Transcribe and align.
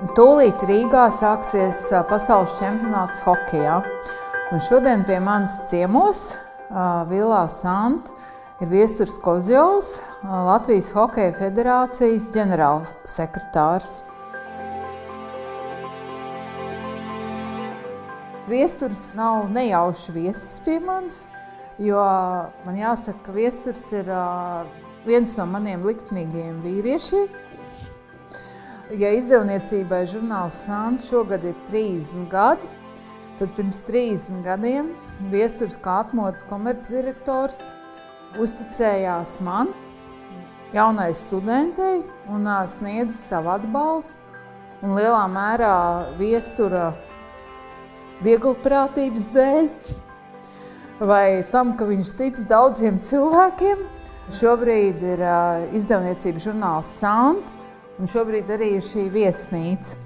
Tūlīt 0.00 0.62
Rīgā 0.64 1.10
sāksies 1.12 1.82
pasaules 2.08 2.54
čempionāts 2.56 3.18
hokeja. 3.20 3.82
Un 4.48 4.62
šodien 4.64 5.02
pie 5.04 5.18
manis 5.20 5.58
ciemos 5.68 6.22
Vilā 7.10 7.42
Sant 7.52 8.08
ir 8.64 8.70
Viesturs 8.70 9.18
Kozjovs, 9.20 9.98
Latvijas 10.24 10.88
Hokeja 10.96 11.34
federācijas 11.36 12.30
ģenerālsekretārs. 12.32 13.98
Viesturs 18.48 19.04
nav 19.20 19.52
nejauši 19.52 20.16
viesis 20.16 20.64
pie 20.64 20.78
manis, 20.80 21.26
jo 21.76 22.00
man 22.64 22.80
jāsaka, 22.80 23.20
ka 23.28 23.36
viesturs 23.36 23.84
ir 23.92 24.08
viens 25.04 25.36
no 25.36 25.50
maniem 25.52 25.84
liktnīgajiem 25.84 26.64
vīriešiem. 26.64 27.39
Ja 28.98 29.12
izdevniecībai 29.14 30.00
žurnāls 30.10 30.56
Sāns 30.64 31.04
šogad 31.06 31.44
ir 31.46 31.54
30 31.70 32.24
gadi, 32.30 32.66
tad 33.38 33.52
pirms 33.54 33.78
30 33.86 34.40
gadiem 34.42 34.88
viesturs 35.30 35.76
kā 35.78 36.00
atmodas 36.02 36.42
komercdirektors 36.50 37.60
uzticējās 38.42 39.36
man, 39.46 39.70
jaunai 40.74 41.12
studentei, 41.14 42.00
un 42.26 42.50
sniedza 42.66 43.14
savu 43.14 43.52
atbalstu. 43.54 44.18
Un 44.82 44.96
lielā 44.96 45.22
mērā 45.28 45.76
viestura 46.18 46.90
vieglprātības 48.24 49.28
dēļ, 49.30 49.70
vai 51.04 51.44
tam, 51.52 51.76
ka 51.76 51.86
viņš 51.86 52.12
tic 52.18 52.42
daudziem 52.50 52.98
cilvēkiem. 53.06 53.86
Šobrīd 54.40 55.02
ir 55.14 55.24
izdevniecības 55.78 56.48
žurnāls 56.48 56.90
Sant, 56.98 57.59
un 58.00 58.08
šobrīd 58.08 58.48
arī 58.50 58.74
ir 58.78 58.84
šī 58.84 59.06
viesnīca. 59.12 59.98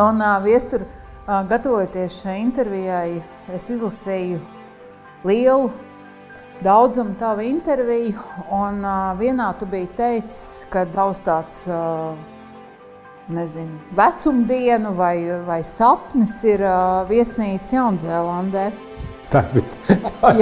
Un 0.00 0.20
uh, 0.20 0.36
viestur, 0.44 0.84
uh, 0.84 1.42
gatavojoties 1.48 2.22
šai 2.22 2.38
intervijai, 2.42 3.20
es 3.52 3.68
izlasīju 3.72 4.40
lielu 5.28 5.70
daudzumu 6.64 7.16
tavu 7.20 7.44
interviju, 7.44 8.16
un 8.52 8.80
uh, 8.84 9.12
vienā 9.20 9.50
tu 9.60 9.68
biji 9.68 9.90
teicis, 9.98 10.64
ka 10.72 10.86
tavs 10.92 11.20
tāds 11.26 11.62
uh, 11.68 12.16
nezinu, 13.28 13.76
vecumdienu 13.96 14.94
vai, 14.96 15.18
vai 15.46 15.60
sapnis 15.66 16.38
ir 16.48 16.64
uh, 16.64 17.04
viesnīca 17.10 17.76
Jaunzēlandē. 17.76 18.70
Tā 19.32 19.42
bija 19.52 19.96
tā 20.22 20.32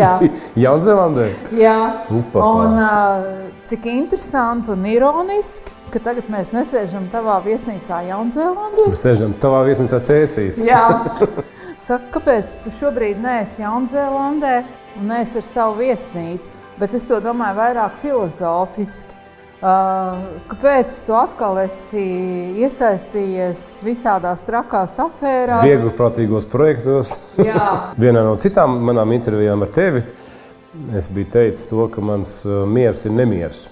Jaunzēlandē. 0.60 1.30
Jā, 1.58 1.78
un 2.14 2.78
uh, 2.78 3.30
cik 3.66 3.88
interesanti 3.90 4.74
un 4.74 4.84
ironiski, 4.86 5.72
ka 5.94 6.02
tagad 6.02 6.26
mēs 6.32 6.50
nesēžam 6.54 7.06
tavā 7.12 7.36
viesnīcā 7.44 8.00
Jaunzēlandē. 8.08 8.88
Mēs 8.90 9.02
sēžam 9.04 9.34
tavā 9.42 9.60
viesnīcā 9.68 10.00
Cēsīs. 10.08 10.58
Jā. 10.66 10.82
Saka, 11.86 12.08
kāpēc 12.16 12.56
tu 12.64 12.72
šobrīd 12.74 13.20
neesi 13.22 13.62
Jaunzēlandē 13.62 14.54
un 14.98 15.12
neesi 15.12 15.38
ar 15.38 15.46
savu 15.46 15.78
viesnīcu? 15.84 16.50
Bet 16.80 16.96
es 16.98 17.06
to 17.06 17.20
domāju 17.22 17.60
vairāk 17.60 18.00
filozofiski. 18.02 19.20
Kāpēc 20.50 20.96
tu 21.06 21.14
atkal 21.16 21.62
esi 21.62 22.02
iesaistījies 22.60 23.62
visādās 23.86 24.42
trakās 24.44 24.98
afērās? 25.00 25.62
Viegliprātīgos 25.64 26.50
projektos. 26.50 27.14
Vienā 28.02 28.26
no 28.26 28.34
citām 28.42 28.80
manām 28.90 29.14
intervijām 29.14 29.62
ar 29.64 29.72
tevi 29.72 30.02
es 30.98 31.06
biju 31.14 31.30
teicis 31.38 31.70
to, 31.70 31.86
ka 31.94 32.02
mans 32.02 32.40
miers 32.66 33.06
ir 33.06 33.14
nemieris. 33.14 33.68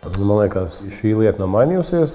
Man 0.00 0.38
liekas, 0.38 0.78
šī 0.96 1.12
lieta 1.18 1.42
nav 1.42 1.50
mainījusies. 1.52 2.14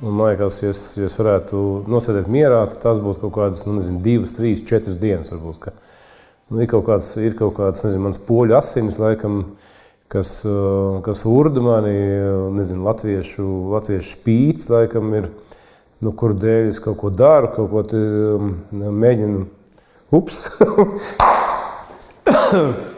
Un, 0.00 0.12
man 0.14 0.30
liekas, 0.30 0.60
ja 0.62 0.68
es, 0.70 0.82
ja 0.94 1.08
es 1.08 1.16
varētu 1.18 1.58
nosēdēt 1.90 2.28
mierā, 2.30 2.60
tad 2.70 2.78
tas 2.84 3.00
būtu 3.02 3.24
kaut 3.24 3.34
kādas, 3.34 3.64
nu, 3.66 3.74
nezinu, 3.80 3.98
divas, 4.04 4.30
trīs, 4.36 4.62
četras 4.66 5.00
dienas. 5.02 5.32
Varbūt, 5.34 5.58
ka, 5.64 5.72
nu, 6.48 6.60
ir 6.62 6.70
kaut 6.70 6.86
kāds, 6.86 7.10
ir 7.18 7.34
kaut 7.38 7.56
kāds 7.58 7.82
nezinu, 7.82 8.04
mans 8.06 8.20
poļu 8.28 8.54
asinis, 8.60 9.00
laikam, 9.02 9.40
kas, 10.12 10.36
eh, 10.46 11.00
kas 11.06 11.24
urda 11.26 11.64
mani, 11.66 11.96
eh, 11.96 12.28
nezinu, 12.60 12.86
latviešu, 12.86 13.48
latviešu 13.74 14.14
spīts, 14.14 14.70
laikam 14.70 15.10
ir, 15.18 15.26
nu, 16.00 16.14
kur 16.14 16.36
dēļ 16.38 16.70
es 16.70 16.78
kaut 16.84 17.00
ko 17.02 17.10
daru, 17.10 17.50
kaut 17.58 17.74
ko 17.74 17.82
te, 17.90 18.04
um, 18.38 18.54
mēģinu, 19.02 19.44
ups. 20.14 20.46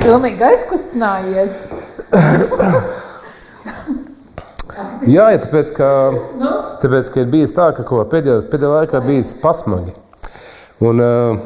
Pilnīgi 0.00 0.46
aizkustinājies. 0.46 1.64
Jā, 5.08 5.30
ja 5.32 5.40
tāpēc, 5.40 5.70
ka, 5.76 5.90
nu? 6.36 6.50
tāpēc, 6.82 7.08
ka 7.12 7.22
ir 7.22 7.30
bijis 7.32 7.54
tā, 7.56 7.70
ka 7.76 7.84
pēdējā, 7.86 8.42
pēdējā 8.52 8.72
laikā 8.72 9.00
bijis 9.06 9.32
pasmagi. 9.40 9.94
Un, 10.84 11.00
uh, 11.00 11.38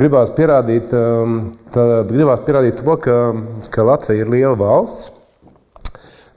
gribās 0.00 0.32
pierādīt, 0.34 0.92
um, 0.96 1.38
tā, 1.74 1.84
gribās 2.08 2.40
pierādīt 2.46 2.80
to, 2.80 2.96
ka, 3.04 3.18
ka 3.74 3.86
Latvija 3.86 4.24
ir 4.24 4.32
liela 4.32 4.56
valsts. 4.58 5.12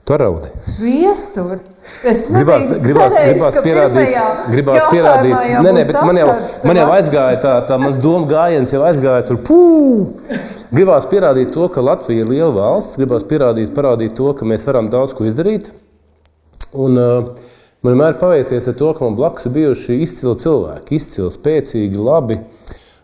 Tu 0.02 0.18
raudi. 0.18 0.50
Viestur. 0.82 1.60
Es 2.06 2.24
gribās, 2.30 2.68
gribās, 2.82 3.12
cerējis, 3.14 3.32
gribās 3.32 3.56
pierādīt, 3.64 4.16
gribās 4.52 4.84
pierādīt. 4.90 5.34
Nē, 5.64 5.72
nē, 5.74 5.82
bet 5.88 5.98
man 6.06 6.18
jau, 6.20 6.28
man 6.68 6.78
jau 6.78 6.86
aizgāja 6.94 7.40
tā, 7.42 7.54
tā 7.66 7.78
mans 7.82 7.98
doma 8.02 8.28
gājiens, 8.30 8.70
jau 8.74 8.82
aizgāja 8.86 9.24
tur. 9.26 9.40
Pū! 9.46 9.58
Gribās 10.72 11.08
pierādīt 11.10 11.50
to, 11.54 11.66
ka 11.74 11.82
Latvija 11.84 12.22
ir 12.22 12.30
liela 12.30 12.52
valsts, 12.54 12.98
gribās 13.00 13.26
pierādīt, 13.28 13.74
parādīt 13.76 14.14
to, 14.18 14.30
ka 14.38 14.46
mēs 14.48 14.66
varam 14.68 14.92
daudz 14.94 15.14
ko 15.18 15.26
izdarīt. 15.26 15.72
Un, 16.72 16.96
uh, 16.96 17.32
man 17.82 17.96
vienmēr 17.96 18.16
paveicies 18.22 18.70
ar 18.70 18.78
to, 18.78 18.92
ka 18.96 19.04
man 19.04 19.18
blakus 19.18 19.50
ir 19.50 19.56
bijuši 19.58 19.98
izcili 20.06 20.38
cilvēki, 20.42 21.02
izcili, 21.02 21.32
spēcīgi, 21.34 21.98
labi. 21.98 22.38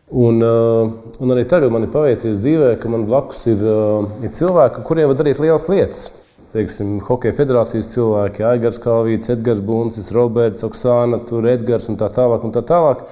Un, 0.08 0.38
uh, 0.40 1.10
un 1.20 1.34
arī 1.34 1.44
tagad 1.50 1.74
man 1.74 1.84
ir 1.84 1.92
paveicies 1.92 2.38
dzīvē, 2.40 2.76
ka 2.80 2.94
man 2.94 3.04
blakus 3.10 3.42
ir, 3.50 3.60
uh, 3.60 4.08
ir 4.24 4.32
cilvēki, 4.38 4.86
kuriem 4.88 5.10
var 5.10 5.18
darīt 5.20 5.42
lielas 5.42 5.68
lietas. 5.68 6.08
Teiksim, 6.48 6.94
Hokeja 7.04 7.34
federācijas 7.36 7.90
cilvēki, 7.92 8.40
Aigars 8.48 8.78
Kalvīts, 8.80 9.28
Edgars 9.34 9.58
Buncis, 9.60 10.08
Roberts, 10.16 10.64
Oksāna, 10.64 11.18
tur 11.28 11.44
Edgars 11.50 11.90
un 11.92 11.98
tā 12.00 12.08
tālāk. 12.14 12.46
Un 12.46 12.54
tā 12.54 12.62
tālāk. 12.64 13.02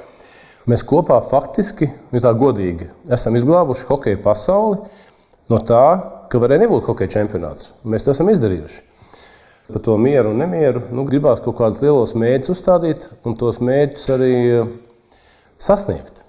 Mēs 0.66 0.82
kopā 0.88 1.18
faktiski, 1.28 1.90
tā 2.14 2.32
godīgi, 2.34 2.88
esam 3.12 3.36
izglābuši 3.36 3.86
hokeja 3.90 4.22
pasauli 4.24 4.80
no 5.52 5.60
tā, 5.62 5.84
ka 6.32 6.40
varēja 6.42 6.64
nebūt 6.64 6.88
hokeja 6.88 7.12
čempionāts. 7.18 7.74
Mēs 7.84 8.06
to 8.06 8.16
esam 8.16 8.32
izdarījuši. 8.32 8.82
Par 9.68 9.82
to 9.84 9.94
mieru 10.00 10.32
un 10.32 10.40
nemieru 10.40 10.86
nu, 10.94 11.04
gribās 11.06 11.42
kaut 11.44 11.58
kādus 11.60 11.84
lielos 11.84 12.16
mērķus 12.18 12.52
uzstādīt 12.56 13.08
un 13.26 13.36
tos 13.38 13.60
mērķus 13.60 14.10
arī 14.16 14.34
sasniegt. 15.62 16.22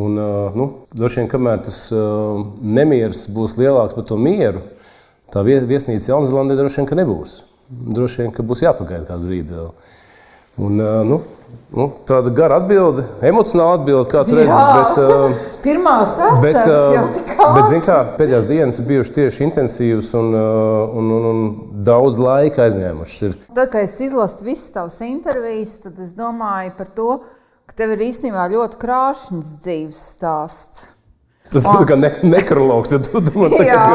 Un, 0.00 0.16
nu, 0.56 0.68
droši 0.96 1.20
vien, 1.20 1.30
kamēr 1.30 1.62
tas 1.68 1.84
nemieris 1.92 3.26
būs 3.30 3.58
lielāks 3.60 3.94
par 3.98 4.06
to 4.08 4.18
mieru, 4.18 4.62
tā 5.32 5.42
viesnīca 5.46 6.12
Jaunzēlandē 6.12 6.58
droši 6.58 6.82
vien 6.82 7.02
nebūs. 7.02 7.42
Droši 7.72 8.24
vien, 8.24 8.32
ka 8.36 8.44
būs 8.44 8.64
jāpagaida 8.66 9.08
kādu 9.08 9.30
brīdi 9.30 9.56
vēl. 9.56 9.70
Un, 10.60 10.76
nu, 11.08 11.16
nu, 11.72 11.86
tāda 12.04 12.28
gara 12.36 12.58
atbilde, 12.60 13.06
emocionāla 13.24 13.78
atbilde, 13.78 14.04
kāds 14.12 14.32
redz. 14.36 14.52
Bet, 14.52 14.98
Pirmā 15.64 15.94
sasauce 16.04 16.42
bet. 16.44 17.20
Bet, 17.40 17.86
kā, 17.86 17.96
pēdējās 18.18 18.48
dienas 18.50 18.80
bijušas 18.84 19.14
tieši 19.16 19.46
intensīvas 19.48 20.12
un, 20.18 20.34
un, 20.36 21.10
un, 21.16 21.28
un 21.30 21.42
daudz 21.86 22.20
laika 22.20 22.66
aizņēmušas. 22.66 23.38
Tad, 23.48 23.64
kad 23.72 23.80
es 23.86 23.96
izlasu 24.04 24.44
visas 24.50 24.68
tavas 24.74 25.00
intervijas, 25.06 25.78
tad 25.86 25.96
es 26.04 26.12
domāju 26.18 26.76
par 26.76 26.92
to, 26.98 27.10
ka 27.70 27.80
tev 27.80 27.96
ir 27.96 28.04
īstenībā 28.10 28.50
ļoti 28.52 28.80
krāšņs 28.82 29.56
dzīves 29.64 30.04
stāsts. 30.12 30.91
Tas 31.52 31.66
ir 31.68 31.86
kā 31.88 31.96
ne 31.98 32.10
nekrologs, 32.24 32.94
ja 32.94 33.00
tu 33.04 33.20
domā, 33.20 33.48
tā 33.52 33.64
kā, 33.66 33.86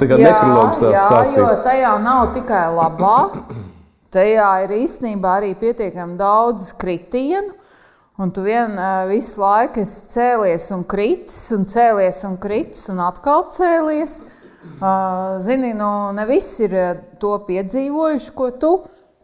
tā 0.00 0.08
kā 0.10 0.18
nekrologs 0.20 0.82
jā, 0.84 1.04
stāstīt. 1.06 1.38
jo 1.40 1.48
tajā 1.64 1.94
nav 2.02 2.32
tikai 2.36 2.64
labā, 2.76 3.16
tajā 4.14 4.50
ir 4.66 4.76
īstenībā 4.80 5.38
arī 5.40 5.54
pietiekami 5.58 6.18
daudz 6.20 6.72
kritienu. 6.80 7.56
Un 8.20 8.28
tu 8.36 8.42
vien 8.44 8.74
visu 9.08 9.40
laiku 9.40 9.80
esi 9.80 10.00
cēlies 10.12 10.66
un 10.76 10.82
kritis, 10.84 11.38
un 11.56 11.64
cēlies 11.64 12.20
un 12.28 12.34
kritis, 12.40 12.82
un 12.92 13.00
atkal 13.00 13.46
cēlies. 13.54 14.18
Zini, 15.40 15.72
nu, 15.72 15.90
ne 16.12 16.26
visi 16.28 16.66
ir 16.66 16.74
to 17.22 17.38
piedzīvojuši, 17.46 18.34
ko 18.36 18.50
tu 18.60 18.74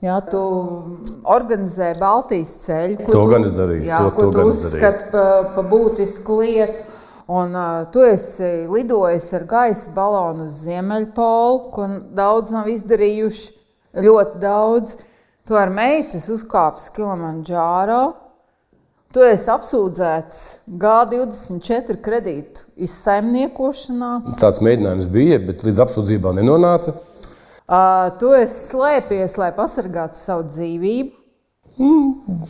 Jā, 0.05 0.19
tu 0.29 0.41
organizē 1.25 1.95
Baltijas 1.97 2.51
ceļu. 2.67 3.07
To 3.07 3.15
tu, 3.15 3.21
gan 3.31 3.47
es 3.49 3.55
darīju. 3.57 3.87
Jā, 3.89 4.03
to, 4.05 4.11
ko 4.13 4.27
to 4.29 4.35
tu 4.35 4.51
uzskati 4.51 5.09
par 5.13 5.47
pa 5.55 5.65
būtisku 5.65 6.37
lietu. 6.43 6.96
Un, 7.27 7.57
uh, 7.59 7.87
tu 7.91 8.05
esi 8.07 8.67
lidojis 8.71 9.33
ar 9.35 9.47
gaisa 9.51 9.91
balonu 9.95 10.45
uz 10.47 10.61
Ziemeļpolu, 10.63 11.57
ko 11.75 11.89
daudz 12.15 12.53
nav 12.55 12.71
izdarījuši. 12.71 13.49
Ļoti 14.07 14.39
daudz. 14.43 14.95
Tu 15.47 15.57
ar 15.59 15.71
meitas 15.75 16.29
uzkāpsi 16.31 16.93
Kilimanģāro. 16.95 18.05
Tu 19.15 19.25
esi 19.27 19.51
apsūdzēts 19.51 20.41
G24 20.83 21.99
kredītu 22.05 22.67
izsaimniekošanā. 22.87 24.13
Tāds 24.39 24.63
mēģinājums 24.63 25.11
bija, 25.11 25.39
bet 25.43 25.63
līdz 25.67 25.83
apsūdzībām 25.87 26.39
nenonāca. 26.39 26.95
Uh, 27.67 28.13
tu 28.21 28.31
esi 28.37 28.69
slēpies, 28.69 29.39
lai 29.41 29.51
pasargātu 29.57 30.21
savu 30.21 30.47
dzīvību. 30.53 31.15
Mm, 31.83 32.43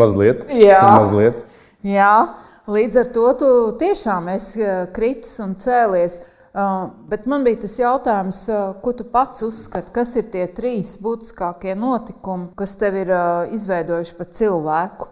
mazliet. 0.00 0.44
Jā. 0.52 0.82
mazliet. 0.98 1.40
Jā. 1.86 2.16
Līdz 2.64 2.96
ar 2.96 3.08
to 3.12 3.24
tu 3.36 3.48
tiešām 3.80 4.30
esi 4.32 4.64
kritis 4.96 5.36
un 5.44 5.52
cēlies. 5.60 6.22
Uh, 6.54 6.92
bet 7.10 7.24
man 7.26 7.42
bija 7.42 7.64
tas 7.64 7.74
jautājums, 7.80 8.44
uh, 8.46 8.76
ko 8.78 8.92
tu 8.94 9.04
pats 9.10 9.42
uzskati, 9.42 9.90
kas 9.92 10.12
ir 10.16 10.28
tie 10.30 10.44
trīs 10.54 10.92
būtiskākie 11.02 11.74
notikumi, 11.74 12.52
kas 12.54 12.76
tev 12.78 13.00
ir 13.00 13.10
izveidojuši 13.56 14.14
par 14.20 14.30
cilvēku? 14.38 15.10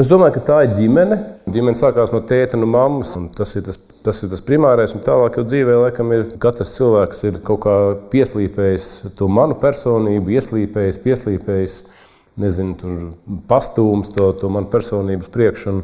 Es 0.00 0.08
domāju, 0.08 0.38
ka 0.38 0.42
tā 0.48 0.56
ir 0.64 0.74
ģimene. 0.78 1.20
Ģimene 1.50 1.76
sākās 1.76 2.14
no 2.14 2.22
tēta 2.24 2.56
un 2.56 2.64
mammas. 2.72 3.12
Un 3.20 3.28
tas, 3.36 3.52
ir 3.58 3.66
tas, 3.66 3.76
tas 4.06 4.22
ir 4.24 4.30
tas 4.32 4.42
primārais. 4.42 4.96
Tālāk 5.06 5.36
jau 5.36 5.44
dzīvē, 5.44 5.76
laikam, 5.84 6.14
ir 6.16 6.26
katrs 6.40 6.72
cilvēks 6.78 7.24
ir 7.28 7.40
kaut 7.46 7.62
kā 7.66 7.76
pieslīpējis 8.10 8.90
to 9.18 9.28
manu 9.28 9.58
personību, 9.60 10.34
ieslīpējis, 10.38 11.02
pieslīpējis, 11.04 11.80
nezinu, 12.40 12.78
tur 12.80 13.40
pastūms 13.50 14.14
to, 14.16 14.32
to 14.40 14.50
manu 14.50 14.72
personības 14.72 15.30
priekšu. 15.34 15.82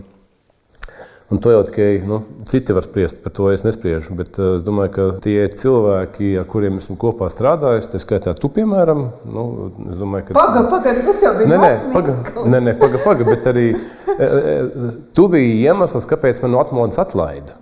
Un 1.26 1.40
to 1.43 1.50
jau 1.50 1.64
tikai 1.67 2.05
nu, 2.06 2.20
citi 2.46 2.75
var 2.75 2.84
spriest, 2.87 3.19
par 3.25 3.32
to 3.34 3.49
es 3.50 3.64
nespriežu. 3.67 4.14
Bet 4.14 4.37
uh, 4.38 4.52
es 4.55 4.62
domāju, 4.62 4.93
ka 4.94 5.06
tie 5.25 5.49
cilvēki, 5.50 6.37
ar 6.38 6.44
kuriem 6.46 6.76
esmu 6.78 6.94
kopā 7.02 7.26
strādājis, 7.34 7.88
tā 7.90 7.99
skaitā 7.99 8.34
tu, 8.38 8.46
piemēram, 8.55 9.08
nu, 9.34 9.46
es 9.90 9.99
domāju, 9.99 10.28
ka. 10.28 10.37
Pagaid, 10.38 10.69
pagaid, 10.70 11.00
tas 11.08 11.25
jau 11.25 11.32
bija. 11.34 11.49
Nē, 11.50 11.58
nē, 11.64 11.73
pagaid, 11.96 12.31
nē, 12.46 12.61
nē, 12.69 12.75
pagaid, 12.78 13.02
paga, 13.02 13.26
bet 13.26 13.49
arī 13.50 13.64
e, 13.75 14.28
e, 14.28 14.93
tu 15.19 15.26
biji 15.32 15.56
iemesls, 15.64 16.06
kāpēc 16.06 16.44
man 16.44 16.55
no 16.55 16.62
atmodas 16.62 17.02
atlaida. 17.02 17.58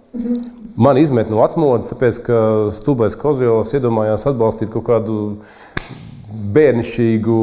Man 0.76 1.00
izmet 1.00 1.32
no 1.32 1.40
atmodas, 1.46 1.88
tāpēc, 1.88 2.20
ka 2.26 2.42
stulbais 2.74 3.16
Kozjovs 3.16 3.72
iedomājās 3.78 4.28
atbalstīt 4.28 4.74
kaut 4.74 4.84
kādu 4.90 5.18
bērnišķīgu, 6.52 7.40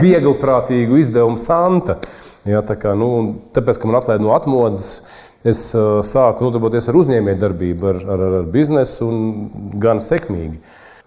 vieglprātīgu 0.00 1.04
izdevumu 1.04 1.36
Santa. 1.42 2.00
Ja, 2.48 2.64
tā 2.64 2.80
kā, 2.80 2.96
nu, 2.96 3.10
tāpēc, 3.52 3.76
ka 3.76 3.90
man 3.90 4.00
atlaida 4.00 4.24
no 4.24 4.32
atmodas, 4.32 5.02
es 5.46 5.62
uh, 5.74 6.00
sāku 6.06 6.44
nodarboties 6.44 6.90
ar 6.90 6.98
uzņēmējdarbību, 7.00 7.88
ar, 7.92 8.00
ar, 8.14 8.24
ar 8.40 8.48
biznesu 8.52 9.08
un 9.08 9.20
gan 9.80 10.02
sekmīgi. 10.04 10.58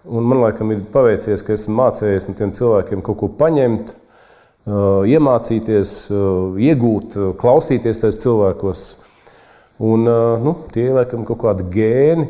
Un 0.04 0.26
man 0.28 0.42
liekas, 0.42 0.72
ir 0.74 0.82
paveicies, 0.92 1.44
ka 1.44 1.54
esmu 1.54 1.78
mācījies 1.78 2.26
no 2.28 2.34
tiem 2.38 2.52
cilvēkiem 2.56 3.04
kaut 3.06 3.20
ko 3.22 3.30
paņemt, 3.40 3.94
uh, 3.94 5.04
iemācīties, 5.08 5.94
uh, 6.12 6.58
iegūt, 6.60 7.16
klausīties 7.40 8.02
tajos 8.02 8.20
cilvēkos. 8.24 8.84
Un, 9.84 10.06
nu, 10.06 10.52
tie 10.70 10.84
ir 10.86 10.94
laikam 10.94 11.24
kaut 11.26 11.40
kādi 11.42 11.64
gēni, 11.74 12.28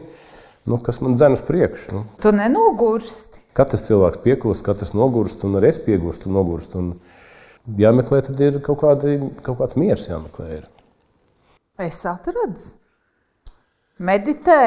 nu, 0.65 0.79
kas 0.81 1.03
man 1.05 1.13
dzēna 1.19 1.37
uz 1.37 1.43
priekšu. 1.45 1.93
Nu. 1.93 2.05
Tu 2.25 2.33
nenogursti. 2.33 3.43
Katrs 3.55 3.85
cilvēks 3.87 4.23
piekūst, 4.25 4.65
katrs 4.67 4.95
nogurst, 4.97 5.45
un 5.47 5.61
arī 5.61 5.75
es 5.75 5.83
piegūstu 5.85 6.33
nogurstu. 6.33 6.81
Un 6.81 7.77
jāmeklē, 7.85 8.23
tad 8.27 8.41
ir 8.43 8.57
kaut, 8.65 8.81
kādi, 8.81 9.19
kaut 9.45 9.61
kāds 9.61 9.77
miers 9.79 10.09
jāmeklē. 10.09 10.49
Ir. 10.57 10.65
Es 11.79 12.05
atradu. 12.07 12.61
Meditē, 14.05 14.59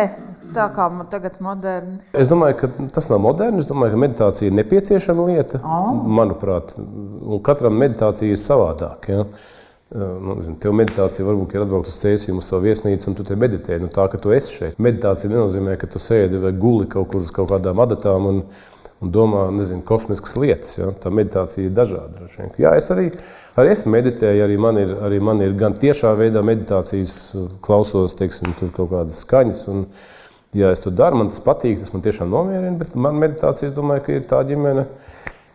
tā 0.56 0.66
kā 0.76 0.88
man 0.92 1.08
tagad 1.12 1.36
ir 1.36 1.44
moderni. 1.44 1.98
Es 2.16 2.30
domāju, 2.32 2.58
ka 2.62 2.88
tas 2.96 3.10
nav 3.12 3.20
moderni. 3.24 3.60
Es 3.64 3.68
domāju, 3.68 3.94
ka 3.96 4.00
meditācija 4.00 4.48
ir 4.48 4.56
nepieciešama 4.56 5.28
lieta. 5.28 5.60
Oh. 5.64 5.90
Manuprāt, 6.20 6.74
katram 7.48 7.76
meditācija 7.80 8.32
ir 8.32 8.40
savādāka. 8.40 9.18
Ja? 9.18 9.26
Nu, 9.96 10.36
Tev 10.64 10.76
meditācija 10.76 11.28
varbūt 11.28 11.56
ir 11.56 11.64
atbraukt 11.64 11.92
uz 11.92 12.00
ceļu, 12.00 12.38
uz 12.42 12.48
savu 12.48 12.68
viesnīcu, 12.68 13.08
un 13.08 13.16
tu 13.20 13.24
te 13.28 13.36
meditē. 13.40 13.80
Nu, 13.84 13.92
tā, 13.92 14.10
ka 14.12 14.20
tu 14.20 14.36
esi 14.36 14.60
šeit. 14.62 14.80
Meditācija 14.84 15.32
nenozīmē, 15.32 15.78
ka 15.80 15.92
tu 15.92 16.00
sēdi 16.04 16.44
vai 16.44 16.52
guli 16.56 16.88
kaut 16.92 17.12
kur 17.12 17.24
uz 17.24 17.32
kaut 17.36 17.52
kādām 17.52 17.84
adatām 17.84 18.32
un, 18.32 18.42
un 19.04 19.16
domā, 19.16 19.48
nezinu, 19.56 19.84
kosmiskas 19.88 20.36
lietas. 20.40 20.76
Ja? 20.80 20.92
Tā 21.04 21.12
meditācija 21.12 21.68
ir 21.68 21.76
dažāda. 21.76 22.28
Jā, 22.60 22.76
es 22.80 22.92
arī 22.96 23.14
Arī 23.58 23.72
es 23.74 23.88
meditēju, 23.90 24.44
arī 24.46 24.56
man 24.62 24.78
ir, 24.78 24.92
arī 25.02 25.18
man 25.24 25.40
ir 25.42 25.56
gan 25.58 25.74
tiešā 25.74 26.12
veidā 26.20 26.44
meditācijas, 26.46 27.14
klausos 27.66 28.14
teiksim, 28.20 28.52
kaut 28.60 28.92
kādas 28.92 29.24
skaņas. 29.24 29.64
Un, 29.74 29.88
ja 30.58 30.70
es 30.76 30.84
to 30.84 30.94
daru, 30.94 31.18
man 31.24 31.32
tas 31.32 31.42
patīk, 31.42 31.80
tas 31.82 31.90
man 31.96 32.04
tiešām 32.06 32.30
nomierina. 32.30 32.76
Bet 32.78 32.94
man 32.94 33.18
meditācija, 33.18 33.72
es 33.72 33.78
domāju, 33.78 34.04
ka 34.06 34.14
ir 34.14 34.28
tā 34.30 34.44
ģimene, 34.46 34.86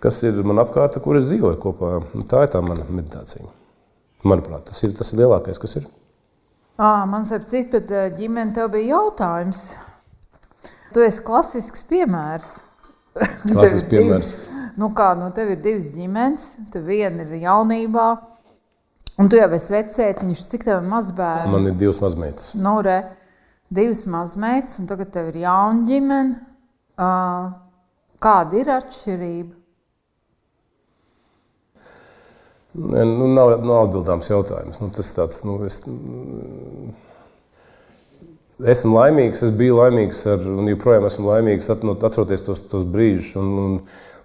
kas 0.02 0.18
ir 0.26 0.40
man 0.42 0.58
apkārt, 0.64 0.98
kur 1.04 1.20
es 1.20 1.28
dzīvoju 1.28 1.60
kopā. 1.62 1.92
Tā 2.26 2.42
ir 2.42 2.50
tā 2.56 2.62
mana 2.66 2.88
meditācija. 2.90 3.46
Manuprāt, 4.26 4.66
tas 4.72 4.82
ir 4.82 4.96
tas 4.98 5.14
ir 5.14 5.22
lielākais, 5.22 5.62
kas 5.62 5.78
ir. 5.78 5.86
À, 6.82 7.04
man 7.06 7.22
ir 7.22 7.46
cits, 7.46 7.70
bet 7.70 7.94
ģimene 8.18 8.56
tev 8.56 8.72
bija 8.74 8.96
jautājums. 8.96 9.68
Tu 10.90 11.06
esi 11.06 11.22
klasisks 11.22 11.86
piemērs. 11.86 12.56
Klasisks 13.14 13.86
piemērs. 13.94 14.34
Nu, 14.80 14.88
kā, 14.96 15.12
nu, 15.18 15.28
tev 15.36 15.52
ir 15.52 15.62
divas 15.64 15.90
ģimenes, 15.92 16.46
tev 16.72 16.86
viena 16.88 17.26
ir 17.26 17.42
jaunībā, 17.42 18.06
un 19.20 19.28
tu 19.28 19.36
jau 19.36 19.48
esi 19.56 19.74
vecētiņš, 19.74 20.44
cik 20.52 20.64
tev 20.68 20.78
ir 20.80 20.86
mazbērni? 20.88 21.52
Man 21.52 21.68
ir 21.68 21.80
divas 21.80 22.00
mazmeitas. 22.04 22.52
Nu, 22.56 22.78
re, 22.84 23.00
divas 23.72 24.06
mazmeitas, 24.08 24.78
un 24.80 24.88
tagad 24.88 25.12
tev 25.12 25.32
ir 25.32 25.42
jauna 25.44 25.84
ģimene. 25.88 26.38
Uh, 27.02 27.52
kāda 28.22 28.60
ir 28.60 28.70
atšķirība? 28.72 29.58
Ne, 32.72 33.04
nu, 33.04 33.28
nav, 33.28 33.58
nav 33.60 33.86
atbildāms 33.86 34.30
jautājums. 34.30 34.80
Nu, 34.80 34.88
tas 34.94 35.10
tāds, 35.12 35.42
nu, 35.44 35.58
es, 35.68 35.82
esmu 38.72 38.96
laimīgs, 38.96 39.42
es 39.44 39.52
biju 39.56 39.76
laimīgs, 39.82 40.22
ar, 40.32 40.46
un 40.48 40.70
joprojām 40.70 41.08
esmu 41.08 41.28
laimīgs 41.34 41.68
atceroties 41.72 42.46
tos, 42.46 42.64
tos 42.72 42.86
brīžus. 42.88 43.34
Un, 43.42 43.52
un, 43.64 43.76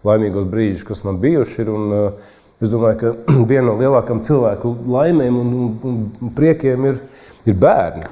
laimīgos 0.08 0.48
brīžus, 0.52 0.86
kas 0.88 1.04
man 1.08 1.22
bijuši. 1.24 1.62
Ir, 1.64 1.72
un, 1.74 1.94
uh, 1.94 2.36
es 2.64 2.74
domāju, 2.74 3.00
ka 3.02 3.14
viena 3.52 3.68
no 3.70 3.78
lielākajām 3.80 4.24
cilvēku 4.26 4.74
laimēm 4.98 5.40
un, 5.42 5.56
un, 5.64 6.06
un 6.24 6.36
priekiem 6.38 6.90
ir, 6.92 7.02
ir 7.48 7.60
bērni. 7.62 8.10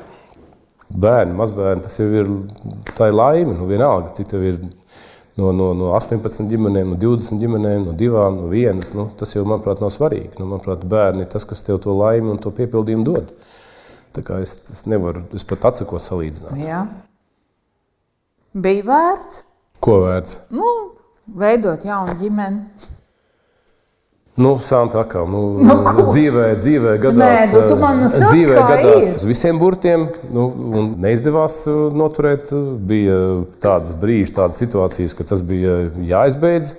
Bērni, 0.95 1.33
mazbērni, 1.35 1.83
tas 1.83 1.97
jau 1.97 2.07
ir, 2.13 2.29
ir 2.29 3.15
laime. 3.15 3.55
Nu, 3.57 3.67
vienalga, 3.69 4.13
cik 4.17 4.29
tev 4.31 4.45
ir 4.45 4.59
no, 5.35 5.51
no, 5.51 5.71
no 5.75 5.91
18 5.97 6.47
ģimenēm, 6.51 6.93
no 6.93 6.99
20 7.01 7.41
ģimenēm, 7.41 7.87
no 7.89 7.95
divām, 7.97 8.39
no 8.43 8.51
vienas. 8.51 8.93
Nu, 8.95 9.09
tas 9.19 9.35
jau, 9.35 9.43
manuprāt, 9.47 9.81
nav 9.83 9.91
svarīgi. 9.93 10.35
Nu, 10.39 10.47
manuprāt, 10.53 10.85
bērni 10.89 11.25
ir 11.25 11.31
tas, 11.31 11.47
kas 11.47 11.65
tev 11.65 11.81
to 11.83 11.95
laimi 11.97 12.31
un 12.35 12.41
to 12.41 12.53
piepildījumu 12.55 13.07
dod. 13.07 13.33
Tā 14.15 14.23
kā 14.23 14.39
es, 14.43 14.55
es 14.71 14.85
nevaru, 14.87 15.25
es 15.35 15.43
pat 15.47 15.67
atsakos 15.71 16.07
salīdzināt. 16.07 16.55
Jā. 16.63 16.85
Bija 18.55 18.85
vērts? 18.87 19.41
Ko 19.83 19.99
vērts? 20.05 20.37
Nu, 20.55 20.69
veidot 21.27 21.85
jaunu 21.85 22.15
ģimeni. 22.19 22.91
Nu, 24.35 24.57
Santa 24.59 24.99
atkal, 24.99 25.29
nu, 25.31 25.41
nu, 25.63 25.75
dzīvē, 26.09 26.57
dzīvē 26.59 26.97
gadās, 26.99 27.53
Nē, 27.53 27.61
nu, 27.71 28.09
saka, 28.11 28.31
dzīvē 28.33 28.55
gadās 28.67 29.13
ir. 29.13 29.21
visiem 29.29 29.61
burtiem, 29.61 30.09
nu, 30.35 30.49
un 30.75 30.89
neizdevās 30.99 31.61
noturēt. 31.95 32.51
Bija 32.89 33.15
tādas 33.63 33.95
brīži, 34.01 34.33
tādas 34.35 34.59
situācijas, 34.59 35.15
ka 35.15 35.23
tas 35.29 35.39
bija 35.39 35.85
jāizbeidz. 36.03 36.75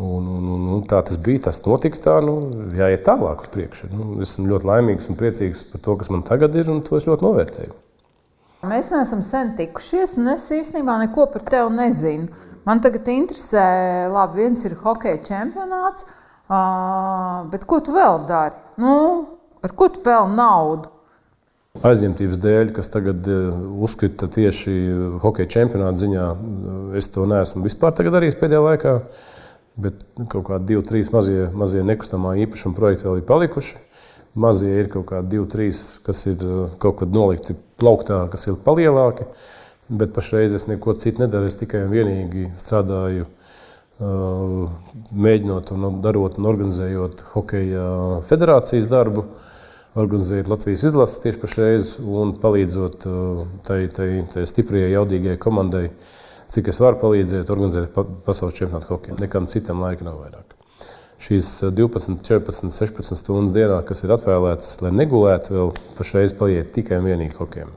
Un, 0.00 0.24
un, 0.24 0.48
un, 0.54 0.66
un 0.78 0.82
tā 0.88 1.02
tas 1.04 1.20
bija, 1.20 1.50
tas 1.50 1.60
notika 1.66 2.00
tā, 2.00 2.16
nu, 2.24 2.38
jāiet 2.78 3.04
tālāk 3.04 3.44
uz 3.44 3.52
priekšu. 3.52 3.90
Nu, 3.92 4.14
esmu 4.24 4.48
ļoti 4.48 4.70
laimīgs 4.72 5.12
un 5.12 5.20
priecīgs 5.20 5.66
par 5.74 5.84
to, 5.84 6.00
kas 6.00 6.08
man 6.14 6.24
tagad 6.24 6.56
ir, 6.56 6.70
un 6.72 6.80
to 6.86 6.96
es 6.96 7.04
ļoti 7.10 7.26
novērtēju. 7.26 7.76
Mēs 8.70 8.88
neesam 8.94 9.20
sen 9.26 9.52
tikušies, 9.58 10.16
un 10.20 10.32
es 10.32 10.48
īstenībā 10.52 10.96
neko 11.04 11.28
par 11.34 11.44
tevi 11.44 11.76
nezinu. 11.76 12.30
Man 12.68 12.80
tagad 12.84 13.08
interesē, 13.08 13.64
labi, 14.12 14.42
viens 14.42 14.62
ir 14.68 14.74
hokeja 14.82 15.20
čempionāts, 15.24 16.04
bet 17.52 17.64
ko 17.68 17.78
tu 17.84 17.94
vēl 17.94 18.24
dari? 18.28 18.56
Nu, 18.80 18.96
ar 19.64 19.72
ko 19.76 19.88
tu 19.88 20.02
pelni 20.04 20.36
naudu? 20.36 20.90
Aizņemtības 21.86 22.40
dēļ, 22.42 22.72
kas 22.76 22.90
tagad 22.92 23.28
uzkrita 23.86 24.28
tieši 24.34 24.74
hokeja 25.22 25.48
čempionāta 25.54 26.02
ziņā, 26.02 26.24
es 26.98 27.08
to 27.14 27.24
neesmu 27.30 27.62
vispār 27.64 27.94
darījis 27.96 28.36
pēdējā 28.40 28.64
laikā. 28.66 28.96
Bet 29.80 30.02
kaut 30.28 30.48
kādi 30.50 30.74
divi, 30.74 30.82
trīs 30.84 31.12
mazie, 31.14 31.46
mazie 31.56 31.84
nekustamā 31.86 32.34
īpašuma 32.42 32.76
projekti 32.76 33.06
vēl 33.06 33.22
ir 33.22 33.28
palikuši. 33.28 33.78
Mazie 34.40 34.74
ir 34.82 34.90
kaut 34.92 35.06
kādi 35.08 35.32
divi, 35.36 35.46
trīs, 35.48 35.84
kas 36.04 36.26
ir 36.28 36.42
kaut 36.82 36.98
kad 37.00 37.14
nolikti 37.14 37.56
plauktā, 37.80 38.26
kas 38.34 38.50
ir 38.50 38.58
palielāki. 38.66 39.24
Uh, 39.24 39.59
Bet 39.90 40.12
pašreiz 40.14 40.54
es 40.54 40.68
neko 40.70 40.94
citu 40.94 41.24
nedaru. 41.24 41.48
Es 41.50 41.58
tikai 41.58 41.82
un 41.86 41.90
vienīgi 41.90 42.46
strādāju, 42.58 43.26
mēģinot 44.00 45.72
un 45.74 45.98
darot 46.04 46.38
un 46.38 46.46
organizējot 46.48 47.24
hokeja 47.34 47.86
federācijas 48.28 48.86
darbu, 48.88 49.26
organizējot 49.98 50.48
Latvijas 50.48 50.86
izlases 50.88 51.20
tieši 51.24 51.42
pašreiz 51.42 51.90
un 52.00 52.32
palīdzot 52.40 53.02
tai, 53.66 53.80
tai, 53.92 54.08
tai 54.30 54.46
stiprajai, 54.48 54.94
jaudīgajai 54.94 55.42
komandai, 55.42 55.84
cik 56.54 56.70
es 56.70 56.80
varu 56.80 57.02
palīdzēt, 57.02 57.50
organizēt 57.50 58.00
pasaules 58.24 58.56
čempionātu 58.56 58.94
hokeju. 58.94 59.18
Nekam 59.20 59.50
citam 59.50 59.82
laika 59.82 60.06
nav 60.06 60.22
vairāk. 60.22 60.56
Šīs 61.20 61.52
12, 61.76 62.22
14, 62.24 62.72
16 62.72 63.18
stundas 63.18 63.52
dienā, 63.52 63.82
kas 63.84 64.06
ir 64.06 64.14
atvēlētas, 64.14 64.78
lai 64.80 64.94
negulētu, 65.02 65.52
vēl 65.58 65.74
pašreiz 65.98 66.32
paiet 66.38 66.72
tikai 66.78 67.02
un 67.02 67.10
vienīgi 67.10 67.36
hokejam. 67.36 67.74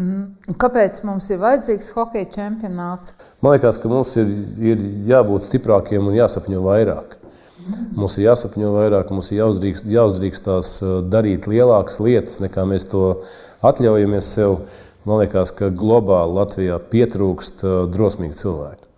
Mm. 0.00 0.54
Kāpēc 0.60 1.02
mums 1.04 1.28
ir 1.28 1.40
vajadzīgs 1.42 1.90
hokeja 1.92 2.28
čempionāts? 2.32 3.12
Man 3.44 3.56
liekas, 3.56 3.78
ka 3.80 3.90
mums 3.90 4.14
ir, 4.20 4.30
ir 4.72 4.84
jābūt 5.10 5.44
stiprākiem 5.48 6.08
un 6.08 6.16
jāsapņo 6.16 6.62
vairāk. 6.64 7.16
Mm. 7.60 7.88
Mums 7.98 8.16
ir 8.16 8.30
jāsapņo 8.30 8.72
vairāk, 8.78 9.12
mums 9.12 9.28
ir 9.32 9.42
jāuzdrīkst, 9.42 9.88
jāuzdrīkstās 9.92 10.74
uh, 10.80 10.92
darīt 11.12 11.48
lielākas 11.50 12.00
lietas, 12.00 12.40
nekā 12.40 12.64
mēs 12.70 12.88
to 12.92 13.04
atļaujamies 13.66 14.30
sev. 14.38 14.62
Man 15.08 15.22
liekas, 15.22 15.52
ka 15.56 15.70
globāli 15.72 16.36
Latvijā 16.36 16.80
pietrūkst 16.92 17.64
uh, 17.64 17.76
drosmīgu 17.92 18.40
cilvēku. 18.40 18.88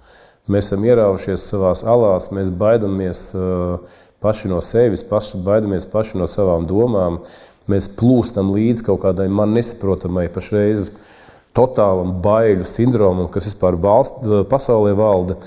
Mēs 0.50 0.71
esam 0.71 0.87
ieraušies 0.87 1.44
savā 1.50 1.75
alās, 1.87 2.30
mēs 2.35 2.50
baidamies 2.59 3.28
uh, 3.38 3.78
paši 4.23 4.50
no 4.50 4.61
sevis, 4.62 5.02
paši, 5.06 5.38
baidamies 5.42 5.87
paši 5.90 6.18
no 6.18 6.30
savām 6.30 6.66
domām. 6.71 7.21
Mēs 7.73 7.88
plūstam 7.99 8.52
līdz 8.55 8.85
kaut 8.87 9.02
kādai 9.07 9.29
man 9.33 9.55
nesaprotamai 9.57 10.29
pašreiz 10.33 10.91
totālam 11.57 12.19
baiļu 12.25 12.67
sindromam, 12.69 13.29
kas 13.33 13.49
vispār 13.50 13.76
valst, 13.81 14.23
pasaulē 14.50 14.95
valda. 14.99 15.38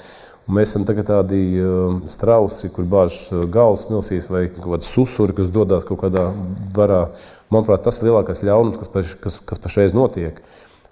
Un 0.46 0.60
mēs 0.60 0.75
esam 0.75 0.86
tādi 0.86 1.39
uh, 1.58 1.96
strausi, 2.12 2.70
kur 2.74 2.86
bāž 2.89 3.15
uh, 3.32 3.48
galvas 3.50 3.88
milsīs, 3.89 4.29
vai 4.29 4.44
kaut 4.51 4.67
kāda 4.75 4.86
susuri, 4.86 5.34
kas 5.38 5.50
dodas 5.53 5.88
kaut 5.88 6.03
kādā 6.03 6.27
varā. 6.75 7.08
Manuprāt, 7.53 7.82
tas 7.86 7.98
ir 7.98 8.12
lielākais 8.12 8.46
ļaunums, 8.46 8.77
kas, 8.82 8.94
paš, 8.94 9.17
kas, 9.22 9.41
kas 9.41 9.62
pašreiz 9.62 9.98
notiek. 9.98 10.41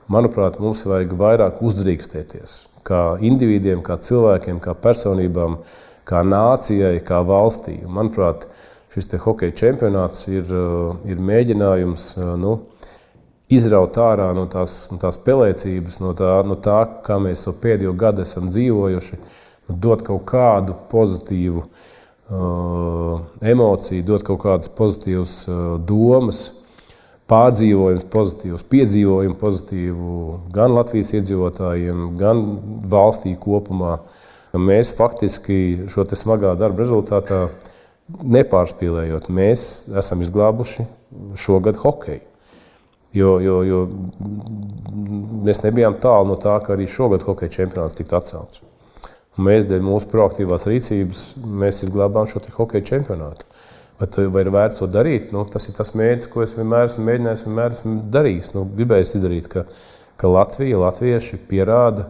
Manuprāt, 0.10 0.58
mums 0.62 0.82
vajag 0.90 1.14
vairāk 1.22 1.62
uzdrīkstēties 1.66 2.62
kā 2.88 3.02
individiem, 3.24 3.82
kā 3.84 3.98
cilvēkiem, 4.02 4.62
kā 4.64 4.76
personībām. 4.76 5.62
Kā 6.04 6.20
nācijai, 6.28 6.98
kā 7.08 7.22
valstī. 7.24 7.78
Manuprāt, 7.88 8.44
šis 8.94 9.10
hokeja 9.24 9.56
čempionāts 9.58 10.28
ir, 10.30 10.48
uh, 10.54 10.96
ir 11.10 11.22
mēģinājums 11.22 12.06
uh, 12.18 12.34
nu, 12.40 12.54
izraut 13.54 13.98
ārā 14.02 14.32
no 14.38 14.46
tās, 14.50 14.88
no 14.92 15.00
tās 15.02 15.20
pelēcības, 15.26 16.00
no 16.04 16.14
tā, 16.18 16.36
no 16.48 16.58
tā, 16.58 16.80
kā 17.06 17.20
mēs 17.22 17.46
to 17.46 17.54
pēdējo 17.54 17.94
gadu 17.98 18.24
esam 18.24 18.50
dzīvojuši, 18.54 19.20
nu, 19.68 19.78
dot 19.86 20.06
kaut 20.08 20.26
kādu 20.30 20.76
pozitīvu 20.92 21.64
uh, 21.66 23.22
emociju, 23.42 24.06
dot 24.08 24.26
kaut 24.28 24.44
kādas 24.46 24.72
pozitīvas 24.74 25.40
uh, 25.48 25.64
domas. 25.82 26.50
Pārdzīvojums, 27.32 28.04
pozitīvs 28.12 28.66
piedzīvojums, 28.68 29.38
pozitīvu 29.40 30.16
gan 30.54 30.74
Latvijas 30.76 31.14
iedzīvotājiem, 31.16 32.10
gan 32.20 32.42
valstī 32.92 33.32
kopumā. 33.40 33.94
Uh, 33.96 34.20
Mēs 34.54 34.92
faktiski 34.94 35.88
šo 35.90 36.04
smagā 36.14 36.52
darba 36.54 36.84
rezultātā 36.84 37.48
nepārspīlējot, 38.22 39.30
mēs 39.34 39.66
esam 40.00 40.22
izglābuši 40.26 40.86
šogad 41.40 41.80
hokeju. 41.82 42.22
Jo, 43.14 43.36
jo, 43.38 43.60
jo 43.62 43.80
mēs 45.46 45.62
nebijām 45.62 46.00
tālu 46.02 46.32
no 46.32 46.38
tā, 46.42 46.56
ka 46.66 46.74
arī 46.74 46.88
šogad 46.90 47.22
hokeja 47.28 47.60
čempionāts 47.60 48.00
tiktu 48.00 48.18
atcelts. 48.18 48.64
Un 49.38 49.48
mēs 49.48 49.68
dēļ 49.70 49.86
mūsu 49.86 50.10
proaktīvās 50.10 50.66
rīcības 50.70 51.22
izglābām 51.86 52.30
šo 52.30 52.42
hokeja 52.58 52.88
čempionātu. 52.90 53.46
Tu, 54.04 54.26
vai 54.34 54.42
ir 54.44 54.50
vērts 54.52 54.82
to 54.82 54.88
darīt? 54.90 55.30
Nu, 55.32 55.46
tas 55.48 55.70
ir 55.70 55.78
tas 55.78 55.94
mērķis, 55.96 56.30
ko 56.34 56.42
es 56.44 56.56
vienmēr 56.58 56.90
esmu 56.90 57.06
mēģinājis, 57.08 57.46
vienmēr 57.48 57.76
esmu 57.78 57.94
darījis. 58.12 58.52
Nu, 58.58 58.66
gribējis 58.80 59.14
izdarīt, 59.20 59.48
ka, 59.54 59.64
ka 60.20 60.32
Latvija, 60.32 60.82
Latvieši 60.82 61.40
pierāda, 61.50 62.10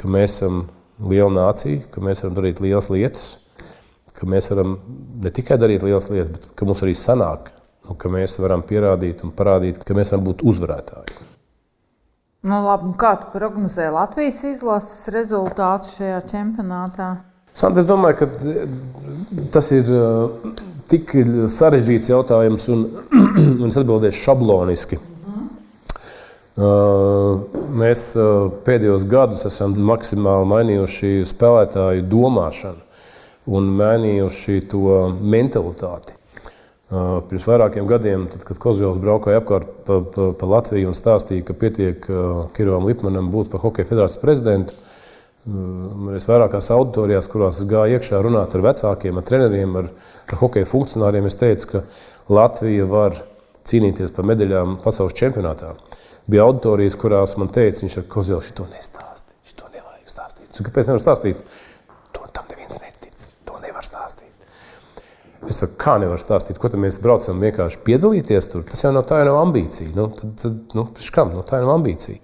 ka 0.00 0.08
mēs 0.08 0.38
esam 0.38 0.62
liela 1.10 1.32
nācija, 1.34 1.82
ka 1.92 2.02
mēs 2.04 2.22
varam 2.22 2.38
darīt 2.38 2.62
lielas 2.62 2.88
lietas, 2.94 3.26
ka 4.16 4.28
mēs 4.28 4.50
varam 4.52 4.76
ne 5.22 5.32
tikai 5.34 5.58
darīt 5.60 5.84
lielas 5.86 6.10
lietas, 6.10 6.32
bet 6.34 6.46
ka 6.58 6.68
mums 6.68 6.82
arī 6.84 6.94
sanāk, 6.98 7.50
un 7.88 7.98
ka 8.00 8.10
mēs 8.12 8.38
varam 8.42 8.62
pierādīt 8.66 9.24
un 9.26 9.34
parādīt, 9.36 9.82
ka 9.86 9.96
mēs 9.96 10.12
varam 10.14 10.26
būt 10.30 10.44
uzvarētāji. 10.46 11.18
Nu, 12.48 12.62
labi, 12.64 12.94
kā 13.00 13.14
tu 13.20 13.34
prognozē 13.34 13.90
Latvijas 13.92 14.40
izlases 14.48 15.10
rezultātus 15.12 15.98
šajā 15.98 16.22
čempionātā? 16.30 17.10
Sant, 17.52 17.76
es 17.76 17.84
domāju, 17.84 18.22
ka 18.22 19.48
tas 19.52 19.68
ir 19.76 19.90
uh, 19.92 20.54
tik 20.88 21.12
sarežģīts 21.52 22.10
jautājums, 22.10 22.66
un, 22.72 22.86
un 23.62 23.68
es 23.68 23.78
atbildēšu 23.80 24.24
šabloniski. 24.24 25.00
Mēs 27.80 28.00
pēdējos 28.66 29.04
gadus 29.08 29.46
esam 29.48 29.76
maksimāli 29.86 30.48
mainījuši 30.50 31.12
spēlētāju 31.30 32.04
domāšanu 32.10 32.89
un 33.50 33.70
mainījuši 33.78 34.62
to 34.70 34.96
mentalitāti. 35.20 36.16
Pirms 36.90 37.46
vairākiem 37.46 37.86
gadiem, 37.86 38.26
tad, 38.32 38.42
kad 38.46 38.58
Kozjovs 38.58 38.98
braukāja 39.02 39.38
apkārt 39.38 39.68
pa, 39.86 40.00
pa, 40.02 40.30
pa 40.34 40.48
Latviju 40.50 40.90
un 40.90 40.96
stāstīja, 40.98 41.44
ka 41.46 41.54
pietiek 41.54 42.06
Kirovam 42.56 42.88
Lipmanam 42.88 43.30
būt 43.30 43.52
par 43.52 43.62
Hokeja 43.62 43.86
federācijas 43.86 44.22
prezidentu, 44.22 44.74
es 46.18 46.26
vairākās 46.28 46.72
auditorijās, 46.74 47.30
kurās 47.30 47.62
gāju 47.70 47.96
iekšā 47.96 48.18
runāt 48.26 48.56
ar 48.58 48.64
vecākiem, 48.66 49.20
ar 49.20 49.28
treneriem, 49.28 49.78
ar, 49.80 49.92
ar 50.26 50.40
hokeja 50.42 50.68
funkcionāriem, 50.68 51.30
es 51.30 51.38
teicu, 51.40 51.70
ka 51.70 51.84
Latvija 52.30 52.84
var 52.90 53.16
cīnīties 53.70 54.12
par 54.16 54.28
medaļām 54.28 54.80
pasaules 54.82 55.16
čempionātā 55.16 55.72
bija 56.30 56.44
auditorijas, 56.46 56.96
kurās 57.00 57.36
man 57.40 57.50
teica, 57.54 57.82
viņš 57.84 57.96
ir 58.00 58.06
Kozils, 58.10 58.52
to 58.54 58.66
nestāsti. 58.70 59.34
Viņš 59.44 59.56
to 59.58 59.70
nevajag 59.74 60.12
stāstīt. 60.12 60.60
Kāpēc 60.68 60.90
nevar 60.90 61.02
stāstīt? 61.02 61.40
To 62.16 62.28
tam 62.34 62.50
neviens 62.52 62.78
netic. 62.82 63.24
To 63.48 63.58
nevar 63.64 63.86
stāstīt. 63.86 64.46
Es 65.48 65.62
saku, 65.62 65.76
kā 65.80 65.94
nevar 66.02 66.20
stāstīt, 66.20 66.58
ko 66.60 66.68
mēs 66.76 66.98
braucam 67.00 67.40
vienkārši 67.40 67.80
piedalīties 67.86 68.50
tur. 68.52 68.64
Tas 68.68 68.84
jau 68.84 68.90
nav 68.92 69.06
tā, 69.08 69.22
jau 69.22 69.30
nav 69.30 69.38
ambīcija. 69.46 69.92
Nu, 69.96 70.08
tad, 70.16 70.34
tad, 70.42 70.58
nu, 70.76 70.86
kam? 71.14 71.32
Nu, 71.32 71.44
tā 71.46 71.62
jau 71.62 71.68
nav 71.68 71.78
ambīcija. 71.78 72.20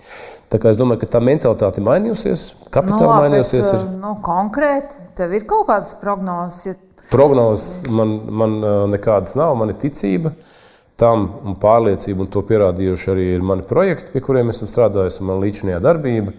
Tā 0.52 0.60
kā 0.62 0.70
es 0.70 0.80
domāju, 0.80 1.00
ka 1.02 1.12
tā 1.16 1.22
mentalitāte 1.24 1.80
ir 1.80 1.86
mainījusies, 1.88 2.44
kapitāli 2.74 3.08
nu, 3.08 3.14
mainījusies. 3.14 3.70
Ir... 3.72 3.86
Nu, 4.02 4.12
konkrēti, 4.26 5.08
tev 5.18 5.32
ir 5.34 5.48
kaut 5.48 5.66
kādas 5.70 5.96
prognozes. 6.02 6.68
Ja... 6.68 6.76
Prognozes 7.10 7.86
man, 7.88 8.18
man 8.42 8.60
nekādas 8.92 9.34
nav, 9.38 9.56
man 9.58 9.72
ir 9.72 9.80
ticība. 9.80 10.34
Uh, 10.36 10.52
tam 11.00 11.28
un 11.44 11.56
pārliecību, 11.60 12.24
un 12.24 12.30
to 12.32 12.42
pierādījuši 12.48 13.10
arī 13.12 13.26
mani 13.44 13.64
projekti, 13.68 14.12
pie 14.14 14.22
kuriem 14.24 14.52
esam 14.52 14.68
strādājuši, 14.70 15.20
un 15.22 15.30
man 15.30 15.42
līdzinājā 15.44 15.80
darbība. 15.84 16.32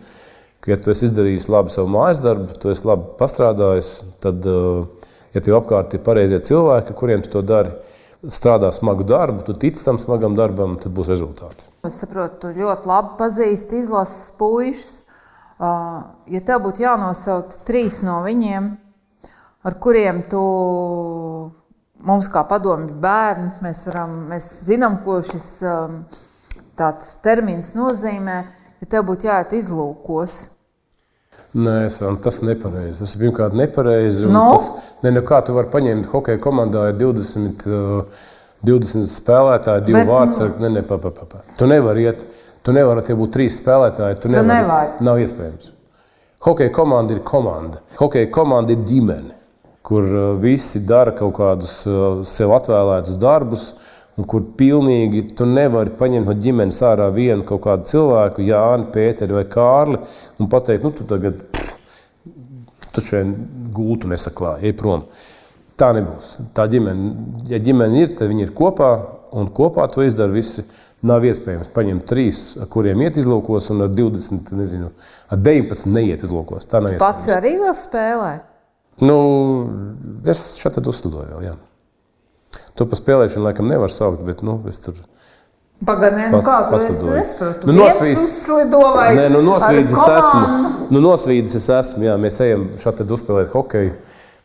Ka, 0.57 0.71
ja 0.73 0.79
tu 0.81 0.91
esi 0.91 1.05
izdarījis 1.07 1.49
labi 1.53 1.73
savu 1.73 1.91
mājas 1.93 2.23
darbu, 2.23 2.57
tu 2.57 2.71
esi 2.73 2.87
labi 2.87 3.11
pastrādājis, 3.19 3.91
tad, 4.23 4.47
eh, 4.49 4.96
ja 5.35 5.43
tev 5.43 5.59
apkārt 5.59 5.95
ir 5.97 6.03
pareizie 6.05 6.39
cilvēki, 6.43 6.95
kuriem 6.97 7.23
tu 7.25 7.33
to 7.33 7.43
dari, 7.45 7.73
strādā 8.33 8.71
smagu 8.73 9.05
darbu, 9.07 9.43
tu 9.45 9.53
tici 9.53 9.83
tam 9.85 9.99
smagam 10.01 10.35
darbam, 10.37 10.77
tad 10.81 10.93
būs 10.95 11.11
rezultāti. 11.13 11.67
Es 11.87 11.99
saprotu, 12.01 12.39
tu 12.41 12.53
ļoti 12.57 12.89
labi 12.89 13.13
pazīsti 13.19 13.83
izlases 13.83 14.31
puikas. 14.39 14.93
Ja 15.57 16.41
tev 16.45 16.65
būtu 16.67 16.83
jānosauc 16.83 17.55
trīs 17.65 18.03
no 18.05 18.19
viņiem, 18.25 18.75
ar 19.65 19.77
kuriem 19.81 20.21
tu 20.29 20.41
mums, 22.05 22.29
kā 22.29 22.43
padomju 22.45 22.97
bērni, 23.01 23.55
mēs, 23.65 23.81
varam, 23.87 24.19
mēs 24.29 24.49
zinām, 24.67 24.99
ko 25.05 25.19
šis 25.25 25.47
um, 25.65 26.03
termins 27.25 27.73
nozīmē. 27.77 28.37
Ja 28.77 28.89
tev 28.91 29.07
būtu 29.07 29.25
jāiet 29.25 29.55
izlūkos, 29.57 30.43
Nē, 31.55 31.77
Sam, 31.89 32.17
tas 32.21 32.41
ir 32.41 32.49
nepareizi. 32.49 32.97
Tas 32.99 33.13
ir 33.15 33.21
pirmkārt 33.21 33.55
nepareizi. 33.57 34.25
No? 34.27 34.49
Tas, 34.55 34.67
ne, 35.05 35.13
nu 35.15 35.23
kā 35.25 35.39
tu 35.45 35.55
vari 35.55 35.71
paņemt 35.73 36.09
hokeja 36.11 36.41
komandā 36.43 36.89
20, 36.99 37.63
uh, 37.71 38.27
20 38.67 39.07
spēlētāji, 39.13 39.85
divi 39.87 40.03
vārdsargi? 40.09 40.61
Ne, 40.65 40.73
ne, 40.79 40.83
pa, 40.85 40.99
pa, 41.01 41.13
pa, 41.15 41.29
pa. 41.31 41.45
Tu 41.57 41.69
nevari 41.69 42.09
iet. 42.09 42.25
Tu 42.67 42.75
nevari 42.75 43.05
tie 43.07 43.15
būt 43.15 43.33
trīs 43.37 43.61
spēlētāji. 43.61 44.19
Tu, 44.19 44.27
tu 44.27 44.35
nevari. 44.35 44.51
nevari. 44.51 45.07
Nav 45.07 45.23
iespējams. 45.23 45.71
Hokeja 46.45 46.73
komanda 46.75 47.15
ir 47.15 47.23
komanda. 47.25 47.81
Hokeja 47.97 48.29
komanda 48.33 48.75
ir 48.75 48.83
ģimene 48.85 49.37
kur 49.87 50.03
uh, 50.03 50.39
visi 50.39 50.81
dara 50.83 51.13
kaut 51.15 51.37
kādus 51.37 51.79
uh, 51.87 52.19
sev 52.27 52.51
atvēlētus 52.57 53.19
darbus. 53.21 53.69
Un 54.17 54.25
kur 54.25 54.41
pilnīgi 54.57 55.27
tu 55.37 55.45
nevari 55.45 55.93
paņemt 55.99 56.25
no 56.25 56.33
ģimenes 56.41 56.79
ārā 56.81 57.11
vienu 57.13 57.45
kaut 57.45 57.61
kādu 57.67 57.85
cilvēku, 57.85 58.41
Jānu, 58.47 58.89
Pēteri 58.93 59.35
vai 59.37 59.43
Kārli, 59.51 59.99
un 60.41 60.49
pateikt, 60.49 60.87
nu, 60.87 60.93
tu 60.97 61.05
tagad 61.05 61.43
šeit 62.97 63.29
gultu 63.77 64.09
nesaklāji, 64.09 64.71
ej 64.71 64.73
prom. 64.79 65.03
Tā 65.77 65.91
nebūs. 65.93 66.31
Tā 66.57 66.65
ģimene, 66.71 67.11
ja 67.51 67.59
ģimene 67.61 68.01
ir, 68.01 68.15
tad 68.17 68.31
viņi 68.31 68.47
ir 68.47 68.53
kopā, 68.57 68.89
un 69.37 69.51
kopā 69.53 69.85
to 69.93 70.05
izdara 70.05 70.33
visi. 70.33 70.65
Nav 71.05 71.21
iespējams 71.29 71.69
paņemt 71.75 72.07
trīs, 72.09 72.39
kuriem 72.73 73.03
iet 73.05 73.19
izlūkos, 73.21 73.67
un 73.69 73.85
ar 73.85 73.91
20, 73.93 74.49
nezinu, 74.57 74.89
ar 75.29 75.43
19 75.45 75.93
neiet 75.93 76.25
izlūkos. 76.25 76.65
Tā 76.65 76.81
nav 76.81 76.95
iespējams. 76.95 77.03
Pats 77.05 77.29
arī 77.35 77.51
vēl 77.61 77.75
spēlē. 77.77 78.31
Nu, 79.05 79.17
es 80.25 80.41
šeit 80.57 80.81
uzlidoju 80.81 81.35
vēl. 81.35 81.45
Jā. 81.51 81.53
To 82.77 82.85
pa 82.89 82.97
spēlēšanu 82.99 83.47
laikam 83.47 83.69
nevar 83.69 83.93
saukt, 83.93 84.21
bet 84.27 84.43
nu, 84.45 84.59
es 84.69 84.81
tur. 84.83 84.99
Pagaidām, 85.85 86.31
nu 86.33 86.41
kā 86.45 86.57
tu 86.69 86.77
es 86.79 86.99
nesaprotu. 87.05 87.69
Nu, 87.69 87.75
nosvīdis, 87.77 88.37
vai, 88.73 89.09
nē, 89.17 89.27
nu, 89.33 89.43
nosvīdis 89.45 89.93
es 89.93 90.13
esmu. 90.15 90.71
Nu, 90.93 91.01
nosvīdis 91.05 91.57
es 91.59 91.67
esmu, 91.73 92.07
jā, 92.07 92.15
mēs 92.21 92.39
ejam 92.45 92.69
šeit 92.81 93.03
uzspēlēt 93.05 93.53
hokeju. 93.53 93.93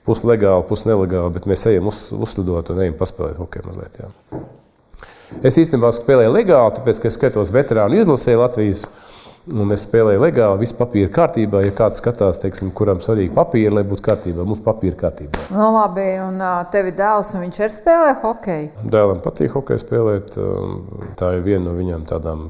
Puslegāli, 0.03 0.67
pusnelegāli, 0.67 1.31
bet 1.37 1.45
mēs 1.47 1.63
ejam 1.71 1.87
uz, 1.87 2.09
uzlidot 2.13 2.73
un 2.75 2.81
ejam 2.83 2.97
paspēlēt 2.99 3.39
hokeju 3.39 3.69
mazliet. 3.69 4.01
Jā. 4.03 4.41
Es 5.47 5.57
īstenībā 5.63 5.93
spēlēju 5.95 6.35
legāli, 6.35 6.75
tāpēc, 6.77 7.01
ka 7.01 7.09
es 7.09 7.17
skatos 7.17 7.53
veterānu 7.55 8.01
izlasē 8.03 8.35
Latvijas. 8.37 8.89
Un 9.51 9.75
es 9.75 9.83
spēlēju 9.83 10.21
legāli, 10.23 10.61
viss 10.61 10.75
papīra 10.79 11.09
kārtībā. 11.11 11.65
Ja 11.65 11.73
kāds 11.75 11.99
skatās, 11.99 12.39
teiksim, 12.39 12.69
kuram 12.79 13.01
svarīgi 13.03 13.33
papīri, 13.35 13.73
lai 13.75 13.83
būtu 13.89 14.05
kārtībā, 14.07 14.45
mums 14.47 14.61
papīra 14.63 14.95
kārtībā. 15.01 15.49
No 15.51 15.65
nu, 15.65 15.71
labi, 15.81 16.05
un 16.23 16.39
tev 16.71 16.93
ir 16.93 16.95
dēls, 17.01 17.33
un 17.35 17.43
viņš 17.49 17.59
ir 17.59 17.75
spēlējis 17.75 18.21
hokeju. 18.23 18.87
Dēlam 18.95 19.25
patīk 19.25 19.57
hokeju 19.57 19.83
spēlēt. 19.83 20.39
Tā 21.19 21.33
ir 21.35 21.43
viena 21.49 21.65
no 21.65 21.75
viņam 21.75 22.07
tādām 22.13 22.47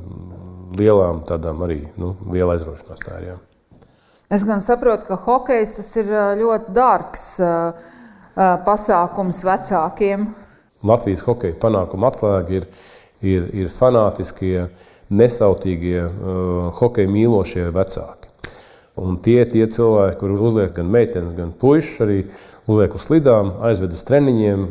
lielām, 0.77 1.25
tādām 1.29 1.65
arī 1.65 1.79
nu, 1.97 2.13
liela 2.29 2.59
aizraušanās. 2.59 3.01
Tā 3.07 3.23
ir, 3.23 3.31
jā. 3.31 3.39
Es 4.33 4.45
gan 4.49 4.61
saprotu, 4.65 5.09
ka 5.09 5.17
hokejs 5.25 5.75
tas 5.81 5.91
ir 5.97 6.13
ļoti 6.45 6.77
dārgs 6.77 7.27
pasākums 8.69 9.41
vecākiem. 9.49 10.29
Latvijas 10.85 11.25
hokeja 11.25 11.57
panākuma 11.63 12.13
atslēga 12.13 12.61
ir, 12.61 12.71
ir, 13.25 13.49
ir 13.65 13.73
fanātiskie, 13.73 14.69
nesautīgie 15.13 16.01
uh, 16.07 16.71
hokeja 16.79 17.11
mīlošie 17.13 17.69
vecāki. 17.75 18.31
Un 19.01 19.17
tie 19.25 19.39
ir 19.43 19.51
tie 19.53 19.67
cilvēki, 19.73 20.19
kuriem 20.21 20.41
uzliek 20.45 20.73
gan 20.77 20.91
meitenes, 20.93 21.33
gan 21.37 21.53
puikas, 21.57 21.95
arī 22.05 22.19
uzliek 22.69 22.97
uz 22.97 23.07
slidām, 23.07 23.55
aizved 23.65 23.95
uz 23.97 24.03
treniņiem, 24.09 24.67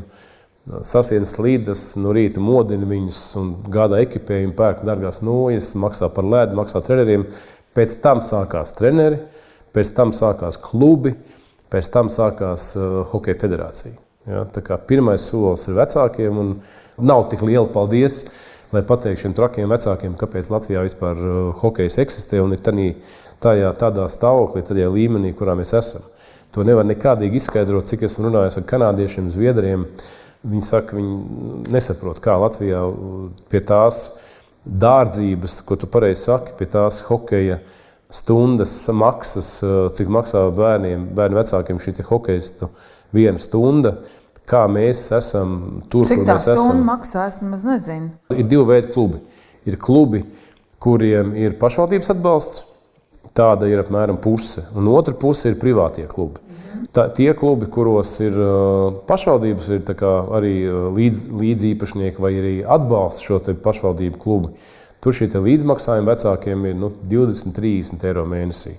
sasien 0.85 1.25
slīdas, 1.25 1.95
no 1.97 2.13
rīta 2.13 2.41
modina 2.43 2.85
viņus 2.87 3.21
un 3.41 3.55
gādā 3.73 4.03
ekipējumu, 4.05 4.53
pērk 4.57 4.83
dārgās 4.85 5.23
nojas, 5.25 5.73
maksā 5.73 6.11
par 6.13 6.27
lēdu, 6.27 6.57
maksā 6.59 6.83
treneriem. 6.85 7.25
Pēc 7.75 7.97
tam 8.03 8.21
sākās 8.25 8.75
treneri, 8.77 9.21
pēc 9.73 9.93
tam 9.95 10.11
sākās 10.13 10.59
klubi, 10.61 11.15
pēc 11.71 11.89
tam 11.93 12.11
sākās 12.11 12.73
uh, 12.75 13.01
Hokeja 13.09 13.39
federācija. 13.41 13.95
Ja, 14.29 14.45
pirmais 14.85 15.23
solis 15.25 15.65
ir 15.65 15.79
vecākiem, 15.79 16.37
un 16.37 16.51
nav 17.01 17.25
tik 17.31 17.41
liela 17.47 17.65
paldies, 17.73 18.25
lai 18.71 18.83
pateiktu 18.87 19.25
šiem 19.25 19.35
trakiem 19.35 19.71
vecākiem, 19.71 20.15
kāpēc 20.19 20.49
Latvijā 20.51 20.83
vispār 20.85 21.19
uh, 21.19 21.41
hokejs 21.61 21.99
eksistē 22.03 22.39
un 22.43 22.55
ir 22.55 22.63
tādī, 22.63 22.87
tajā, 23.43 23.71
tādā 23.79 24.07
stāvoklī, 24.11 24.63
tādā 24.67 24.87
līmenī, 24.91 25.33
kurā 25.37 25.55
mēs 25.59 25.73
esam. 25.77 26.05
To 26.55 26.65
nevar 26.67 26.87
nekādīgi 26.87 27.39
izskaidrot, 27.39 27.87
cik 27.91 28.05
esmu 28.07 28.27
runājis 28.27 28.59
ar 28.59 28.67
kanādiešiem, 28.67 29.29
zviedriem. 29.31 29.85
Viņi 30.41 30.65
saka, 30.65 30.97
viņi 30.97 31.67
nesaprot, 31.71 32.19
kā 32.23 32.37
Latvijā 32.41 32.81
uh, 32.87 33.27
pie 33.51 33.61
tās 33.67 34.07
dārdzības, 34.65 35.59
ko 35.67 35.77
tu 35.79 35.89
pareizi 35.91 36.27
saki, 36.27 36.55
pie 36.59 36.69
tās 36.71 37.01
hokeja 37.07 37.59
stundas 38.11 38.73
maksas, 38.95 39.53
uh, 39.65 39.83
cik 39.95 40.11
maksā 40.11 40.47
bērniem, 40.55 41.11
bērnu 41.17 41.41
vecākiem 41.41 41.79
šī 41.81 41.99
hokeja 42.07 42.71
viena 43.15 43.41
stunda. 43.41 43.97
Kā 44.49 44.65
mēs 44.71 45.03
esam 45.15 45.81
tur, 45.91 46.07
Cik 46.09 46.23
kur 46.23 46.29
mēs 46.31 46.47
esam? 46.49 46.81
Maksā? 46.87 47.27
Es 47.31 47.39
nezinu. 47.41 48.11
Ir 48.33 48.47
divi 48.49 48.65
veidi 48.67 48.91
klubi. 48.93 49.21
Ir 49.69 49.77
klubi, 49.79 50.23
kuriem 50.81 51.35
ir 51.37 51.57
pašvaldības 51.61 52.13
atbalsts. 52.15 52.65
Tāda 53.37 53.69
ir 53.71 53.79
apmēram 53.79 54.17
puse. 54.19 54.65
Un 54.75 54.89
otra 54.91 55.13
puse 55.15 55.53
ir 55.53 55.59
privātie 55.61 56.03
klubi. 56.11 56.41
Tā, 56.91 57.05
tie 57.15 57.29
klubi, 57.37 57.69
kuros 57.71 58.17
ir 58.19 58.35
uh, 58.35 58.97
pašvaldības, 59.07 59.69
ir 59.77 59.91
arī 60.35 60.55
uh, 60.65 60.89
līdz, 60.97 61.21
līdzīpašnieki 61.39 62.19
vai 62.19 62.33
arī 62.41 62.53
atbalsta 62.67 63.23
šo 63.23 63.39
pašvaldību 63.63 64.19
klubu. 64.19 64.51
Tur 65.01 65.15
šie 65.15 65.29
līdzmaksājumi 65.31 66.11
vecākiem 66.11 66.67
ir 66.67 66.75
nu, 66.81 66.91
20, 67.13 67.55
30 67.55 68.03
eiro 68.09 68.25
mēnesī. 68.27 68.75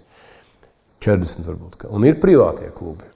40 1.03 1.49
varbūt. 1.49 1.89
Un 1.89 2.05
ir 2.07 2.21
privātie 2.21 2.69
klubi 2.77 3.09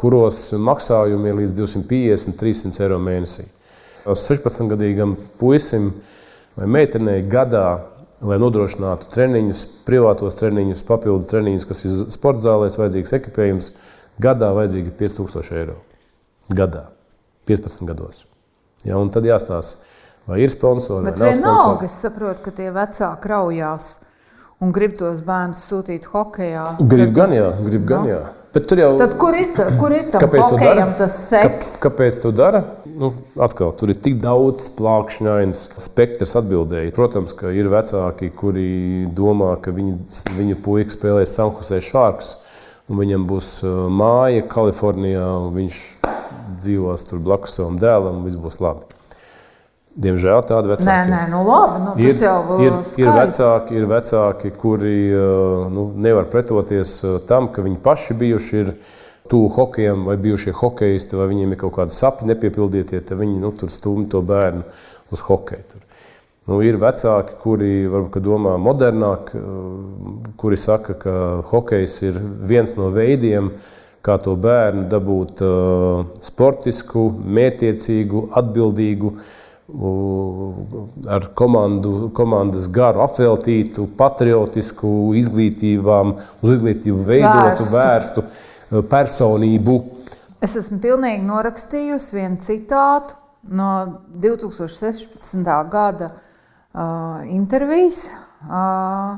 kuros 0.00 0.48
maksājumi 0.58 1.30
ir 1.30 1.40
līdz 1.42 1.56
250, 1.58 2.38
300 2.40 2.84
eiro 2.84 2.98
mēnesī. 3.02 3.46
16-gadīgam 4.04 5.14
puisim 5.40 5.90
vai 6.58 6.68
meitenei 6.68 7.22
gadā, 7.30 7.86
lai 8.24 8.36
nodrošinātu 8.40 9.08
treniņus, 9.12 9.64
privātos 9.88 10.36
treniņus, 10.38 10.84
papildus 10.88 11.30
treniņus, 11.32 11.66
kas 11.68 11.84
ir 11.86 11.96
sporta 12.12 12.44
zālēs, 12.44 12.78
vajadzīgs 12.80 13.16
ekipējums, 13.18 13.72
gadā 14.22 14.52
vajadzīgi 14.56 14.94
5000 15.00 15.58
eiro. 15.60 15.80
Gadā, 16.52 16.86
15 17.48 17.88
gados. 17.88 18.24
Ja, 18.84 18.98
un 19.00 19.08
tad 19.12 19.24
jāstāsta, 19.24 19.80
vai 20.28 20.42
ir 20.44 20.52
sponsori 20.52 21.08
Bet 21.08 21.20
vai 21.20 21.32
nav. 21.32 21.40
Vienalga, 21.40 21.88
es 21.88 21.98
saprotu, 22.04 22.44
ka 22.44 22.52
tie 22.52 22.70
vecāki 22.74 23.32
raujās 23.32 23.90
un 24.60 24.72
grib 24.76 24.96
tos 25.00 25.20
bērnus 25.24 25.64
sūtīt 25.68 26.08
hokeja. 26.12 26.74
Grib 26.80 27.14
gan, 27.16 27.32
jā, 27.36 27.50
grib 27.64 27.86
gan, 27.88 28.04
no. 28.04 28.12
jā. 28.12 28.24
Bet 28.54 28.68
tur 28.70 28.78
jau 28.78 28.92
Tad, 29.00 29.16
kur 29.18 29.34
ir, 29.34 29.48
tā, 29.56 29.64
kur 29.80 29.90
ir 29.90 30.04
kāpēc 30.14 30.44
hokejam 30.52 30.92
tas 30.98 31.14
seks? 31.26 31.72
Kā, 31.80 31.88
kāpēc 31.88 32.20
tu 32.22 32.30
dari? 32.34 32.60
Nu, 32.94 33.10
atkal, 33.42 33.72
tur 33.74 33.90
ir 33.90 33.98
tik 33.98 34.20
daudz 34.22 34.68
plākšņains 34.76 35.64
spektrs 35.82 36.36
atbildēji. 36.38 36.92
Protams, 36.94 37.34
ka 37.34 37.50
ir 37.50 37.66
vecāki, 37.72 38.30
kuri 38.38 38.68
domā, 39.10 39.56
ka 39.64 39.74
viņi, 39.74 39.96
viņu 40.38 40.60
puika 40.62 40.94
spēlēs 40.94 41.34
Sanhusē 41.34 41.80
Šārks, 41.82 42.36
un 42.86 43.02
viņam 43.02 43.26
būs 43.26 43.50
uh, 43.66 43.88
māja 43.90 44.46
Kalifornijā, 44.54 45.26
un 45.42 45.50
viņš 45.58 45.80
dzīvos 46.62 47.08
tur 47.10 47.26
blakus 47.26 47.58
savam 47.58 47.80
dēlam, 47.82 48.20
un 48.20 48.28
viss 48.28 48.38
būs 48.38 48.62
labi. 48.62 48.86
Diemžēl 49.94 50.42
tādi 50.42 50.72
vecāki 50.72 50.90
nē, 50.90 51.02
nē, 51.06 51.20
nu 51.30 51.40
labi, 51.46 51.76
nu, 51.84 51.92
ir. 52.02 52.16
Ir, 52.64 52.78
ir, 52.98 53.10
vecāki, 53.14 53.76
ir 53.78 53.84
vecāki, 53.86 54.50
kuri 54.58 54.96
nu, 55.70 55.86
nevar 56.02 56.26
pretoties 56.32 56.96
tam, 57.28 57.46
ka 57.54 57.62
viņi 57.62 57.78
paši 57.84 58.16
bijuši 58.18 58.56
ir 58.64 58.72
tuvu 59.30 59.52
hokejam, 59.54 60.02
vai 60.08 60.16
bijušie 60.20 60.52
hokeisti, 60.58 61.14
vai 61.16 61.28
viņiem 61.30 61.54
ir 61.54 61.60
kaut 61.62 61.76
kādi 61.78 61.94
sapņi 61.94 62.32
nepiepildītie, 62.32 63.04
tad 63.06 63.20
viņi 63.20 63.38
nu, 63.38 63.52
tur 63.54 63.70
stumj 63.70 64.08
to 64.10 64.22
bērnu 64.26 64.64
uz 65.14 65.22
hokeju. 65.28 65.62
Tur. 65.70 65.84
Nu, 66.50 66.58
ir 66.60 66.76
vecāki, 66.76 67.38
kuri 67.40 67.86
varbūt 67.88 68.18
domā 68.26 68.56
modernāk, 68.60 69.30
kuri 70.40 70.58
saka, 70.60 70.98
ka 71.00 71.14
hokejs 71.48 71.94
ir 72.04 72.18
viens 72.50 72.74
no 72.76 72.90
veidiem, 72.92 73.52
kā 74.04 74.18
to 74.20 74.34
bērnu 74.36 74.84
dabūt 74.90 75.40
sportisku, 76.26 77.06
mērķiecīgu, 77.38 78.26
atbildīgu 78.42 79.14
ar 81.08 81.26
komandu, 81.34 82.10
komandas 82.14 82.66
garu 82.68 83.00
apveltītu, 83.06 83.86
patriotisku, 83.96 85.14
izglītībām, 85.16 86.12
uz 86.44 86.52
izglītību 86.58 86.98
veidotu, 87.06 87.68
vērstu, 87.72 87.72
vērstu 87.72 88.24
eh, 88.24 88.82
personību. 88.90 89.78
Es 90.44 90.56
esmu 90.60 90.78
pilnīgi 90.84 91.24
norakstījusi 91.24 92.18
vienu 92.18 92.40
citātu 92.44 93.16
no 93.48 93.70
2016. 94.20 95.48
gada 95.72 96.10
uh, 96.12 97.24
intervijas, 97.28 98.02
uh, 98.44 99.16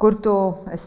kur 0.00 0.16
tu 0.20 0.36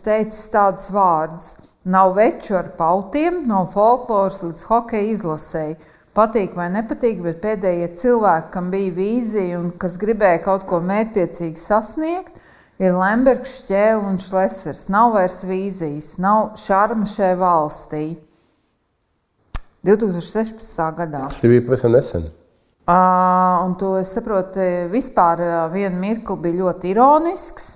teici 0.05 0.45
tādus 0.53 0.89
vārdus: 0.93 1.51
Nav 1.85 2.13
veču 2.17 2.57
ar 2.57 2.69
pautiem, 2.77 3.43
no 3.49 3.63
folkloras 3.73 4.43
līdz 4.45 4.65
hokeja 4.69 5.13
izlasēji 5.13 5.77
patīk 6.17 6.55
vai 6.57 6.67
nepatīk, 6.73 7.21
bet 7.25 7.41
pēdējie 7.43 7.91
cilvēki, 8.01 8.51
kam 8.53 8.71
bija 8.73 8.93
vīzija 8.95 9.59
un 9.61 9.71
kas 9.79 9.97
gribēja 10.01 10.41
kaut 10.45 10.65
ko 10.69 10.81
mērķiecīgi 10.85 11.61
sasniegt, 11.61 12.39
ir 12.81 12.97
Lembergs, 12.97 13.59
Čēlis 13.67 14.07
un 14.09 14.17
Šlesers. 14.21 14.87
Nav 14.93 15.13
vairs 15.17 15.43
vīzijas, 15.47 16.15
nav 16.21 16.55
šarma 16.63 17.07
šai 17.09 17.35
valstī. 17.39 18.05
2016. 19.87 20.81
gadā. 20.97 21.27
Tas 21.29 21.45
bija 21.45 21.63
pavisam 21.63 21.93
nesen. 21.95 22.27
Uh, 22.87 23.65
un 23.67 23.75
to 23.79 23.97
es 23.99 24.13
saprotu, 24.15 24.63
vispār 24.91 25.41
vienu 25.73 25.99
mirkli 25.99 26.37
bija 26.45 26.61
ļoti 26.61 26.93
ironisks, 26.93 27.73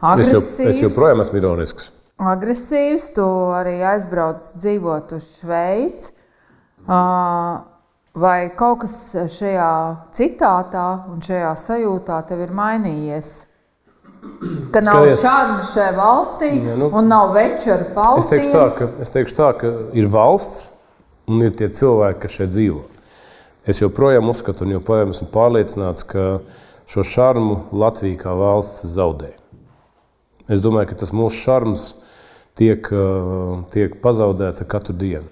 agresīvs. 0.00 0.48
Es, 0.48 0.58
jau, 0.58 0.72
es 0.72 0.82
joprojām 0.86 1.22
esmu 1.24 1.40
ironisks. 1.42 1.90
Agresīvs, 2.16 3.10
tu 3.12 3.24
arī 3.52 3.76
aizbrauc 3.84 4.54
dzīvot 4.56 5.12
uz 5.18 5.26
Šveici. 5.36 6.14
Uh, 6.86 7.75
Vai 8.16 8.48
kaut 8.56 8.80
kas 8.86 8.94
šajā 9.36 9.72
citātā 10.16 10.86
un 11.12 11.20
šajā 11.24 11.50
sajūtā 11.60 12.22
tev 12.30 12.46
ir 12.46 12.54
mainījies? 12.56 13.34
Ka 14.72 14.80
nav 14.80 15.04
šādi 15.20 15.66
šajā 15.74 15.90
valstī, 15.98 16.48
ja, 16.64 16.78
nu, 16.80 16.88
un 16.96 17.10
nav 17.12 17.36
ar 17.36 17.84
pautiem. 17.92 18.22
Es 18.22 18.30
teikšu, 18.30 18.54
tā, 18.54 18.64
ka, 18.78 18.88
es 19.04 19.12
teikšu 19.12 19.36
tā, 19.36 19.50
ka 19.60 19.72
ir 19.92 20.08
valsts 20.08 20.70
un 21.28 21.44
ir 21.44 21.52
tie 21.58 21.68
cilvēki, 21.68 22.22
kas 22.24 22.38
šeit 22.38 22.54
dzīvo. 22.54 22.82
Es 23.68 23.82
joprojām 23.82 24.32
uzskatu, 24.32 24.64
un 24.64 24.78
joprojām 24.78 25.12
esmu 25.12 25.28
pārliecināts, 25.36 26.08
ka 26.08 26.26
šo 26.88 27.04
šarmu 27.04 27.60
Latvija 27.76 28.22
kā 28.24 28.34
valsts 28.38 28.88
zaudē. 28.96 29.34
Es 30.48 30.64
domāju, 30.64 30.94
ka 30.94 31.00
tas 31.04 31.12
mūsu 31.12 31.42
šarms 31.42 31.88
tiek, 32.56 32.88
tiek 33.74 34.00
pazaudēts 34.00 34.64
ar 34.64 34.72
katru 34.72 34.96
dienu. 34.96 35.28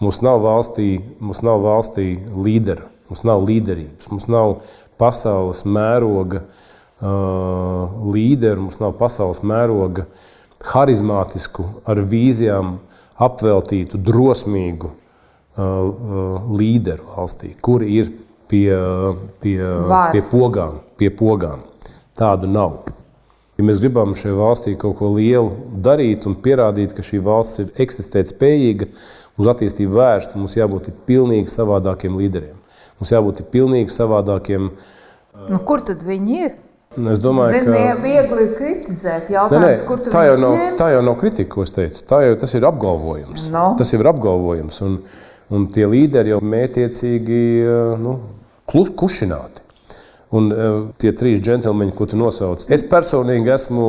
Mums 0.00 0.22
nav 0.24 0.40
valstī, 0.40 0.94
mums 1.20 1.42
nav 1.44 1.60
valstī 1.60 2.14
līderu, 2.32 2.86
mums 3.10 3.20
nav 3.28 3.42
līderības, 3.44 4.08
mums 4.08 4.28
nav 4.32 4.54
pasaules 5.00 5.60
mēroga 5.68 6.40
uh, 6.46 7.98
līderu, 8.08 8.64
mums 8.68 8.80
nav 8.80 8.94
pasaules 9.00 9.42
mēroga 9.44 10.06
harizmātisku, 10.70 11.66
ar 11.88 12.00
vīzijām 12.08 12.78
apveltītu, 13.20 14.00
drosmīgu 14.00 14.88
uh, 14.88 14.96
uh, 15.60 16.48
līderu 16.56 17.12
valstī, 17.16 17.52
kuri 17.60 17.92
ir 18.00 18.12
pie, 18.50 18.70
pie, 19.40 19.58
Vārs. 19.60 20.14
pie 20.16 20.24
pogām. 20.30 20.80
Pie 21.00 21.12
pogām. 21.12 21.66
Tādu 22.18 22.48
nav. 22.50 22.80
Ja 23.60 23.64
mēs 23.68 23.80
gribam 23.82 24.14
šajā 24.16 24.36
valstī 24.36 24.72
kaut 24.80 24.96
ko 24.96 25.10
lielu 25.12 25.52
darīt 25.84 26.24
un 26.28 26.36
pierādīt, 26.40 26.94
ka 26.96 27.04
šī 27.04 27.20
valsts 27.24 27.60
ir 27.60 27.82
eksistēt 27.84 28.30
spējīga, 28.32 28.88
uz 29.40 29.50
attīstību 29.54 29.98
vērsta, 29.98 30.38
mums 30.40 30.56
jābūt 30.58 30.90
pilnīgi 31.08 31.52
savādākiem 31.52 32.18
līderiem. 32.20 32.56
Mums 33.00 33.12
jābūt 33.14 33.44
pilnīgi 33.52 33.94
savādākiem. 33.94 34.72
Nu, 35.48 35.60
kur 35.64 35.84
tad 35.86 36.04
viņi 36.04 36.42
ir? 36.44 36.58
Es 36.90 37.20
domāju, 37.22 37.54
Zin, 37.54 37.68
ka 37.70 37.92
viegli 38.02 38.44
kritizēt. 38.58 39.28
Jautājums, 39.30 39.84
nē, 39.86 39.96
nē, 40.00 40.10
tā, 40.10 40.24
jau 40.26 40.36
nav, 40.42 40.54
ņems? 40.58 40.78
tā 40.80 40.88
jau 40.90 41.02
nav 41.06 41.16
kritika, 41.20 41.50
ko 41.52 41.62
es 41.62 41.70
teicu. 41.76 42.02
Tā 42.08 42.18
jau 42.24 42.32
tas 42.42 42.54
ir 42.58 42.66
apgalvojums. 42.66 43.44
No. 43.52 43.64
Tas 43.78 43.92
jau 43.94 44.00
ir 44.02 44.08
apgalvojums. 44.10 44.80
Un, 44.88 44.96
un 45.54 45.68
tie 45.70 45.86
līderi 45.86 46.34
jau 46.34 46.40
mētiecīgi 46.42 47.42
nu, 48.02 48.16
kušināti. 48.74 49.62
Un 50.34 50.50
tie 51.02 51.10
trīs 51.18 51.40
džentlmeņi, 51.42 51.94
ko 51.94 52.06
tu 52.10 52.18
nosauc, 52.18 52.66
es 52.70 52.84
personīgi 52.86 53.50
esmu 53.50 53.86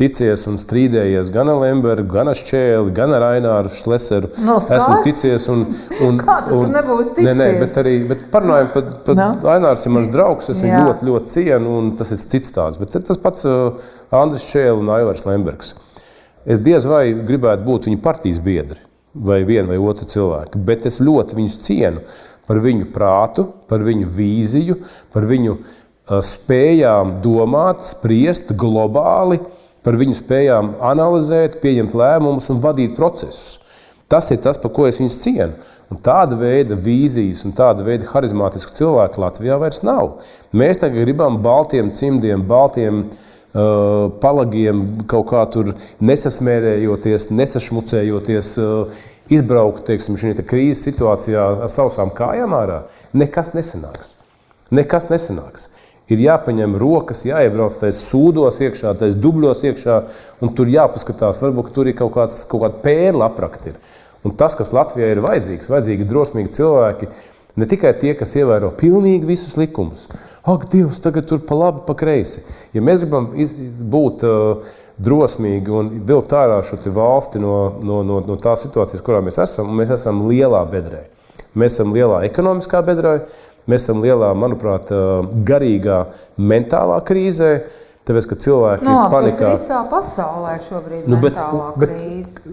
ticies 0.00 0.46
un 0.48 0.56
strīdējies 0.60 1.30
gan 1.34 1.50
ar 1.52 1.60
Lembergu, 1.60 2.08
gan 2.14 2.30
ar 2.32 2.38
Šķēli, 2.38 2.92
gan 2.96 3.12
ar 3.16 3.26
Aināru 3.34 3.72
Šleseru. 3.74 4.30
No, 4.40 4.56
Esmu 4.60 5.00
ticies 5.04 5.48
un. 5.52 5.66
un 6.06 6.20
Kā 6.22 6.38
tu 6.46 6.56
un, 6.62 6.72
nebūsi 6.74 7.18
ticies? 7.18 7.28
Nē, 7.28 7.34
nē, 7.36 7.48
bet 7.60 7.76
arī 7.82 7.94
bet 8.08 8.24
parunājam 8.32 8.70
par 8.74 9.18
no. 9.18 9.28
Ainārs 9.54 9.84
ir 9.86 9.94
mans 9.96 10.10
draugs, 10.12 10.48
es 10.52 10.62
viņu 10.64 10.80
ļoti, 10.88 11.08
ļoti 11.10 11.34
cienu, 11.34 11.76
un 11.80 11.92
tas 12.00 12.12
ir 12.14 12.22
cits 12.22 12.54
tāds. 12.56 12.80
Bet 12.80 12.96
tas 12.96 13.20
pats 13.20 13.46
uh, 13.48 13.92
Andris 14.16 14.46
Šķēli 14.48 14.80
un 14.80 14.94
Aivars 14.96 15.26
Lembergs. 15.28 15.74
Es 16.48 16.62
diez 16.64 16.86
vai 16.88 17.04
gribētu 17.12 17.66
būt 17.66 17.90
viņa 17.90 18.02
partijas 18.04 18.40
biedri 18.42 18.80
vai 19.14 19.42
viena 19.44 19.72
vai 19.72 19.78
otra 19.82 20.06
cilvēka, 20.08 20.60
bet 20.64 20.86
es 20.88 21.00
ļoti 21.02 21.36
viņus 21.36 21.60
cienu 21.66 22.04
par 22.46 22.60
viņu 22.62 22.88
prātu, 22.94 23.44
par 23.70 23.82
viņu 23.86 24.08
vīziju, 24.14 24.76
par 25.14 25.26
viņu 25.28 25.56
uh, 25.58 26.20
spējām 26.24 27.18
domāt, 27.24 27.82
spriest 27.86 28.54
globāli, 28.58 29.38
uh, 29.42 29.59
par 29.86 29.96
viņu 30.00 30.16
spējām 30.18 30.74
analizēt, 30.84 31.58
pieņemt 31.62 31.96
lēmumus 31.96 32.50
un 32.52 32.60
vadīt 32.64 32.96
procesus. 32.98 33.58
Tas 34.10 34.30
ir 34.34 34.40
tas, 34.44 34.58
par 34.58 34.72
ko 34.74 34.88
es 34.88 34.98
viņus 35.00 35.20
cienu. 35.22 35.68
Un 35.90 35.98
tāda 36.06 36.36
veida 36.38 36.76
vīzijas 36.78 37.42
un 37.46 37.54
tāda 37.56 37.82
veida 37.86 38.06
harizmātisku 38.12 38.74
cilvēku 38.76 39.22
Latvijā 39.22 39.56
vairs 39.58 39.80
nav. 39.86 40.20
Mēs 40.54 40.78
tagad 40.82 41.02
gribam 41.02 41.40
baltiem 41.42 41.90
cimdiem, 41.94 42.44
baltiem 42.46 43.00
uh, 43.08 44.06
palagiem 44.22 44.84
kaut 45.10 45.26
kā 45.32 45.42
tur 45.50 45.72
nesasmērējoties, 45.98 47.26
nesašmucējoties, 47.34 48.52
uh, 48.62 49.02
izbraukt 49.34 49.82
teiksim, 49.90 50.18
šajā 50.20 50.46
krīzes 50.46 50.86
situācijā 50.86 51.48
ar 51.66 51.72
sausām 51.72 52.14
kājām 52.14 52.54
ārā. 52.54 52.84
Nekas 53.14 53.54
nesanāks. 53.58 54.14
Nekas 54.70 55.10
nesanāks 55.10 55.70
ir 56.10 56.22
jāpaņem 56.24 56.76
rokas, 56.80 57.24
jāiebrauc 57.28 57.78
tajos 57.80 58.02
sūdos, 58.08 58.60
iekšā, 58.66 58.94
tajos 58.98 59.18
dubļos, 59.22 59.64
iekšā, 59.70 59.98
un 60.42 60.54
tur 60.58 60.70
jāpaskatās, 60.72 61.42
varbūt 61.44 61.72
tur 61.76 61.90
ir 61.90 61.96
kaut, 61.98 62.12
kāds, 62.16 62.42
kaut 62.50 62.64
kāda 62.66 62.82
pērla 62.84 63.30
aprakti. 63.30 63.76
Un 64.26 64.34
tas, 64.36 64.56
kas 64.58 64.74
Latvijai 64.76 65.14
ir 65.14 65.22
vajadzīgs, 65.24 65.70
vajadzīgi 65.72 66.08
drosmīgi 66.08 66.52
cilvēki, 66.58 67.08
ne 67.56 67.68
tikai 67.70 67.94
tie, 68.02 68.12
kas 68.18 68.34
ievēro 68.36 68.72
pilnīgi 68.76 69.28
visus 69.28 69.56
likumus. 69.56 70.08
Ak, 70.44 70.66
Dievs, 70.72 71.00
tagad 71.04 71.28
tur 71.28 71.40
pa 71.46 71.56
labi, 71.56 71.84
pa 71.86 71.96
kreisi. 71.96 72.42
Ja 72.76 72.84
mēs 72.84 73.02
gribam 73.02 73.30
iz, 73.40 73.54
būt 73.54 74.24
uh, 74.28 74.68
drosmīgi 75.00 75.72
un 75.72 75.90
vilkt 76.08 76.34
ārā 76.36 76.60
šo 76.66 76.78
valsti 76.92 77.40
no, 77.40 77.54
no, 77.84 78.00
no, 78.06 78.20
no 78.26 78.36
tās 78.40 78.64
situācijas, 78.66 79.04
kurā 79.04 79.22
mēs 79.24 79.40
esam, 79.40 79.72
mēs 79.76 79.94
esam 79.96 80.26
lielā 80.28 80.62
bedrē. 80.70 81.06
Mēs 81.58 81.74
esam 81.78 81.94
lielā 81.96 82.22
ekonomiskā 82.28 82.82
bedrē, 82.86 83.16
Mēs 83.70 83.86
esam 83.86 84.02
lielā, 84.04 84.32
manuprāt, 84.38 84.90
garīgā, 85.46 86.04
mentālā 86.38 86.98
krīzē. 87.06 87.54
Tāpēc, 88.08 88.26
ka 88.30 88.36
cilvēki 88.42 88.86
no, 88.86 88.94
ir 88.96 89.12
panikā. 89.12 89.50
Tas 89.52 89.66
visā 89.66 89.80
pasaulē 89.90 90.54
šobrīd 90.64 91.04
ir 91.04 91.10
nu, 91.12 91.18
bet, 91.20 91.36
bet 91.78 91.92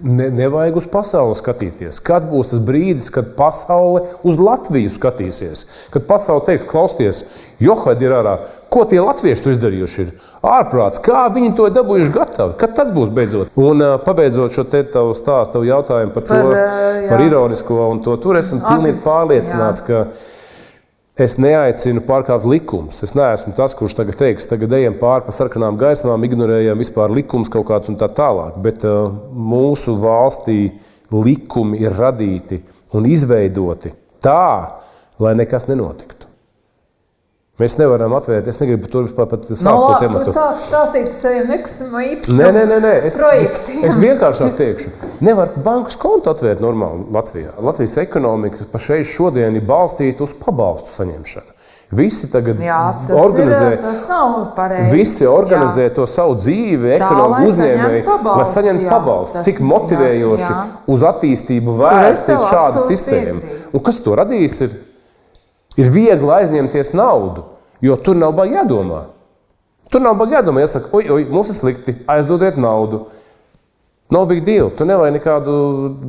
ne, 0.03 0.27
nevajag 0.43 0.75
uz 0.81 0.87
pasauli 0.91 1.37
skatīties. 1.39 2.01
Kad 2.05 2.27
būs 2.29 2.51
tas 2.51 2.61
brīdis, 2.67 3.07
kad 3.15 3.31
pasaule 3.39 4.03
uz 4.27 4.37
Latviju 4.37 4.91
skatīsies? 4.93 5.63
Kad 5.95 6.05
pasaule 6.09 6.43
teiks, 6.45 6.67
klausieties, 6.69 7.23
Johad 7.63 8.03
ir 8.05 8.13
ārā, 8.13 8.35
ko 8.69 8.83
tie 8.85 8.99
latvieši 9.01 9.47
to 9.47 9.55
izdarījuši? 9.55 10.03
Ir? 10.03 10.13
Ārprāts, 10.45 11.01
kā 11.01 11.23
viņi 11.33 11.55
to 11.57 11.71
dabūjuši 11.73 12.13
gatavi? 12.13 12.53
Kad 12.61 12.75
tas 12.77 12.91
būs 12.93 13.09
beidzot? 13.13 13.49
Un 13.57 13.81
uh, 13.81 13.95
pabeidzot 14.03 14.53
šo 14.53 14.67
te 14.69 14.83
tavu 14.85 15.15
stāstu, 15.17 15.55
tavu 15.55 15.65
jautājumu 15.65 16.13
par, 16.13 16.27
par 16.27 16.43
to, 16.43 16.51
uh, 16.53 17.07
par 17.09 17.23
ironisko 17.25 17.79
un 17.87 18.03
to, 18.05 18.13
tur 18.21 18.37
esmu 18.37 18.61
pilnīgi 18.67 19.01
pārliecināts, 19.07 19.81
jā. 19.81 19.87
ka 19.87 20.35
Es 21.17 21.33
neaicinu 21.41 22.03
pārkāpt 22.05 22.45
likumus. 22.45 22.99
Es 23.01 23.15
neesmu 23.17 23.55
tas, 23.57 23.73
kurš 23.73 23.95
tagad 23.97 24.19
teiks, 24.19 24.45
tagad 24.45 24.75
ejam 24.77 24.99
pāri 24.99 25.25
pa 25.25 25.33
sarkanām 25.33 25.79
gaismām, 25.81 26.25
ignorējam 26.27 26.77
vispār 26.77 27.09
likumus 27.09 27.49
kaut 27.49 27.65
kādus 27.71 27.89
un 27.89 27.97
tā 27.97 28.05
tālāk. 28.19 28.59
Bet 28.61 28.85
uh, 28.85 29.09
mūsu 29.33 29.95
valstī 29.97 30.75
likumi 31.09 31.81
ir 31.81 31.97
radīti 31.97 32.61
un 32.93 33.09
izveidoti 33.09 33.95
tā, 34.21 34.77
lai 35.17 35.33
nekas 35.39 35.65
nenotiktu. 35.71 36.16
Mēs 37.57 37.73
nevaram 37.79 38.13
atvērt, 38.13 38.45
es 38.51 38.59
negribu 38.61 38.85
to 38.93 39.01
vispār 39.01 39.25
pat 39.31 39.47
sākt 39.49 39.65
no, 39.65 39.87
to 39.89 39.93
tēmu. 40.03 40.19
Tu 40.27 40.33
sāc 40.35 40.61
stāstīt 40.61 41.07
par 41.09 41.17
saviem 41.17 41.47
nekustamā 41.49 42.01
īpašuma 42.11 42.37
nē, 42.37 42.49
nē, 42.53 42.65
nē, 42.69 42.75
nē. 42.83 42.91
Es, 43.09 43.17
projektiem. 43.17 43.79
Es 43.89 43.97
vienkāršāk 43.97 44.51
teikšu, 44.59 44.91
nevar 45.25 45.55
bankas 45.65 45.97
kontu 45.97 46.29
atvērt 46.29 46.61
normāli 46.61 47.07
Latvijā. 47.15 47.55
Latvijas 47.65 47.97
ekonomika 48.03 48.67
pašreiz 48.69 49.09
šodien 49.09 49.57
ir 49.57 49.65
balstīta 49.65 50.21
uz 50.27 50.35
pabalstu 50.37 50.93
saņemšanu. 50.99 51.55
Visi 51.97 52.27
tagad 52.29 52.59
Jā, 52.59 52.77
organizē, 53.15 53.67
ir, 53.77 54.73
visi 54.91 55.23
organizē 55.25 55.85
jā. 55.85 55.93
to 55.95 56.03
savu 56.11 56.35
dzīvi, 56.35 56.91
ekonomiku 56.97 57.53
uzņēmēji, 57.53 58.01
lai 58.27 58.47
saņemtu 58.51 58.89
pabalstu. 58.91 59.43
Cik 59.47 59.61
motivējoši 59.63 60.43
jā, 60.43 60.51
jā. 60.51 60.65
uz 60.93 61.05
attīstību 61.09 61.77
vērsta 61.79 62.35
ir 62.35 62.45
šāda 62.51 62.83
sistēma. 62.89 63.55
Un 63.71 63.85
kas 63.87 64.03
to 64.03 64.17
radīs? 64.19 64.59
Ir? 64.67 64.75
Ir 65.77 65.91
viegli 65.93 66.33
aizņemties 66.33 66.95
naudu, 66.97 67.45
jo 67.85 67.97
tur 68.01 68.17
nav 68.17 68.33
baigi 68.37 68.57
jādomā. 68.57 69.03
Tur 69.93 70.03
nav 70.03 70.17
baigi 70.19 70.37
jādomā, 70.39 70.63
jāsaka, 70.65 70.89
oi, 70.97 71.05
oi, 71.13 71.25
mums 71.29 71.51
ir 71.53 71.59
slikti, 71.59 71.95
aizdodiet 72.09 72.57
naudu. 72.59 73.05
Nav 74.11 74.29
big 74.29 74.45
deal, 74.47 74.69
tu 74.71 74.85
nevajag 74.87 75.17
nekādu 75.17 75.53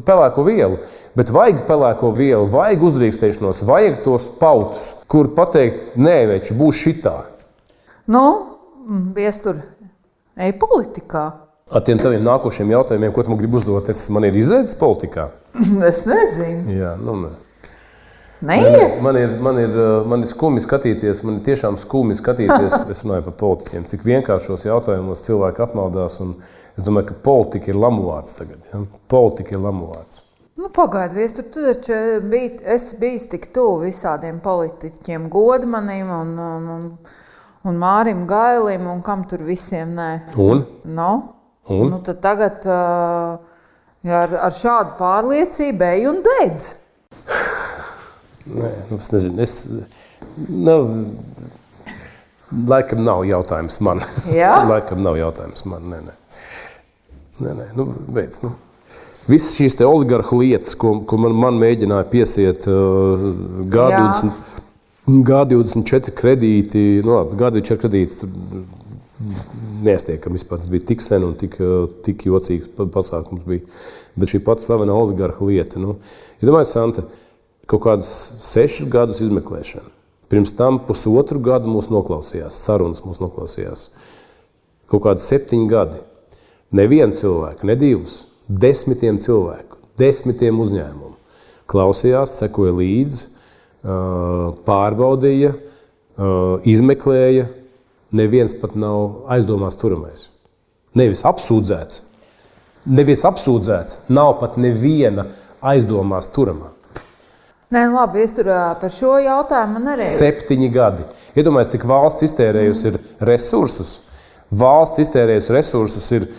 pelēko 0.07 0.45
vielu, 0.47 0.79
bet 1.19 1.33
vajag 1.35 1.65
pelēko 1.67 2.13
vielu, 2.15 2.45
vajag 2.53 2.85
uzdrīkstēšanos, 2.89 3.65
vajag 3.67 3.99
tos 4.05 4.29
pautus, 4.39 4.93
kur 5.11 5.33
pateikt, 5.35 5.97
nē, 5.99 6.21
veči, 6.31 6.55
būs 6.55 6.79
šitā. 6.79 7.17
Nu, 8.09 8.23
viestur, 9.17 9.59
ej 10.39 10.55
politikā. 10.63 11.25
Ar 11.69 11.83
tiem 11.85 11.99
taviem 12.01 12.23
nākošiem 12.25 12.71
jautājumiem, 12.73 13.11
ko 13.13 13.27
tu 13.27 13.35
man 13.35 13.43
gribi 13.43 13.59
uzdot, 13.59 13.91
es 13.93 14.07
man 14.15 14.25
ir 14.25 14.39
izredzes 14.39 14.79
politikā? 14.79 15.27
es 15.91 16.07
nezinu. 16.09 16.79
Jā, 16.79 16.95
nu, 17.03 17.19
ne. 17.27 17.35
Neies. 18.41 19.01
Man 19.03 19.17
ir, 19.19 19.33
man, 19.43 19.59
ir, 19.59 19.75
man 20.07 20.23
ir 20.23 20.31
skumji 20.31 20.63
skatīties, 20.63 21.25
man 21.27 21.41
ir 21.41 21.47
tiešām 21.49 21.79
skumji 21.83 22.21
skatīties. 22.21 22.77
es 22.95 23.03
runāju 23.03 23.27
par 23.31 23.37
politiķiem, 23.43 23.89
cik 23.91 24.07
vienkāršos 24.07 24.67
jautājumos 24.69 25.25
cilvēki 25.27 25.65
apmaldās. 25.67 26.21
Es 26.79 26.87
domāju, 26.87 27.11
ka 27.11 27.21
politika 27.27 27.73
ir 27.73 27.81
lamuvārds 27.83 28.39
tagad. 28.39 28.63
Ja? 28.71 28.85
Politika 29.11 29.57
ir 29.57 29.65
lamuvārds. 29.65 30.23
Nu, 30.59 30.71
Pagaidiet, 30.75 31.37
tu, 31.37 31.43
tu 31.55 31.63
taču 31.63 31.97
biji, 32.27 32.57
esi 32.75 32.97
bijis 32.99 33.29
tik 33.31 33.51
tuvu 33.55 33.85
visādiem 33.85 34.41
politiķiem, 34.43 35.29
godmanim 35.31 36.11
un, 36.11 36.33
un, 36.43 36.65
un, 36.75 36.89
un 37.71 37.79
Mārim 37.79 38.25
Gailim 38.27 38.89
un 38.91 39.03
kam 39.07 39.23
tur 39.31 39.45
visiem 39.47 39.95
nē. 39.95 40.09
Un? 40.43 40.65
No? 40.99 41.13
Un? 41.71 41.93
Nu, 41.93 42.01
tagad 42.03 42.67
uh, 42.67 43.39
ar, 44.19 44.35
ar 44.49 44.59
šādu 44.59 44.97
pārliecību 44.99 45.91
ej 45.93 46.11
un 46.11 46.23
dedz. 46.27 46.73
Nē, 48.49 48.71
es 48.97 49.11
nezinu. 49.13 49.43
Es, 49.45 49.57
nu, 50.49 50.77
laikam 52.69 53.03
nav 53.05 53.25
jautājums 53.29 53.81
man. 53.85 54.01
Jā, 54.33 54.55
laikam 54.73 55.03
nav 55.05 55.19
jautājums 55.21 55.67
man. 55.69 55.91
Nē, 55.93 56.01
nē. 56.07 56.17
Nē, 57.45 57.53
nē. 57.61 57.69
Nu, 57.79 57.91
beidz, 58.15 58.41
nu. 58.47 58.55
Visas 59.29 59.53
šīs 59.59 59.77
oligarhu 59.85 60.41
lietas, 60.41 60.73
ko, 60.81 60.95
ko 61.05 61.19
man, 61.21 61.35
man 61.37 61.59
mēģināja 61.61 62.07
piesiet 62.09 62.65
uh, 62.71 63.27
G20, 63.69 64.33
G24 65.29 66.15
kredīti, 66.17 66.85
nu, 67.05 67.19
G24 67.37 67.77
kredīts 67.83 68.25
nestiekam 69.85 70.33
vispār. 70.39 70.63
Tas 70.63 70.73
bija 70.73 70.89
tik 70.89 71.05
sen 71.05 71.29
un 71.29 71.37
tik, 71.37 71.61
uh, 71.61 71.85
tik 72.07 72.25
jocīgs 72.31 72.73
pasākums. 72.95 73.45
Bija. 73.45 73.69
Bet 74.19 74.33
šī 74.33 74.41
pati 74.47 74.65
slavena 74.65 74.97
oligarhu 74.97 75.53
lieta. 75.53 75.77
Nu, 75.83 75.99
ja 76.41 76.49
domāju, 76.49 76.73
Santa, 76.73 77.05
uh, 77.05 77.28
kaut 77.69 77.85
kādus 77.85 78.11
sešus 78.45 78.89
gadus 78.93 79.21
izmeklēšanu. 79.25 79.91
Pirms 80.29 80.53
tam 80.57 80.81
pusotru 80.85 81.41
gadu 81.41 81.71
mūs 81.73 81.89
noklausījās, 81.93 82.57
sarunas 82.67 83.01
mūs 83.05 83.21
noklausījās. 83.23 83.89
Kaut 84.89 85.05
kādi 85.07 85.25
septiņi 85.25 85.69
gadi. 85.71 86.01
Nevienu 86.77 87.17
cilvēku, 87.17 87.65
ne 87.69 87.77
divus, 87.81 88.27
desmitiem 88.49 89.21
cilvēku, 89.25 89.79
desmitiem 90.01 90.61
uzņēmumu 90.61 91.15
klausījās, 91.69 92.39
sekoja 92.41 92.75
līdzi, 92.77 93.27
pārbaudīja, 94.69 95.55
izmeklēja. 96.69 97.49
Neviens 98.09 98.55
pat 98.57 98.73
nav 98.73 99.29
aizdomās 99.29 99.77
turamais. 99.77 100.31
Nevis 100.97 101.21
apsūdzēts. 101.29 102.01
Nevis 102.89 103.21
apsūdzēts, 103.29 103.99
nav 104.09 104.39
pat 104.41 104.57
neviena 104.57 105.27
aizdomās 105.61 106.31
turamā. 106.33 106.71
Nē, 107.69 107.83
labi, 107.93 108.23
es 108.25 108.33
tur 108.33 108.49
par 108.81 108.93
šo 108.93 109.19
jautājumu 109.21 109.83
nereizu. 109.85 110.17
Septiņi 110.23 110.69
gadi. 110.73 111.05
Iedomājieties, 111.37 111.75
cik 111.75 111.83
valsts 111.89 112.25
iztērējusi 112.25 112.93
mm. 112.95 113.09
resursus. 113.29 113.91
Valsts 114.49 115.03
iztērējusi 115.05 115.53
resursus 115.53 116.07
ir 116.17 116.31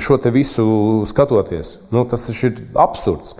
šo 0.00 0.16
visu 0.32 0.64
skatoties. 1.08 1.76
Nu, 1.92 2.06
tas 2.08 2.24
ir 2.32 2.62
absurds. 2.80 3.36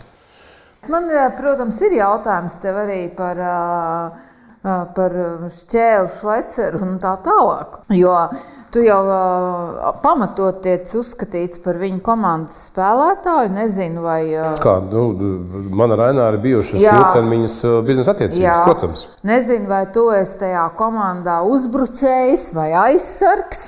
Man, 0.92 1.08
protams, 1.38 1.80
ir 1.82 1.96
jautājums 1.96 2.60
tev 2.62 2.82
arī 2.84 3.00
par, 3.16 3.40
par 4.94 5.16
šķēlu, 5.56 6.12
šleseru 6.20 6.84
un 6.84 7.00
tā 7.02 7.16
tālāk. 7.24 7.80
Jo 7.96 8.12
tu 8.74 8.82
jau 8.84 8.98
pamatot 10.02 10.58
tiec 10.64 10.90
uzskatīts 10.98 11.62
par 11.64 11.78
viņu 11.80 12.02
komandas 12.06 12.58
spēlētāju. 12.70 13.52
Nezinu, 13.56 14.02
vai. 14.04 14.20
Kā, 14.62 14.76
nu, 14.90 15.06
man 15.76 15.94
ar 15.96 16.04
Raināru 16.06 16.42
bijušas 16.44 16.82
ilgtermiņas 16.82 17.56
biznesa 17.86 18.14
attiecības, 18.16 18.42
jā. 18.42 18.58
protams. 18.66 19.06
Nezinu, 19.26 19.70
vai 19.70 19.84
tu 19.94 20.08
esi 20.14 20.38
tajā 20.44 20.66
komandā 20.78 21.40
uzbrucējs 21.46 22.50
vai 22.56 22.70
aizsargs. 22.88 23.66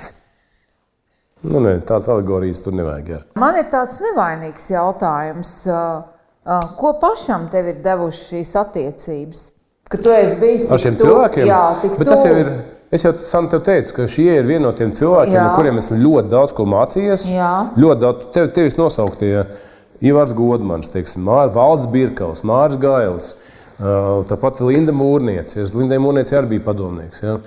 Nu, 1.47 1.61
ne, 1.63 1.77
tāds 1.87 2.09
alegorijas 2.11 2.59
tur 2.65 2.75
nevajag. 2.75 3.11
Jā. 3.13 3.19
Man 3.39 3.55
ir 3.59 3.69
tāds 3.71 4.01
nevainīgs 4.03 4.71
jautājums. 4.73 5.59
Uh, 5.69 6.07
Ko 6.77 6.93
pašam 7.01 7.49
tev 7.51 7.67
ir 7.69 7.81
devušas 7.83 8.29
šīs 8.31 8.55
attiecības? 8.57 9.41
Ka 9.89 9.97
tu 10.01 10.11
esi 10.13 10.37
bijis 10.39 10.67
ar 10.71 10.81
šiem 10.81 10.95
tu, 10.97 11.05
cilvēkiem? 11.05 11.45
Jā, 11.49 11.63
jau 12.25 12.37
ir. 12.41 12.49
Es 12.89 13.03
jau 13.05 13.11
Sanu, 13.21 13.51
teicu, 13.61 13.93
ka 13.93 14.07
šie 14.09 14.39
ir 14.39 14.47
vieni 14.49 14.63
no 14.65 14.71
tiem 14.73 14.89
cilvēkiem, 14.97 15.35
jā. 15.35 15.43
no 15.45 15.57
kuriem 15.59 15.77
esmu 15.77 15.99
ļoti 16.01 16.31
daudz 16.31 16.55
ko 16.57 16.65
mācījies. 16.69 17.27
Jā. 17.29 17.51
Ļoti 17.77 18.01
daudz 18.01 18.29
tev, 18.33 18.47
tevis 18.55 18.79
nosauktie 18.79 19.33
Ivars 20.09 20.33
Godmans, 20.33 20.89
Mārcis 21.21 21.53
Valdes 21.53 21.89
Birkaus, 21.93 22.41
Mārcis 22.47 22.81
Gailis, 22.81 23.29
tāpat 24.31 24.61
Linda 24.65 24.95
Mūrniece. 24.95 25.67
Lindai 25.75 25.99
Mūrniece 26.01 26.39
arī 26.39 26.55
bija 26.55 26.65
padomnieks. 26.71 27.21
Ja? 27.21 27.37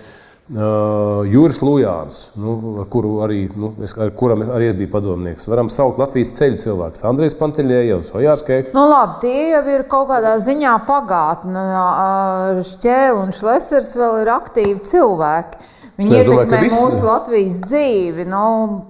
Uh, 0.52 1.24
Juris 1.32 1.62
Lujāns, 1.64 2.26
nu, 2.36 2.82
ar, 2.82 3.06
arī, 3.24 3.46
nu, 3.56 3.70
es, 3.80 3.94
ar 3.96 4.10
kuram 4.12 4.42
es 4.44 4.50
arī 4.52 4.66
biju 4.76 4.90
padomnieks. 4.92 5.46
Varam 5.48 5.70
saukt 5.72 5.96
Latvijas 5.96 6.34
ceļu 6.36 6.58
cilvēkus. 6.60 7.04
Andrejs 7.08 7.36
Panteļējevs, 7.38 8.10
Ojārs 8.18 8.44
Keiks. 8.44 8.74
Nu, 8.76 8.84
labi, 8.90 9.22
tie 9.22 9.46
jau 9.54 9.62
ir 9.72 9.86
kaut 9.88 10.10
kādā 10.10 10.34
ziņā 10.44 10.74
pagātne. 10.84 11.62
Šķēle 12.68 13.22
un 13.22 13.32
Šlesers 13.32 13.96
vēl 13.96 14.18
ir 14.26 14.32
aktīvi 14.34 14.82
cilvēki. 14.90 15.70
Viņi 16.00 16.14
es 16.16 16.22
ietekmē 16.24 16.46
domāju, 16.48 16.68
mūsu 16.72 16.94
viss... 16.94 17.04
Latvijas 17.04 17.56
dzīvi. 17.68 18.24
Nu, 18.24 18.44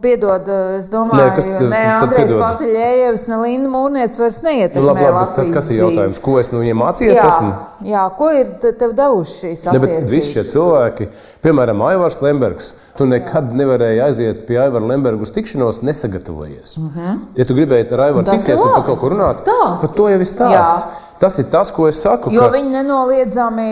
piedod, 0.04 0.46
es 0.78 0.84
domāju, 0.92 1.42
ne, 1.50 1.62
ne 1.72 1.80
Andrejs 1.96 2.30
Pataļējevs, 2.38 3.24
ne 3.32 3.38
Linda 3.40 3.72
Mūrniec 3.72 4.18
vairs 4.20 4.38
neietekmē 4.44 4.84
nu, 4.84 4.86
labi, 4.92 5.02
labi, 5.08 5.16
Latvijas 5.16 5.48
dzīvi. 5.48 5.56
Kas 5.56 5.70
ir 5.72 5.80
jautājums? 5.80 6.22
Ko 6.22 6.36
es 6.38 6.52
no 6.54 6.62
viņiem 6.62 6.78
mācījos? 6.78 7.18
Jā, 7.18 7.26
esmu? 7.32 7.50
jā, 7.90 8.06
ko 8.20 8.30
ir 8.38 8.54
tev 8.62 8.94
devuši 9.02 9.36
šīs 9.40 9.66
attiecības? 9.66 9.98
Ne, 9.98 10.12
visi 10.14 10.36
šie 10.36 10.46
cilvēki, 10.54 11.10
piemēram, 11.42 11.82
Aivars 11.90 12.22
Lembergs, 12.22 12.72
tu 12.94 13.10
nekad 13.10 13.50
jā. 13.50 13.58
nevarēji 13.64 14.02
aiziet 14.06 14.42
pie 14.46 14.62
Aivara 14.62 14.94
Lemberga 14.94 15.26
uz 15.26 15.34
tikšanos 15.34 15.82
nesagatavojies. 15.82 16.76
Uh 16.78 16.84
mhm. 16.86 17.00
-huh. 17.00 17.22
Ja 17.40 17.50
tu 17.50 17.58
gribēji 17.58 17.90
ar 17.90 18.06
Aivaru 18.06 18.30
tikties 18.30 18.62
par 18.62 18.86
kaut 18.86 19.02
ko 19.02 19.10
runāt, 19.10 19.42
tad 19.42 19.90
to 19.96 20.08
jau 20.08 20.20
ir 20.20 20.28
stāsts. 20.28 20.86
Jā. 20.86 21.01
Tas 21.22 21.36
ir 21.38 21.46
tas, 21.52 21.70
ko 21.70 21.86
es 21.86 22.00
saku. 22.02 22.32
Jo 22.34 22.48
viņi 22.50 22.72
nenoliedzami 22.80 23.66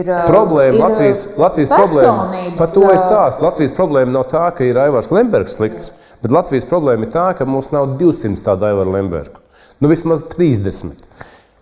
ir. 0.00 0.10
Problēma, 0.30 0.72
ir 0.72 0.80
Latvijas, 0.80 1.26
Latvijas 1.36 1.72
problēma. 1.74 2.44
Par 2.56 2.70
to 2.72 2.86
es 2.88 3.02
stāstu. 3.02 3.44
Latvijas 3.44 3.74
problēma 3.76 4.14
nav 4.14 4.24
tā, 4.32 4.46
ka 4.56 4.64
ir 4.64 4.80
Aivars 4.80 5.12
Lembergs 5.12 5.58
slikts, 5.58 5.90
bet 6.22 6.32
Latvijas 6.32 6.64
problēma 6.70 7.04
ir 7.04 7.12
tā, 7.12 7.26
ka 7.36 7.44
mums 7.44 7.68
nav 7.74 7.98
200 8.00 8.40
tādu 8.46 8.70
Aivaru 8.70 8.96
Lembergu. 8.96 9.42
Nu, 9.84 9.92
vismaz 9.92 10.24
30. 10.32 11.04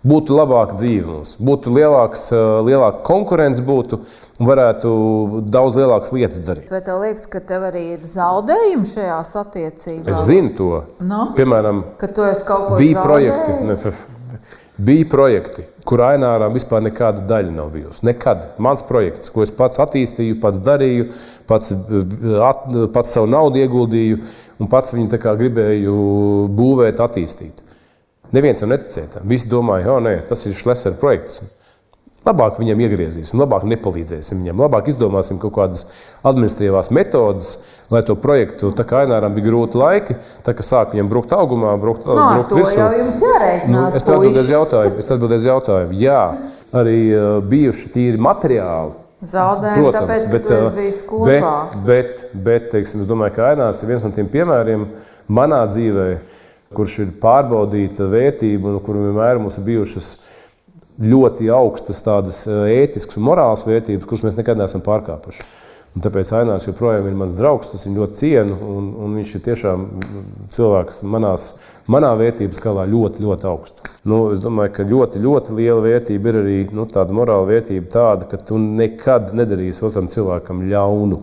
Būtu 0.05 0.37
labāka 0.37 0.77
dzīve 0.77 1.09
mums, 1.09 1.35
būtu 1.41 1.73
lielāks, 1.73 2.29
lielāka 2.69 3.01
konkurence, 3.09 3.63
būtu 3.65 4.03
varētu 4.39 4.91
daudz 5.49 5.79
lielākas 5.81 6.13
lietas 6.15 6.43
darīt. 6.45 6.71
Vai 6.71 6.83
tev 6.85 7.01
liekas, 7.03 7.25
ka 7.33 7.41
tev 7.49 7.65
arī 7.73 7.87
ir 7.97 8.03
zaudējumi 8.13 8.91
šajās 8.91 9.33
attiecībās? 9.43 10.11
Es 10.13 10.27
zinu 10.29 10.53
to. 10.59 10.73
No? 11.03 11.31
Piemēram, 11.39 11.87
ka 11.99 12.13
tu 12.13 12.27
esi 12.29 12.45
kaut 12.47 12.69
ko 12.69 12.83
bija 12.83 13.01
zaudējis? 13.01 13.41
projekti. 13.41 14.13
Bija 14.77 15.07
projekti, 15.07 15.63
kur 15.87 16.03
Aināram 16.03 16.55
vispār 16.57 16.83
nekāda 16.83 17.23
daļa 17.31 17.53
nav 17.55 17.69
bijusi. 17.71 18.03
Nekad. 18.09 18.49
Mans 18.59 18.83
projekts, 18.89 19.31
ko 19.31 19.45
es 19.45 19.53
pats 19.55 19.79
attīstīju, 19.79 20.41
pats 20.43 20.59
darīju, 20.67 21.13
pats, 21.47 21.71
at, 22.43 22.65
pats 22.95 23.15
savu 23.15 23.31
naudu 23.31 23.63
ieguldīju 23.63 24.19
un 24.59 24.71
pats 24.71 24.91
viņu 24.97 25.21
gribēju 25.23 25.95
būvēt, 26.59 26.99
attīstīt. 26.99 27.63
Neviens 28.35 28.65
tam 28.65 28.73
neticēja. 28.75 29.23
Visi 29.31 29.47
domāja, 29.51 29.87
ka 29.87 29.95
oh, 30.01 30.25
tas 30.27 30.43
ir 30.49 30.57
Šlesera 30.59 30.99
projekts. 30.99 31.45
Labāk 32.25 32.59
viņam 32.59 32.81
iegriezīsim, 32.81 33.39
labāk 33.39 33.67
nepalīdzēsim 33.69 34.41
viņam, 34.41 34.63
labāk 34.65 34.89
izdomāsim 34.89 35.39
kaut 35.43 35.55
kādas 35.59 35.83
administratīvās 36.25 36.89
metodas, 36.97 37.59
lai 37.93 38.03
to 38.07 38.17
projektu, 38.17 38.71
tā 38.77 38.87
kā 38.89 39.03
Aināram 39.05 39.35
bija 39.37 39.51
grūti 39.51 39.79
laiki, 39.79 40.17
tā 40.47 40.55
kā 40.57 40.65
sāk 40.65 40.95
viņam 40.95 41.09
brukt 41.11 41.33
augumā, 41.37 41.75
brukt, 41.81 42.07
no, 42.09 42.17
brukt 42.39 42.55
virsū. 42.57 42.77
Jau 42.81 42.91
jums 42.99 43.23
jārēķinās, 43.25 43.71
nu, 43.75 43.85
es 44.01 44.07
atbildēju 44.09 44.55
jautājumu, 44.57 45.01
es 45.03 45.11
atbildēju 45.15 45.49
jautājumu. 45.51 45.97
Jā, 46.01 46.21
arī 46.81 46.99
uh, 47.13 47.25
bijuši 47.51 47.91
tīri 47.95 48.21
materiāli. 48.25 49.01
Zaudējumi, 49.25 49.81
Protams, 49.81 50.05
tāpēc, 50.05 50.25
bet, 50.33 50.49
uh, 50.53 50.65
bet, 51.25 51.77
bet, 51.89 52.25
bet 52.47 52.71
teiksim, 52.73 53.05
es 53.05 53.09
domāju, 53.09 53.37
ka 53.39 53.51
Ainārs 53.53 53.81
ir 53.85 53.93
viens 53.93 54.05
no 54.05 54.13
tiem 54.13 54.29
piemēriem 54.33 54.87
manā 55.33 55.63
dzīvē, 55.71 56.09
kurš 56.75 56.99
ir 57.05 57.13
pārbaudīta 57.23 58.09
vērtība 58.11 58.73
un 58.73 58.81
kur 58.85 58.99
vienmēr 59.01 59.41
mums 59.41 59.57
ir 59.61 59.69
bijušas 59.69 60.09
ļoti 61.01 61.49
augstas 61.51 62.03
tādas 62.05 62.45
ētiskas 62.47 63.19
un 63.19 63.27
morālas 63.29 63.65
vērtības, 63.67 64.07
kuras 64.09 64.25
mēs 64.27 64.39
nekad 64.39 64.61
neesam 64.61 64.83
pārkāpuši. 64.85 65.47
Un 65.95 66.03
tāpēc 66.03 66.33
Ainārs 66.35 66.65
joprojām 66.67 67.07
ir 67.07 67.15
mans 67.15 67.37
draugs, 67.39 67.71
es 67.77 67.85
viņu 67.87 68.01
ļoti 68.01 68.17
cienu, 68.19 68.55
un, 68.67 68.87
un 69.05 69.13
viņš 69.15 69.35
ir 69.37 69.43
tiešām 69.45 69.85
cilvēks 70.55 71.05
manās, 71.07 71.53
manā 71.87 72.11
vērtības 72.19 72.59
skalā 72.59 72.89
ļoti, 72.91 73.23
ļoti 73.23 73.47
augstu. 73.47 73.93
Nu, 74.11 74.19
es 74.35 74.43
domāju, 74.43 74.73
ka 74.75 74.89
ļoti, 74.91 75.23
ļoti 75.23 75.55
liela 75.55 75.85
vērtība 75.85 76.33
ir 76.33 76.41
arī 76.41 76.57
nu, 76.75 76.89
tāda 76.91 77.15
morāla 77.15 77.47
vērtība, 77.53 77.87
tāda, 77.95 78.27
ka 78.33 78.43
tu 78.43 78.59
nekad 78.59 79.31
nedarīsi 79.39 79.87
otram 79.87 80.11
cilvēkam 80.11 80.67
ļaunu. 80.73 81.21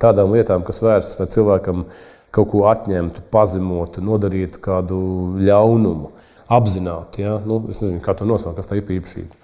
Tādām 0.00 0.32
lietām, 0.32 0.64
kas 0.64 0.80
vērstas, 0.80 1.20
lai 1.20 1.28
cilvēkam 1.36 1.84
kaut 2.32 2.48
ko 2.48 2.64
atņemtu, 2.72 3.26
pazemotu, 3.34 4.00
nodarītu 4.08 4.62
kādu 4.62 5.02
ļaunumu 5.42 6.14
apzināti. 6.48 7.26
Ja? 7.26 7.36
Nu, 7.44 7.60
es 7.68 7.84
nezinu, 7.84 8.00
kā 8.00 8.16
to 8.16 8.24
nosaukt, 8.24 8.56
kas 8.62 8.72
tā 8.72 8.80
ir 8.80 8.88
īpašība. 8.88 9.41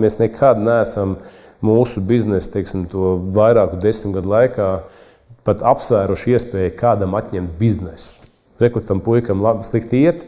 Mēs 0.00 0.18
nekad 0.20 0.60
neesam 0.62 1.16
mūsu 1.64 2.02
biznesa, 2.04 2.50
teiksim, 2.56 2.86
to 2.90 3.16
vairāku 3.36 3.78
desmit 3.82 4.16
gadu 4.18 4.32
laikā 4.32 4.68
pat 5.46 5.62
apsvēruši 5.66 6.36
iespēju 6.36 6.74
kādam 6.78 7.16
atņemt 7.18 7.56
biznesu. 7.58 8.18
Rekrutam 8.62 9.02
puikam 9.02 9.42
labi 9.42 9.66
slikti 9.66 10.04
iet, 10.04 10.24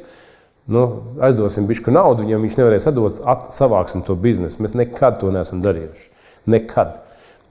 nu, 0.67 0.85
aizdosim 1.23 1.69
bišku 1.71 1.93
naudu, 1.95 2.25
viņam 2.25 2.47
viņš 2.47 2.59
nevarēs 2.59 2.89
atdot, 2.91 3.21
at, 3.31 3.51
savāksim 3.55 4.03
to 4.07 4.17
biznesu. 4.19 4.63
Mēs 4.65 4.75
nekad 4.79 5.21
to 5.21 5.31
neesam 5.35 5.63
darījuši. 5.65 6.09
Nekad. 6.51 6.99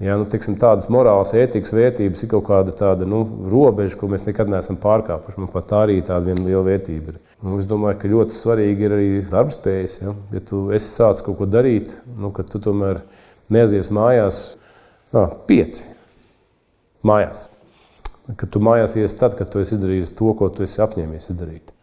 Ja, 0.01 0.15
nu, 0.17 0.25
tiksim, 0.25 0.55
tādas 0.57 0.87
morālas, 0.91 1.35
ētikas 1.37 1.73
vērtības 1.75 2.23
ir 2.25 2.29
kaut 2.31 2.47
kāda 2.47 2.73
tāda 2.75 3.05
nu, 3.05 3.21
robeža, 3.51 3.97
ko 3.99 4.09
mēs 4.09 4.25
nekad 4.25 4.49
neesam 4.49 4.79
pārkāpuši. 4.81 5.37
Man 5.43 5.51
pat 5.53 5.67
tā 5.69 5.83
arī 5.85 5.99
tāda 6.01 6.31
viena 6.31 6.47
liela 6.47 6.63
vērtība 6.65 7.13
ir. 7.13 7.19
Nu, 7.45 7.59
es 7.61 7.69
domāju, 7.69 7.99
ka 8.01 8.11
ļoti 8.11 8.35
svarīgi 8.35 8.87
ir 8.87 8.95
arī 8.97 9.07
darbspējas. 9.29 9.99
Ja, 10.01 10.15
ja 10.33 10.41
tu 10.49 10.65
esi 10.73 10.89
sācis 10.89 11.25
kaut 11.25 11.37
ko 11.39 11.47
darīt, 11.47 11.93
nu, 12.17 12.33
tad 12.33 12.49
tu 12.49 12.61
tomēr 12.63 13.03
neaizies 13.53 13.91
mājās, 13.93 14.41
nā, 15.13 15.27
pieci 15.47 15.85
mājās. 17.05 17.47
Kad 18.39 18.49
tu 18.49 18.63
mājās 18.63 18.97
iesi 18.97 19.19
tad, 19.19 19.37
kad 19.37 19.51
tu 19.51 19.61
esi 19.61 19.75
izdarījis 19.77 20.15
to, 20.17 20.33
ko 20.39 20.49
tu 20.49 20.65
esi 20.65 20.81
apņēmies 20.83 21.29
izdarīt. 21.29 21.73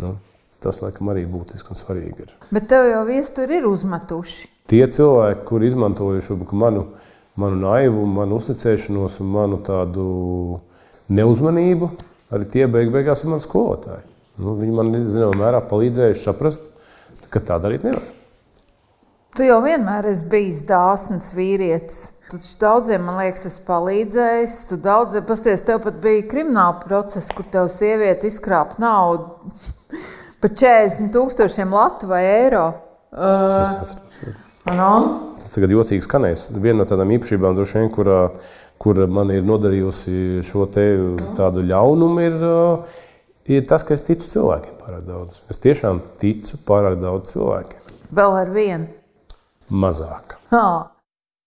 Nu, 0.00 0.16
tas, 0.64 0.80
laikam, 0.82 1.10
arī 1.12 1.26
būtiski 1.28 1.74
un 1.74 1.78
svarīgi 1.78 2.26
ir. 2.26 2.36
Bet 2.54 2.70
tev 2.70 2.88
jau 2.88 3.02
viestur 3.08 3.50
ir 3.52 3.66
uzmetuši. 3.68 4.48
Tie 4.70 4.82
cilvēki, 4.82 5.44
kuri 5.46 5.68
izmantojuši 5.70 6.38
manu 6.56 6.88
manu 7.40 7.60
naivu, 7.60 8.04
manu 8.08 8.40
uzticēšanos 8.40 9.20
un 9.22 9.30
manu 9.32 9.60
tādu 9.64 10.06
neuzmanību, 11.12 11.90
arī 12.34 12.48
tie 12.52 12.66
beig 12.70 12.92
beigās 12.94 13.22
ir 13.22 13.32
mani 13.32 13.44
skolotāji. 13.44 14.04
Nu, 14.40 14.56
viņi 14.58 14.74
man 14.76 14.92
zināmā 14.98 15.38
mērā 15.44 15.62
palīdzējuši 15.70 16.24
saprast, 16.24 16.66
ka 17.32 17.40
tā 17.44 17.56
darīt 17.62 17.86
nevar. 17.86 18.04
Tu 19.36 19.48
jau 19.48 19.60
vienmēr 19.64 20.08
esi 20.08 20.28
bijis 20.32 20.62
dāsns 20.68 21.32
vīrietis. 21.36 22.06
Tu 22.26 22.40
daudziem, 22.60 23.04
man 23.06 23.20
liekas, 23.20 23.44
esi 23.50 23.60
palīdzējis. 23.68 24.54
Tu 24.70 24.78
daudziem, 24.82 25.24
pasties, 25.28 25.62
tev 25.66 25.82
pat 25.84 26.00
bija 26.02 26.24
krimināla 26.30 26.80
process, 26.82 27.28
kur 27.36 27.46
tev 27.52 27.68
sieviete 27.72 28.26
izkrāpa 28.30 28.80
naudu 28.82 29.52
par 30.42 30.52
40 30.56 31.12
tūkstošiem 31.14 31.76
latu 31.76 32.08
vai 32.10 32.24
eiro. 32.26 32.64
Uh, 33.16 34.34
No. 34.74 34.92
Tas 35.38 35.52
tagad 35.54 35.70
jocīgi 35.70 36.02
skanēs. 36.02 36.48
Viena 36.58 36.80
no 36.82 36.86
tādām 36.88 37.12
īpašībām, 37.14 37.58
vien, 37.60 37.90
kur, 37.94 38.10
kur 38.82 39.02
man 39.06 39.30
ir 39.34 39.46
nodarījusi 39.46 40.42
šo 40.46 40.66
tādu 40.72 41.62
ļaunumu, 41.62 42.24
ir, 42.26 42.42
ir 43.58 43.68
tas, 43.70 43.86
ka 43.86 43.94
es 43.94 44.02
ticu 44.08 44.26
cilvēkiem 44.32 44.80
pārāk 44.82 45.06
daudz. 45.06 45.38
Es 45.52 45.62
tiešām 45.62 46.02
ticu 46.22 46.58
pārāk 46.66 46.98
daudz 47.02 47.36
cilvēkiem. 47.36 47.94
Vēl 48.16 48.38
ar 48.42 48.52
vienu? 48.54 48.90
Mazāk. 49.70 50.36
Ha. 50.50 50.66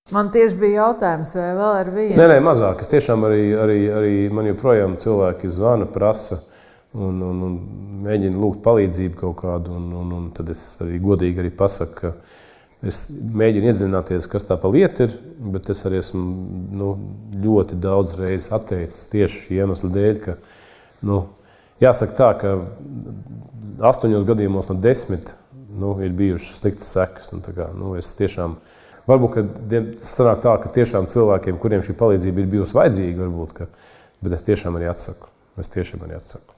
Man 0.10 0.32
tieši 0.34 0.58
bija 0.58 0.88
jautājums, 0.88 1.36
vai 1.38 1.50
vēl 1.54 1.76
ar 1.84 1.90
vienu? 1.94 2.16
Nē, 2.18 2.26
nē, 2.32 2.40
mazāk. 2.42 2.80
Es 2.82 2.90
tiešām 2.90 3.28
arī, 3.28 3.44
arī, 3.62 3.80
arī 3.94 4.14
man 4.34 4.48
joprojām 4.50 4.96
cilvēki 5.02 5.52
zvana, 5.54 5.86
prasa 5.92 6.40
un, 6.98 7.20
un, 7.22 7.44
un 7.46 7.58
mēģina 8.08 8.40
lūgt 8.42 8.64
palīdzību 8.66 9.20
kaut 9.20 9.38
kādu. 9.44 9.76
Un, 9.78 9.92
un, 10.00 10.16
un 10.18 10.28
tad 10.36 10.50
es 10.50 10.64
arī 10.82 10.98
godīgi 11.04 11.44
arī 11.44 11.52
pasaku, 11.54 12.00
ka 12.00 12.14
es 12.86 13.02
mēģinu 13.12 13.72
iedzināties, 13.72 14.28
kas 14.32 14.48
tā 14.48 14.56
pa 14.60 14.72
lietu 14.72 15.08
ir, 15.08 15.16
bet 15.56 15.70
es 15.72 15.84
arī 15.88 16.00
esmu 16.00 16.24
nu, 16.80 16.94
ļoti 17.44 17.80
daudz 17.82 18.16
reizes 18.20 18.52
atteicis 18.56 19.10
tieši 19.12 19.44
šī 19.46 19.60
iemesla 19.60 19.92
dēļ, 19.96 20.20
ka 20.24 20.38
nu, 21.08 21.22
jāsaka 21.84 22.18
tā, 22.18 22.30
ka 22.40 22.56
astoņos 23.90 24.28
gadījumos 24.28 24.72
no 24.72 24.78
desmit 24.80 25.34
nu, 25.80 25.94
ir 26.04 26.16
bijušas 26.16 26.60
sliktas 26.62 26.94
sekas. 26.96 27.32
Kā, 27.56 27.70
nu, 27.78 27.94
es 28.00 28.12
tiešām 28.20 28.58
varbūt 29.10 29.56
tas 30.00 30.14
sanāk 30.16 30.44
tā, 30.46 30.56
ka 30.64 30.72
tiešām 30.80 31.10
cilvēkiem, 31.12 31.60
kuriem 31.62 31.84
šī 31.86 31.96
palīdzība 32.00 32.44
ir 32.44 32.54
bijusi 32.56 32.78
vajadzīga, 32.78 33.26
varbūt, 33.26 33.56
ka, 33.58 33.70
bet 34.24 34.38
es 34.38 34.46
tiešām 34.48 34.80
arī 34.80 34.90
atsaku. 34.92 35.32
Es 35.60 35.72
tiešām 35.74 36.06
arī 36.06 36.16
atsaku. 36.16 36.56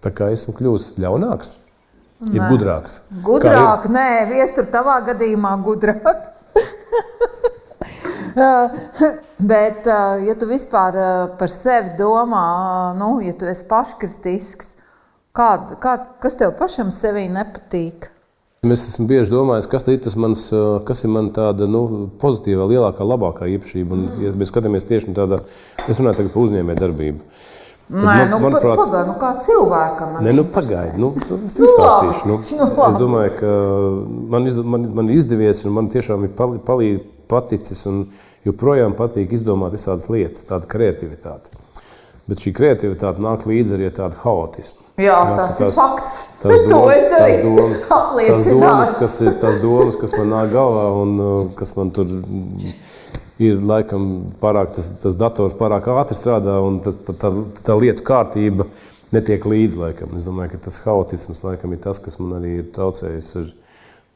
Tā 0.00 0.12
kā 0.16 0.30
esmu 0.32 0.54
kļuvis 0.56 0.94
ļaunāks, 1.02 1.58
nē. 2.28 2.34
ir 2.36 2.44
gudrāks. 2.52 3.00
Gudrāk, 3.24 3.88
ir? 3.88 3.94
nē, 3.96 4.08
viestur 4.30 4.68
tavā 4.72 5.00
gadījumā 5.08 5.54
gudrāks. 5.64 6.36
Bet, 9.50 9.88
ja 10.26 10.34
tu 10.38 10.46
vispār 10.50 10.96
par 11.40 11.50
sevi 11.52 11.96
domā, 11.98 12.46
nu, 12.98 13.16
ja 13.24 13.34
tu 13.36 13.48
esi 13.50 13.64
paškritisks, 13.68 14.74
kā, 15.36 15.50
kā, 15.82 15.96
kas 16.22 16.38
tev 16.38 16.54
pašam 16.60 16.92
sevī 16.94 17.26
nepatīk? 17.32 18.10
Es 18.60 18.82
esmu 18.84 19.06
bieži 19.08 19.32
domājis, 19.32 19.70
kas 19.72 19.86
ir 19.88 20.02
tas 20.04 20.18
mans, 20.20 20.42
kas 20.84 21.00
ir 21.06 21.10
man 21.14 21.30
tāda 21.32 21.64
nu, 21.64 22.10
pozitīvā, 22.20 22.66
lielākā, 22.68 23.06
labākā 23.08 23.48
īpašība. 23.56 23.96
Un, 23.96 24.02
ja 24.20 24.32
mēs 24.36 24.52
skatāmies 24.52 24.84
tieši 24.84 25.14
tādā, 25.16 25.40
es 25.86 25.96
runāju 25.96 26.28
par 26.28 26.42
uzņēmēju 26.42 26.82
darbību. 26.82 27.24
Nē, 27.90 28.12
nu, 28.30 28.38
manuprāt, 28.38 28.78
pagaid, 28.78 29.08
nu, 29.08 29.14
kā 29.18 29.30
cilvēkam. 29.42 30.18
Nē, 30.22 30.34
nu, 30.38 30.44
pagaidi, 30.54 31.00
nu, 31.02 31.08
es 31.18 31.56
tev 31.56 31.64
izstāstīšu. 31.66 32.28
Nu, 32.30 32.36
nu, 32.60 32.68
es 32.86 32.98
domāju, 33.00 33.32
ka 33.40 33.54
man, 34.34 34.46
izd 34.46 34.62
man, 34.62 34.84
man 35.00 35.10
izdevies, 35.10 35.64
un 35.66 35.74
man 35.74 35.88
tiešām 35.90 36.28
ir 36.28 36.36
palī, 36.38 36.60
palī, 36.62 36.90
paticis, 37.30 37.82
un 37.90 38.04
joprojām 38.46 38.94
patīk 38.98 39.34
izdomāt 39.34 39.74
visādas 39.74 40.06
lietas, 40.12 40.46
tāda 40.46 40.70
kreativitāte. 40.70 41.50
Bet 42.30 42.44
šī 42.44 42.52
kreativitāte 42.54 43.24
nāk 43.24 43.42
līdzi 43.50 43.74
arī 43.74 43.88
ar 43.90 43.96
tādu 43.96 44.22
haotismu. 44.22 44.86
Jā, 45.00 45.10
jā 45.10 45.34
tas 45.34 45.58
tās, 45.58 45.66
ir 45.66 45.76
fakts. 45.80 46.20
Tas 46.44 46.64
domas, 46.70 47.02
tas 47.10 47.42
domas, 47.42 47.84
tas 47.90 48.48
domas, 48.52 48.94
kas 49.00 49.18
ir 49.24 49.34
tas 49.42 49.58
domas, 49.64 49.98
kas 49.98 50.14
man 50.14 50.30
nāk 50.36 50.54
galvā 50.54 50.86
un 51.00 51.18
uh, 51.18 51.36
kas 51.58 51.74
man 51.74 51.90
tur 51.96 52.06
ir 52.06 52.78
laikam 53.40 54.06
pārāk, 54.42 54.74
tas, 54.76 54.90
tas 55.02 55.16
dators 55.20 55.56
pārāk 55.58 55.88
ātri 55.94 56.18
strādā 56.18 56.58
un 56.64 56.80
tā, 56.84 56.92
tā, 57.06 57.16
tā, 57.22 57.32
tā 57.64 57.78
lietu 57.80 58.04
kārtība 58.06 58.68
netiek 59.14 59.46
līdzi. 59.48 59.80
Laikam. 59.80 60.14
Es 60.18 60.28
domāju, 60.28 60.54
ka 60.54 60.66
tas 60.68 60.78
haotisms 60.84 61.42
laikam 61.46 61.74
ir 61.74 61.82
tas, 61.82 62.02
kas 62.02 62.20
man 62.20 62.38
arī 62.40 62.60
ir 62.60 62.70
traucējis. 62.76 63.34
Ir, 63.42 63.50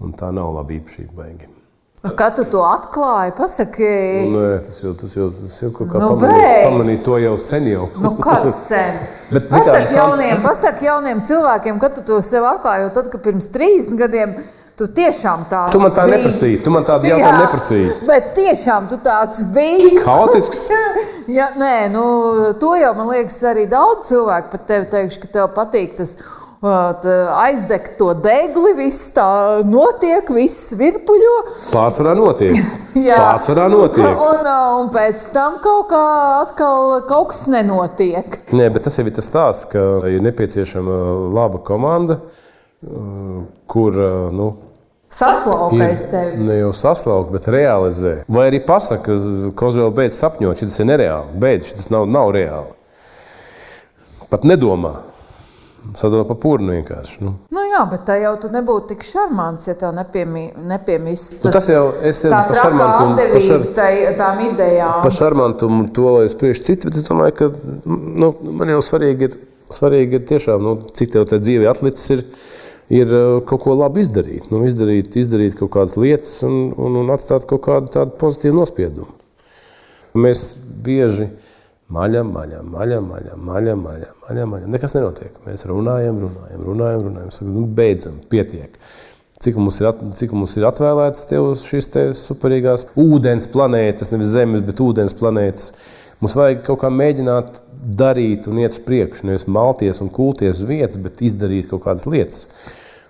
un 0.05 0.15
tā 0.19 0.31
nav 0.35 0.55
laba 0.57 0.75
īpašība 0.75 1.17
baigi. 1.17 1.51
Kā 2.05 2.27
tu 2.37 2.45
to 2.53 2.61
atklāji? 2.69 3.33
Pasaki, 3.39 3.87
Nē, 4.29 4.49
tas 4.67 4.81
jau, 4.83 4.91
tas 4.99 5.15
jau, 5.17 5.31
tas 5.39 5.55
jau 5.63 5.71
kaut 5.73 5.89
kā 5.89 6.03
nu, 6.03 6.11
pamanīja, 6.13 6.59
pamanīja 6.67 7.01
to 7.07 7.15
jau 7.23 7.37
sen. 7.41 7.69
Jau. 7.71 7.87
Nu, 7.97 8.11
kāds 8.21 8.59
sen? 8.67 8.99
Bet, 9.33 9.47
pasaki, 9.49 9.95
jauniem, 9.97 10.43
pasaki 10.45 10.85
jauniem 10.91 11.23
cilvēkiem, 11.25 11.79
kad 11.81 11.97
tu 11.97 12.05
to 12.05 12.19
sev 12.27 12.45
atklāji, 12.51 12.85
jo 12.85 12.91
tad, 12.99 13.09
kad 13.15 13.25
pirms 13.25 13.49
30 13.55 13.97
gadiem 14.03 14.37
Tu 14.75 14.89
tiešām 14.91 15.45
tāds 15.47 15.71
tu 15.71 15.79
man 15.79 15.93
tā 15.95 16.03
biji. 16.09 16.17
neprasīji. 16.19 16.61
Tu 16.65 16.71
man 16.75 16.87
tādu 16.87 17.07
jautājumu 17.07 17.43
neprasīji. 17.45 17.91
Bet 18.09 18.33
tiešām 18.35 18.89
tu 18.91 18.97
tāds 19.05 19.45
biji. 19.55 20.01
Haotisks. 20.03 20.65
ja, 21.39 21.53
nē, 21.55 21.75
nu, 21.95 22.07
to 22.59 22.73
jau 22.81 22.91
man 22.99 23.13
liekas, 23.13 23.37
arī 23.47 23.69
daudz 23.71 24.09
cilvēku 24.11 24.51
pat 24.57 24.65
tevi 24.73 24.89
teikšu, 24.97 25.21
ka 25.23 25.31
tev 25.37 25.53
patīk 25.55 25.95
tas. 26.01 26.17
Aizdegt 26.65 27.99
to 27.99 28.09
degli, 28.25 28.71
viss 28.79 29.11
tā 29.13 29.61
notiek, 29.69 30.31
viss 30.33 30.73
virpuļo. 30.73 31.35
Pārsvarā 31.69 32.15
notiek. 32.17 32.57
Jā, 33.11 33.19
pārsvarā 33.21 33.69
notiek. 33.69 34.09
Un, 34.09 34.49
un 34.81 34.91
pēc 34.95 35.29
tam 35.37 35.61
kaut 35.63 35.91
kā 35.93 36.05
atkal 36.41 37.05
kaut 37.07 37.35
kas 37.35 37.45
nenotiek. 37.53 38.41
Nē, 38.57 38.73
bet 38.73 38.89
tas 38.89 38.97
jau 38.97 39.05
ir 39.05 39.15
tas 39.15 39.29
stāsts, 39.29 39.69
ka 39.71 39.85
ir 40.09 40.25
nepieciešama 40.25 40.99
laba 41.37 41.61
komanda, 41.69 42.23
kur 43.69 44.01
nu, 44.33 44.55
Saslaukais 45.15 46.09
tevi. 46.11 46.43
Ne 46.43 46.59
jau 46.59 46.73
saslaukt, 46.75 47.31
bet 47.35 47.47
realizē. 47.55 48.17
Vai 48.27 48.49
arī 48.51 48.59
pasakā, 48.67 49.15
ka 49.15 49.51
Kozēla 49.61 49.95
beidz 49.95 50.19
sapņot, 50.19 50.59
šis 50.59 50.81
ir 50.83 50.89
nereāli. 50.91 51.37
Beidz, 51.45 51.71
šis 51.71 51.91
nav, 51.95 52.09
nav 52.11 52.33
reāli. 52.35 52.73
Pat 54.33 54.47
nedomā. 54.49 54.97
Sadalīt 55.95 56.31
pa 56.31 56.35
pūnu 56.41 56.73
vienkārši. 56.73 57.19
Nu. 57.21 57.35
Nu 57.53 57.63
jā, 57.69 57.83
bet 57.91 58.07
tā 58.09 58.17
jau 58.23 58.33
tu 58.41 58.49
nebūtu 58.51 58.95
tik 58.95 59.05
šarmants, 59.05 59.69
ja 59.69 59.75
tev 59.79 59.93
nepiemīst. 59.93 61.43
Nu, 61.45 61.53
tas 61.53 61.69
jau 61.69 61.83
es 62.01 62.23
tā 62.25 62.41
par 62.49 62.57
šarmantumu, 62.57 63.27
pa 63.35 63.43
šar... 63.45 63.67
tai, 63.77 63.91
tām 64.17 64.41
idejām. 64.47 65.03
Par 65.05 65.15
šarmantumu 65.15 65.91
to, 65.95 66.07
lai 66.17 66.25
es 66.31 66.37
priešu 66.41 66.65
citu, 66.71 66.89
bet 66.89 67.03
es 67.03 67.07
domāju, 67.07 67.37
ka 67.37 67.51
nu, 67.85 68.33
man 68.57 68.73
jau 68.73 68.81
svarīgi 68.89 69.29
ir, 69.29 69.37
svarīgi 69.77 70.19
ir 70.19 70.25
tiešām, 70.33 70.65
nu, 70.65 70.75
cik 70.97 71.13
tev 71.15 71.29
tā 71.29 71.39
dzīve 71.43 71.69
atlicis 71.69 72.17
ir 72.17 72.25
ir 72.93 73.09
uh, 73.09 73.39
kaut 73.47 73.65
ko 73.65 73.77
labi 73.79 74.05
izdarīt. 74.05 74.51
Nu, 74.53 74.65
izdarīt, 74.69 75.17
izdarīt 75.21 75.57
kaut 75.59 75.73
kādas 75.77 75.97
lietas 76.01 76.37
un, 76.47 76.73
un, 76.77 77.01
un 77.03 77.15
atstāt 77.15 77.47
kaut 77.51 77.65
kādu 77.67 78.07
pozitīvu 78.21 78.59
nospiedumu. 78.61 79.11
Mēs 80.15 80.45
bieži 80.85 81.31
maļam, 81.95 82.31
maļam, 82.35 82.69
maļam, 82.71 83.09
maļam, 83.11 83.41
maļam, 83.49 83.81
maļam, 83.83 84.21
maļam, 84.29 84.53
maļam. 84.53 84.71
Nekas 84.75 84.95
nenotiek. 84.97 85.35
Mēs 85.47 85.67
runājam, 85.69 86.21
runājam, 86.23 86.63
runājam, 86.69 87.03
runājam. 87.09 87.35
Sakam, 87.35 87.57
nu, 87.57 87.67
beidzam, 87.81 88.21
pietiek. 88.31 88.79
Cik 89.43 89.59
mums, 89.61 89.81
ir, 89.83 89.91
at, 89.91 89.99
cik 90.17 90.33
mums 90.33 90.55
ir 90.57 90.65
atvēlētas 90.69 91.27
tev 91.29 91.51
šīs 91.61 91.91
te 91.93 92.05
superīgās 92.17 92.87
ūdens 93.01 93.49
planētas, 93.53 94.13
nevis 94.15 94.31
zemes, 94.33 94.63
bet 94.65 94.81
ūdens 94.81 95.17
planētas. 95.19 95.75
Mums 96.23 96.37
vajag 96.39 96.63
kaut 96.65 96.81
kā 96.85 96.89
mēģināt 96.95 97.59
darīt 97.85 98.49
un 98.51 98.61
iet 98.63 98.77
uz 98.77 98.81
priekšu. 98.87 99.29
Nevis 99.29 99.49
malties 99.51 100.01
un 100.05 100.13
kulties 100.13 100.63
uz 100.63 100.69
vietas, 100.69 101.01
bet 101.01 101.23
izdarīt 101.25 101.69
kaut 101.71 101.85
kādas 101.87 102.07
lietas. 102.09 102.47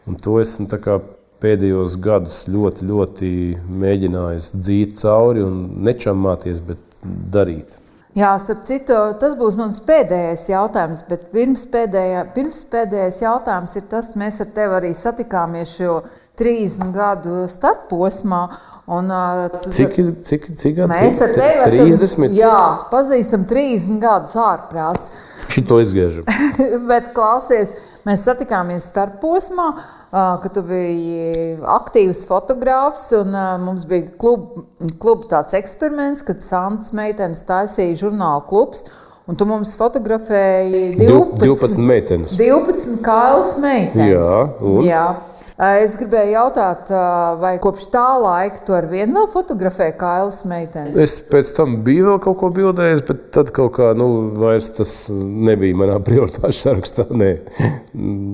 Un 0.09 0.19
to 0.21 0.41
esmu 0.43 0.69
pēdējos 1.45 1.97
gados 2.01 2.43
ļoti, 2.49 2.87
ļoti 2.89 3.31
mēģinājis 3.83 4.51
dzīt 4.57 4.99
cauri 5.01 5.45
un 5.45 5.65
nečamāties, 5.85 6.61
bet 6.65 6.83
darīt. 7.05 7.81
Jā, 8.15 8.31
starp 8.39 8.61
citu, 8.69 8.95
tas 9.19 9.33
būs 9.35 9.57
mans 9.59 9.81
pēdējais 9.83 10.45
jautājums, 10.53 11.01
bet 11.09 11.27
pirms, 11.33 11.65
pēdējā, 11.73 12.21
pirms 12.37 12.61
pēdējais 12.71 13.19
jautājums 13.25 13.75
ir 13.75 13.89
tas, 13.91 14.13
mēs 14.15 14.39
ar 14.45 14.53
tevi 14.55 14.77
arī 14.79 14.93
satikāmies 14.95 15.73
šo 15.75 15.97
30 16.39 16.95
gadu 16.95 17.43
starposmā. 17.51 18.45
Un, 18.87 19.09
uh, 19.09 19.49
cik, 19.73 19.95
cik, 20.29 20.51
cik 20.61 20.75
gadi? 20.77 20.91
Mēs 20.93 21.21
ar 21.25 21.31
tevi 21.33 21.63
esam 21.65 21.93
30. 21.97 22.35
Jā, 22.37 22.57
pazīstam 22.91 23.47
30 23.49 24.03
gadus 24.03 24.35
ārprāts. 24.37 25.13
Šito 25.55 25.79
izgriežam. 25.81 26.29
bet 26.91 27.15
klausies, 27.17 27.73
mēs 28.05 28.27
satikāmies 28.29 28.85
starposmā, 28.91 29.71
uh, 29.73 30.35
kad 30.43 30.53
tu 30.53 30.65
biji 30.69 31.57
aktīvs 31.79 32.27
fotogrāfs, 32.29 33.07
un 33.17 33.33
uh, 33.33 33.55
mums 33.63 33.89
bija 33.89 34.13
klub 34.21 35.25
tāds 35.33 35.57
eksperiments, 35.57 36.21
kad 36.27 36.45
Sants 36.45 36.93
meitenes 36.93 37.41
taisīja 37.49 38.05
žurnālu 38.05 38.45
klubs. 38.53 38.85
Un 39.25 39.39
tu 39.41 39.47
mums 39.49 39.71
fotografēji 39.81 40.99
12, 40.99 41.39
12 41.41 41.81
meitenes. 41.89 42.35
12 42.37 42.99
kailas 43.01 43.55
meitenes. 43.57 44.11
Jā, 44.13 44.43
un? 44.61 44.83
Jā. 44.85 45.07
Es 45.55 45.93
gribēju 45.95 46.33
jautāt, 46.35 46.89
vai 47.39 47.53
kopš 47.63 47.85
tā 47.93 48.07
laika 48.19 48.65
tu 48.67 48.75
ar 48.75 48.89
vienu 48.91 49.21
vēl 49.21 49.29
fotografēji 49.31 49.95
Kailas 50.01 50.41
meitenes? 50.51 50.97
Es 50.99 51.21
pēc 51.31 51.53
tam 51.55 51.77
biju 51.87 52.09
vēl 52.09 52.19
kaut 52.25 52.41
ko 52.41 52.51
bildējis, 52.57 53.05
bet 53.07 53.21
tad 53.37 53.53
kaut 53.55 53.77
kā, 53.77 53.93
nu, 53.95 54.09
vairs 54.35 54.73
tas 54.75 54.97
nebija 55.13 55.79
manā 55.79 56.01
prioritāšu 56.03 56.59
sarakstā. 56.59 57.07
Nē, 57.15 57.31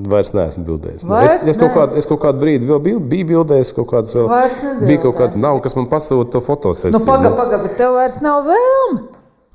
vairs 0.08 0.32
neesmu 0.32 0.64
bildējis. 0.70 1.04
Vairs 1.12 1.36
es, 1.42 1.52
es, 1.52 1.60
kaut 1.60 1.76
kādu, 1.76 2.00
es 2.00 2.08
kaut 2.08 2.24
kādu 2.24 2.40
brīdi 2.40 2.72
vēl 2.72 2.80
biju, 2.88 3.04
biju 3.12 3.30
bildējis, 3.34 3.74
kaut 3.76 3.92
kāds 3.92 4.16
vēl. 4.16 4.32
Bija 4.80 5.04
kaut 5.04 5.20
kāds 5.20 5.36
nav, 5.36 5.60
kas 5.60 5.76
man 5.76 5.92
pasūta 5.92 6.38
to 6.38 6.44
fotosesiju. 6.48 6.96
Nu, 6.96 7.04
paga, 7.04 7.36
paga, 7.36 7.60
bet 7.66 7.76
tev 7.84 8.00
vairs 8.00 8.22
nav 8.24 8.48
vēlme. 8.48 9.10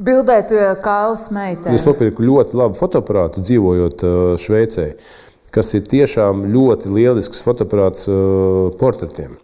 Bildēt 0.06 0.50
Kailas 0.84 1.30
meitenes. 1.32 1.80
Es 1.80 1.86
nopirku 1.88 2.22
ļoti 2.28 2.58
labu 2.60 2.76
fotoaparātu, 2.76 3.42
dzīvojot 3.42 4.02
Šveicē 4.44 4.90
kas 5.56 5.74
ir 5.78 5.88
tiešām 5.90 6.46
ļoti 6.52 6.92
lielisks 6.92 7.42
fotoaparāts 7.46 8.10
uh, 8.12 8.70
portretiem. 8.80 9.38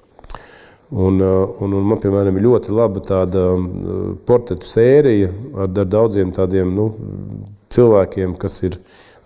Un, 0.92 1.22
un, 1.24 1.72
un 1.72 1.86
man, 1.88 2.00
piemēram, 2.04 2.36
ir 2.36 2.44
ļoti 2.44 2.74
laba 2.76 3.00
tāda 3.00 3.46
portretu 4.28 4.68
sērija 4.68 5.30
ar, 5.56 5.70
ar 5.70 5.88
daudziem 5.88 6.34
tādiem 6.36 6.74
nu, 6.76 6.90
cilvēkiem, 7.72 8.36
kas 8.36 8.60
ir 8.68 8.76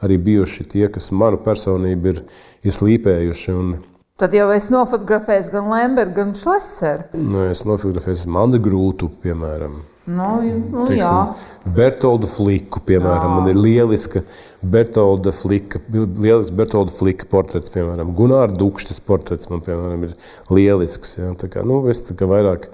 arī 0.05 0.19
bijuši 0.21 0.67
tie, 0.69 0.85
kas 0.93 1.09
manu 1.09 1.41
personību 1.41 2.11
ir, 2.11 2.21
ir 2.61 2.75
slīpējuši. 2.75 3.55
Un, 3.57 3.73
Tad 4.21 4.37
jau 4.37 4.45
es 4.53 4.69
nofotografēju 4.71 5.49
gan 5.57 5.73
Lembergu, 5.73 6.13
gan 6.19 6.37
Šleseru. 6.37 7.09
Nu, 7.17 7.47
es 7.49 7.65
nofotografēju 7.65 8.29
Manu 8.31 8.61
Grūtu, 8.63 9.09
piemēram. 9.25 9.81
Nu, 10.05 10.27
nu, 10.69 10.83
Teiksim, 10.85 11.71
Bertoldu 11.73 12.27
Fliku, 12.29 12.81
piemēram, 12.85 13.25
jā. 13.25 13.37
man 13.39 13.49
ir 13.49 13.57
lieliska 13.57 14.21
Bertolda 14.61 15.33
Flika, 15.33 15.81
lielisks 15.89 16.53
Bertolda 16.53 16.93
Flika 16.93 17.25
portrets, 17.31 17.71
piemēram, 17.73 18.11
Gunārs 18.17 18.53
Dukšs 18.59 19.01
portrets 19.07 19.49
man, 19.49 19.63
piemēram, 19.65 20.05
ir 20.05 20.13
lielisks. 20.53 21.15
Jā. 21.17 21.31
Tā 21.41 21.49
kā, 21.49 21.65
nu, 21.65 21.79
es 21.89 22.03
tā 22.05 22.13
kā 22.19 22.29
vairāk 22.29 22.69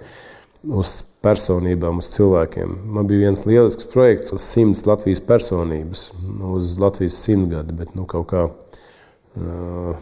uz 0.68 0.98
personībām, 1.24 2.04
uz 2.04 2.12
cilvēkiem. 2.12 2.76
Man 2.98 3.08
bija 3.08 3.30
viens 3.30 3.46
lielisks 3.48 3.88
projekts 3.94 4.36
uz 4.36 4.44
simts 4.44 4.84
Latvijas 4.90 5.24
personības, 5.24 6.10
uz 6.52 6.76
Latvijas 6.84 7.24
simtgadi, 7.24 7.80
bet 7.80 7.96
nu, 7.96 8.08
kaut 8.12 8.28
kā. 8.34 8.48
Uh, 9.32 9.96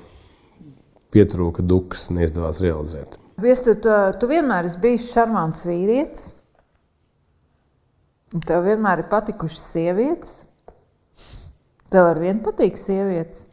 pietrūka 1.13 1.65
dukas, 1.65 2.09
neizdevās 2.13 2.61
realizēt. 2.63 3.17
Viestur, 3.39 3.77
tu, 3.81 3.93
tu 4.19 4.29
vienmēr 4.29 4.67
esi 4.67 4.81
bijis 4.81 5.09
šarmants 5.13 5.63
vīrietis. 5.67 6.33
Tev 8.29 8.65
vienmēr 8.67 9.03
ir 9.03 9.09
patikušas 9.09 9.69
sievietes. 9.73 10.41
Tev 11.89 12.11
ar 12.11 12.19
vienu 12.21 12.43
patīk 12.45 12.77
sievietes. 12.77 13.47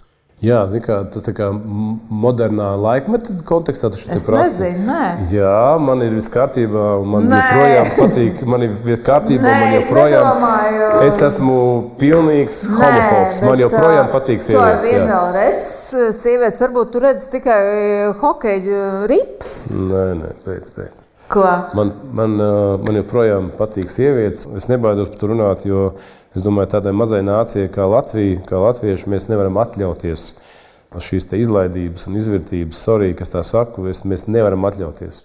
Jā, 0.45 0.59
kā, 0.85 0.99
tas 1.09 1.25
ir 1.31 1.39
modernā 2.13 2.75
laikmeta 2.77 3.33
kontekstā. 3.49 3.89
Tas 3.95 4.03
es 4.05 4.27
prasa. 4.29 4.67
nezinu, 4.67 4.85
nē. 4.85 5.07
Jā, 5.33 5.79
man 5.81 6.05
ir 6.05 6.13
viss 6.13 6.29
kārtībā. 6.29 6.85
Man 7.09 7.31
nē. 7.33 7.39
joprojām 7.41 7.89
patīk. 7.97 8.45
Man 8.45 8.67
ir 8.67 9.01
kārtībā, 9.07 9.47
nē, 9.47 9.55
man 9.63 9.75
joprojām. 9.79 10.29
Es, 10.29 10.37
nedomāju. 10.37 10.91
es 11.07 11.19
esmu 11.31 11.57
pilnīgs 12.03 12.63
nē, 12.69 12.77
homofobs. 12.83 13.43
Man 13.49 13.65
joprojām 13.65 14.13
patīk 14.13 14.45
sievietes. 14.45 14.93
Tu 14.93 15.03
vēl 15.09 15.33
redz, 15.41 15.75
sievietes 16.21 16.65
varbūt 16.67 16.93
tu 16.93 17.07
redz 17.09 17.33
tikai 17.33 17.59
hokeja 18.21 18.87
rips. 19.09 19.59
Nē, 19.73 20.09
nē, 20.21 20.35
pēc, 20.45 20.73
pēc. 20.77 21.06
Ko? 21.29 21.45
Man, 21.75 21.93
man, 22.15 22.37
man 22.87 22.99
joprojām 23.01 23.51
patīk 23.59 23.91
sievietes. 23.91 24.47
Es 24.59 24.69
nebaidos 24.71 25.11
par 25.13 25.23
to 25.23 25.31
runāt, 25.33 25.65
jo 25.67 25.89
es 26.37 26.45
domāju, 26.45 26.77
tādai 26.77 26.93
mazai 26.95 27.23
nācijai 27.27 27.71
kā 27.73 27.89
Latvija, 27.91 28.43
kā 28.47 28.61
latvieši, 28.63 29.11
mēs 29.11 29.27
nevaram 29.33 29.59
atļauties 29.63 30.29
šīs 31.03 31.27
izlaidības 31.37 32.07
un 32.09 32.17
izvērtības, 32.21 32.79
sorry, 32.87 33.11
kas 33.17 33.33
tā 33.33 33.43
saku, 33.45 33.89
es, 33.91 34.05
mēs 34.09 34.27
nevaram 34.31 34.65
atļauties. 34.69 35.25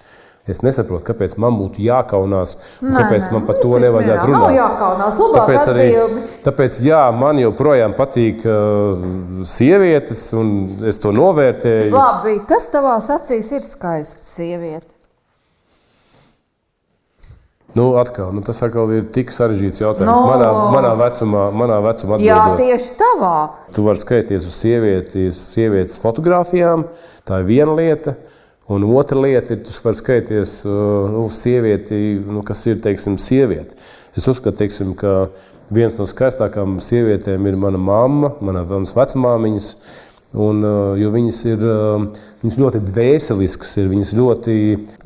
Es 0.49 0.63
nesaprotu, 0.65 1.03
kāpēc 1.05 1.35
man 1.37 1.53
būtu 1.59 1.83
jākaunās, 1.85 2.55
un 2.81 2.89
nē, 2.89 3.03
kāpēc 3.03 3.27
nē, 3.27 3.33
man 3.35 3.43
par 3.45 3.59
to 3.61 3.75
nevajadzētu 3.83 4.23
runāt. 4.25 4.41
Nav 4.41 4.55
jākaunās, 4.57 5.19
tāpēc 5.35 5.69
arī 5.69 5.85
tāpēc, 6.47 6.79
jā, 6.81 7.01
man 7.13 7.41
joprojām 7.43 7.93
patīk 7.97 8.41
uh, 8.49 9.03
sievietes, 9.45 10.23
un 10.33 10.49
es 10.89 10.97
to 11.03 11.13
novērtēju. 11.13 11.93
Labi, 11.93 12.39
kas 12.49 12.71
tavās 12.73 13.11
acīs 13.13 13.53
ir 13.53 13.61
skaista 13.67 14.25
sieviete? 14.33 14.89
Nu, 17.73 17.93
atkal, 17.95 18.33
nu, 18.35 18.41
tas 18.43 18.59
atkal 18.65 18.89
ir 18.91 19.05
tik 19.15 19.29
sarežģīts 19.31 19.79
jautājums. 19.79 20.09
No. 20.09 20.25
Manā, 20.27 20.49
manā 20.73 20.91
vecumā, 20.99 21.45
manā 21.55 21.77
vecumā 21.85 22.17
atbildot, 22.17 22.27
Jā, 22.27 22.57
tieši 22.59 22.97
tavā. 22.99 23.35
Tu 23.71 23.85
vari 23.85 24.01
skatīties 24.01 24.47
uz 24.49 24.57
sievietes, 24.59 25.43
sievietes 25.53 26.01
fotografijām, 26.03 26.83
tā 27.27 27.39
ir 27.43 27.47
viena 27.47 27.77
lieta. 27.77 28.17
Un 28.71 28.83
otra 28.87 29.19
lieta 29.23 29.55
ir, 29.55 29.63
tu 29.63 29.71
vari 29.83 29.99
skatīties 29.99 30.57
nu, 30.67 31.23
sievieti, 31.31 32.01
nu, 32.27 32.43
kas 32.47 32.65
ir 32.67 32.83
teiksim, 32.83 33.15
sieviete. 33.19 33.79
Es 34.19 34.27
uzskatu, 34.27 34.57
teiksim, 34.59 34.91
ka 34.99 35.31
viens 35.71 35.95
no 35.99 36.07
skaistākajām 36.07 36.77
sievietēm 36.83 37.47
ir 37.47 37.59
mana 37.59 37.79
mamma, 37.79 38.33
mana 38.43 38.65
vecmāmiņas. 38.67 39.73
Un, 40.31 40.61
uh, 40.63 40.93
jo 40.95 41.09
viņas 41.11 41.39
ir 41.49 41.63
uh, 41.67 42.05
viņas 42.39 42.57
ļoti 42.61 42.81
dvēseliskas, 42.85 43.73
ir, 43.81 43.89
viņas 43.91 44.13
ļoti 44.15 44.53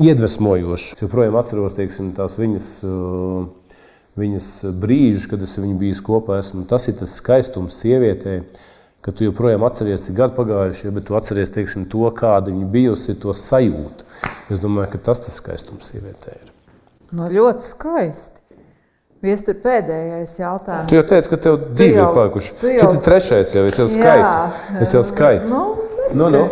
iedvesmojošas. 0.06 0.92
Es 0.94 1.02
joprojām 1.02 1.38
atceros 1.40 1.78
teiksim, 1.78 2.12
tās 2.14 2.38
viņas, 2.38 2.68
uh, 2.86 3.80
viņas 4.22 4.50
brīžus, 4.84 5.26
kad 5.32 5.42
es 5.42 5.58
viņu 5.58 5.80
biju 5.82 5.98
kopā. 6.06 6.38
Esmu. 6.44 6.68
Tas 6.70 6.86
ir 6.92 7.00
tas 7.00 7.18
skaistums 7.18 7.80
sievietei, 7.82 8.44
ka 9.02 9.14
tu 9.14 9.26
joprojām 9.26 9.66
atceries, 9.66 10.06
cik 10.06 10.20
gadi 10.22 10.38
pagājušie, 10.38 10.94
bet 10.94 11.10
tu 11.10 11.18
atceries 11.18 11.54
teiksim, 11.58 11.90
to, 11.90 12.06
kāda 12.14 12.54
viņa 12.54 12.70
bijusi, 12.78 13.18
to 13.18 13.34
sajūtu. 13.34 14.06
Es 14.54 14.62
domāju, 14.62 14.94
ka 14.94 15.02
tas 15.10 15.26
tas 15.26 15.42
skaistums 15.42 15.90
sievietei 15.90 16.38
ir. 16.38 16.54
No 17.18 17.32
ļoti 17.34 17.66
skaisti. 17.66 18.45
Viestur 19.26 19.58
pēdējais 19.64 20.36
jautājums. 20.38 20.90
Tu 20.90 20.98
jau 21.00 21.06
teici, 21.10 21.30
ka 21.32 21.40
tev 21.42 21.58
divi 21.72 21.96
jau, 21.96 22.10
ir 22.12 22.18
palikuši. 22.20 22.52
Šis 22.62 22.78
jau... 22.78 22.92
ir 22.92 23.02
trešais, 23.08 23.54
jau 23.56 23.64
es 23.70 23.80
jau 23.82 23.88
skaitu. 23.90 24.76
Es 24.84 24.94
jau 24.94 25.02
skaitu. 25.08 25.50
Nu, 25.50 25.64
nu, 26.20 26.30
nu. 26.36 26.44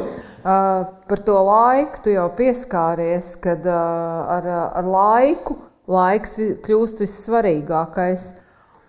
Uh, 0.44 0.88
par 1.08 1.22
to 1.24 1.36
laiku 1.48 2.02
tu 2.04 2.12
jau 2.12 2.26
pieskāries, 2.36 3.36
kad 3.44 3.64
uh, 3.70 4.32
ar, 4.34 4.48
ar 4.82 4.90
laiku 4.90 5.56
laiks 5.88 6.36
kļūst 6.66 7.04
vissvarīgākais. 7.06 8.26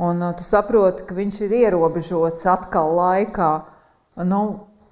Un 0.03 0.23
uh, 0.25 0.33
tu 0.35 0.47
saproti, 0.47 1.05
ka 1.07 1.15
viņš 1.15 1.45
ir 1.47 1.55
ierobežots 1.61 2.49
atkal 2.51 2.97
laikā. 2.99 3.53
Nu, 4.27 4.41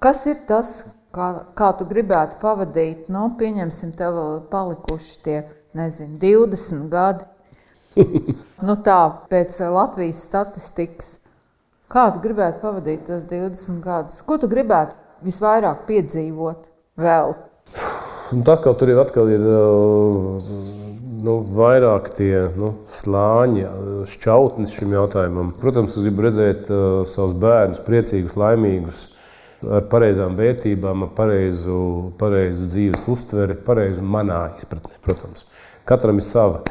kas 0.03 0.23
ir 0.29 0.39
tas, 0.47 0.83
kā, 1.15 1.33
kā 1.57 1.73
tu 1.79 1.89
gribētu 1.89 2.39
pavadīt? 2.43 3.09
Nu, 3.11 3.31
pieņemsim, 3.39 3.91
tev 3.99 4.15
vēl 4.19 4.41
palikuši 4.53 5.19
tie 5.25 5.37
nezinu, 5.75 6.19
20 6.21 6.87
gadi. 6.93 7.27
nu 8.67 8.75
tā, 8.85 8.99
pēc 9.29 9.59
Latvijas 9.73 10.23
statistikas, 10.27 11.15
kādu 11.91 12.21
gribētu 12.23 12.61
pavadīt 12.63 13.07
tos 13.09 13.27
20 13.29 13.81
gadus? 13.83 14.21
Ko 14.25 14.39
tu 14.41 14.49
gribētu 14.51 14.97
visvairāk 15.25 15.85
piedzīvot 15.89 16.69
vēl? 16.99 17.35
Tā 18.33 18.55
kā 18.63 18.73
tur 18.79 18.89
ir 18.89 19.01
atkal 19.01 19.29
ir, 19.29 19.43
eh, 19.45 20.53
nu, 21.23 21.35
vairāk 21.55 22.09
tie 22.17 22.47
nu, 22.57 22.73
slāņi, 22.89 23.65
šķautnes 24.09 24.73
šim 24.73 24.95
jautājumam. 24.95 25.53
Protams, 25.59 25.95
es 25.95 26.03
gribu 26.03 26.25
redzēt 26.25 26.67
uh, 26.67 27.03
savus 27.07 27.37
bērnus 27.39 27.83
priecīgus, 27.85 28.35
laimīgus, 28.39 28.97
ar 29.63 29.85
pareizām 29.91 30.35
vērtībām, 30.39 31.05
ar 31.05 31.13
pareizu, 31.15 31.77
pareizu 32.19 32.67
dzīves 32.73 33.05
uztveri, 33.13 33.55
pareizu 33.55 34.03
manā 34.03 34.41
izpratnē. 34.59 34.97
Protams, 35.05 35.45
katram 35.87 36.19
ir 36.19 36.27
sava. 36.27 36.63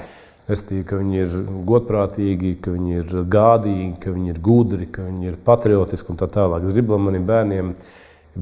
Restīvi, 0.52 0.84
ka 0.88 0.98
viņi 1.00 1.22
ir 1.22 1.34
godprātīgi, 1.68 2.52
ka 2.60 2.74
viņi 2.74 2.98
ir 3.00 3.16
gādīgi, 3.32 3.88
ka 4.02 4.12
viņi 4.12 4.32
ir 4.34 4.40
gudri, 4.44 4.88
ka 4.92 5.06
viņi 5.06 5.30
ir 5.30 5.40
patriotiski 5.46 6.12
un 6.12 6.20
tā 6.20 6.28
tālāk. 6.28 6.66
Es 6.68 6.76
gribu, 6.76 6.96
lai 6.96 7.06
maniem 7.06 7.26
bērniem 7.28 7.74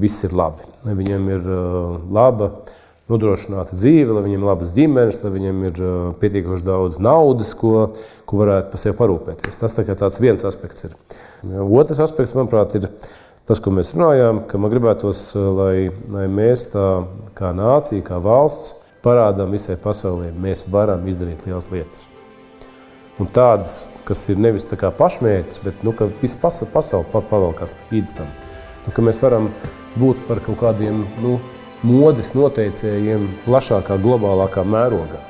viss 0.01 0.25
ir 0.27 0.35
labi. 0.35 0.67
Lai 0.85 0.95
viņiem 0.97 1.29
ir 1.31 1.47
uh, 1.47 1.95
laba, 2.11 2.51
nodrošināta 3.11 3.75
dzīve, 3.75 4.15
lai 4.15 4.25
viņiem 4.27 4.43
ir 4.43 4.49
labas 4.49 4.73
ģimenes, 4.75 5.21
lai 5.23 5.31
viņiem 5.35 5.63
ir 5.69 5.81
uh, 5.83 5.95
pietiekoši 6.21 6.67
daudz 6.67 6.99
naudas, 7.03 7.53
ko, 7.57 7.91
ko 8.29 8.41
varētu 8.43 8.71
par 8.73 8.83
sevi 8.83 8.97
parūpēties. 8.99 9.59
Tas 9.61 9.77
tā 9.77 9.85
tāds 9.89 10.21
viens 10.23 10.45
aspekts 10.47 10.87
ir. 10.87 10.95
Otrs 11.63 12.01
aspekts, 12.03 12.35
manuprāt, 12.37 12.75
ir 12.79 12.89
tas, 13.49 13.59
ko 13.59 13.73
mēs 13.75 13.95
runājām, 13.95 14.45
ka 14.51 14.59
man 14.61 14.73
gribētos, 14.73 15.29
uh, 15.35 15.47
lai, 15.61 15.75
lai 16.11 16.27
mēs 16.31 16.69
tā 16.75 16.87
kā 17.37 17.55
nācija, 17.55 18.03
kā 18.07 18.19
valsts, 18.23 18.80
parādām 19.05 19.53
visai 19.53 19.77
pasaulē, 19.81 20.31
mēs 20.31 20.65
varam 20.71 21.07
izdarīt 21.09 21.45
lielas 21.47 21.69
lietas. 21.73 22.05
Un 23.21 23.29
tādas, 23.29 23.89
kas 24.07 24.23
ir 24.33 24.39
nevis 24.41 24.65
tā 24.65 24.77
kā 24.79 24.89
pašmērķis, 24.97 25.61
bet 25.65 25.81
nu, 25.85 25.93
ka 25.93 26.07
visa 26.21 26.39
pasaule, 26.41 27.05
pavalkās 27.13 27.75
līdz 27.91 28.13
tam. 28.17 28.29
Nu, 28.85 28.93
mēs 29.05 29.19
varam 29.21 29.51
būt 29.99 30.23
par 30.29 30.41
kaut 30.45 30.61
kādiem 30.61 31.03
nu, 31.21 31.35
modes 31.85 32.31
noteicējiem 32.37 33.27
plašākā, 33.45 33.99
globālākā 34.01 34.63
mērogā. 34.65 35.21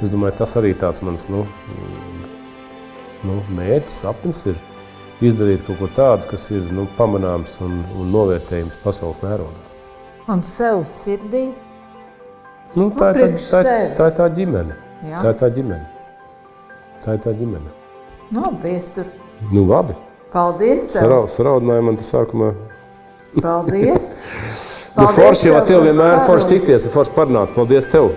Es 0.00 0.12
domāju, 0.12 0.38
tas 0.40 0.56
arī 0.56 0.74
tāds 0.80 1.02
mans 1.04 1.26
nu, 1.32 1.46
nu, 3.28 3.38
mērķis, 3.56 4.00
sapnis 4.02 4.44
ir 4.48 4.60
izdarīt 5.24 5.64
kaut 5.66 5.80
ko 5.80 5.88
tādu, 5.96 6.28
kas 6.32 6.48
ir 6.52 6.68
nu, 6.72 6.86
pamanāms 6.96 7.58
un, 7.64 7.82
un 8.00 8.12
novērtējams 8.12 8.80
pasaules 8.84 9.20
mērogā. 9.24 9.66
Un 10.32 10.44
sev 10.46 10.84
sirdī 10.94 11.50
Nu, 12.76 12.86
tā, 12.94 13.10
nu, 13.16 13.24
ir 13.26 13.34
tā, 13.42 13.62
tā, 13.66 13.76
tā 13.98 14.06
ir 14.10 14.14
tā 14.14 14.26
ģimene. 14.36 14.76
Jā. 15.08 15.18
Tā 15.24 15.32
ir 15.32 15.38
tā 15.40 15.48
ģimene. 15.56 15.86
Tā 17.02 17.16
ir 17.16 17.22
tā 17.24 17.32
ģimene. 17.34 17.72
Nu, 18.30 18.44
viestur. 18.62 19.08
Nu, 19.50 19.64
labi. 19.66 19.96
Paldies. 20.30 20.86
Sarau, 20.94 21.24
saraudināja 21.30 21.82
man 21.82 21.98
tas 21.98 22.12
sākumā. 22.14 22.52
Paldies. 23.40 24.12
Paldies 24.14 24.14
nu, 25.00 25.08
forši 25.16 25.50
jau 25.50 25.62
tev 25.66 25.86
vienmēr 25.88 26.22
forši 26.28 26.50
tikties, 26.52 26.86
forši 26.94 27.16
parunāt. 27.16 27.56
Paldies 27.56 27.90
tev. 27.90 28.12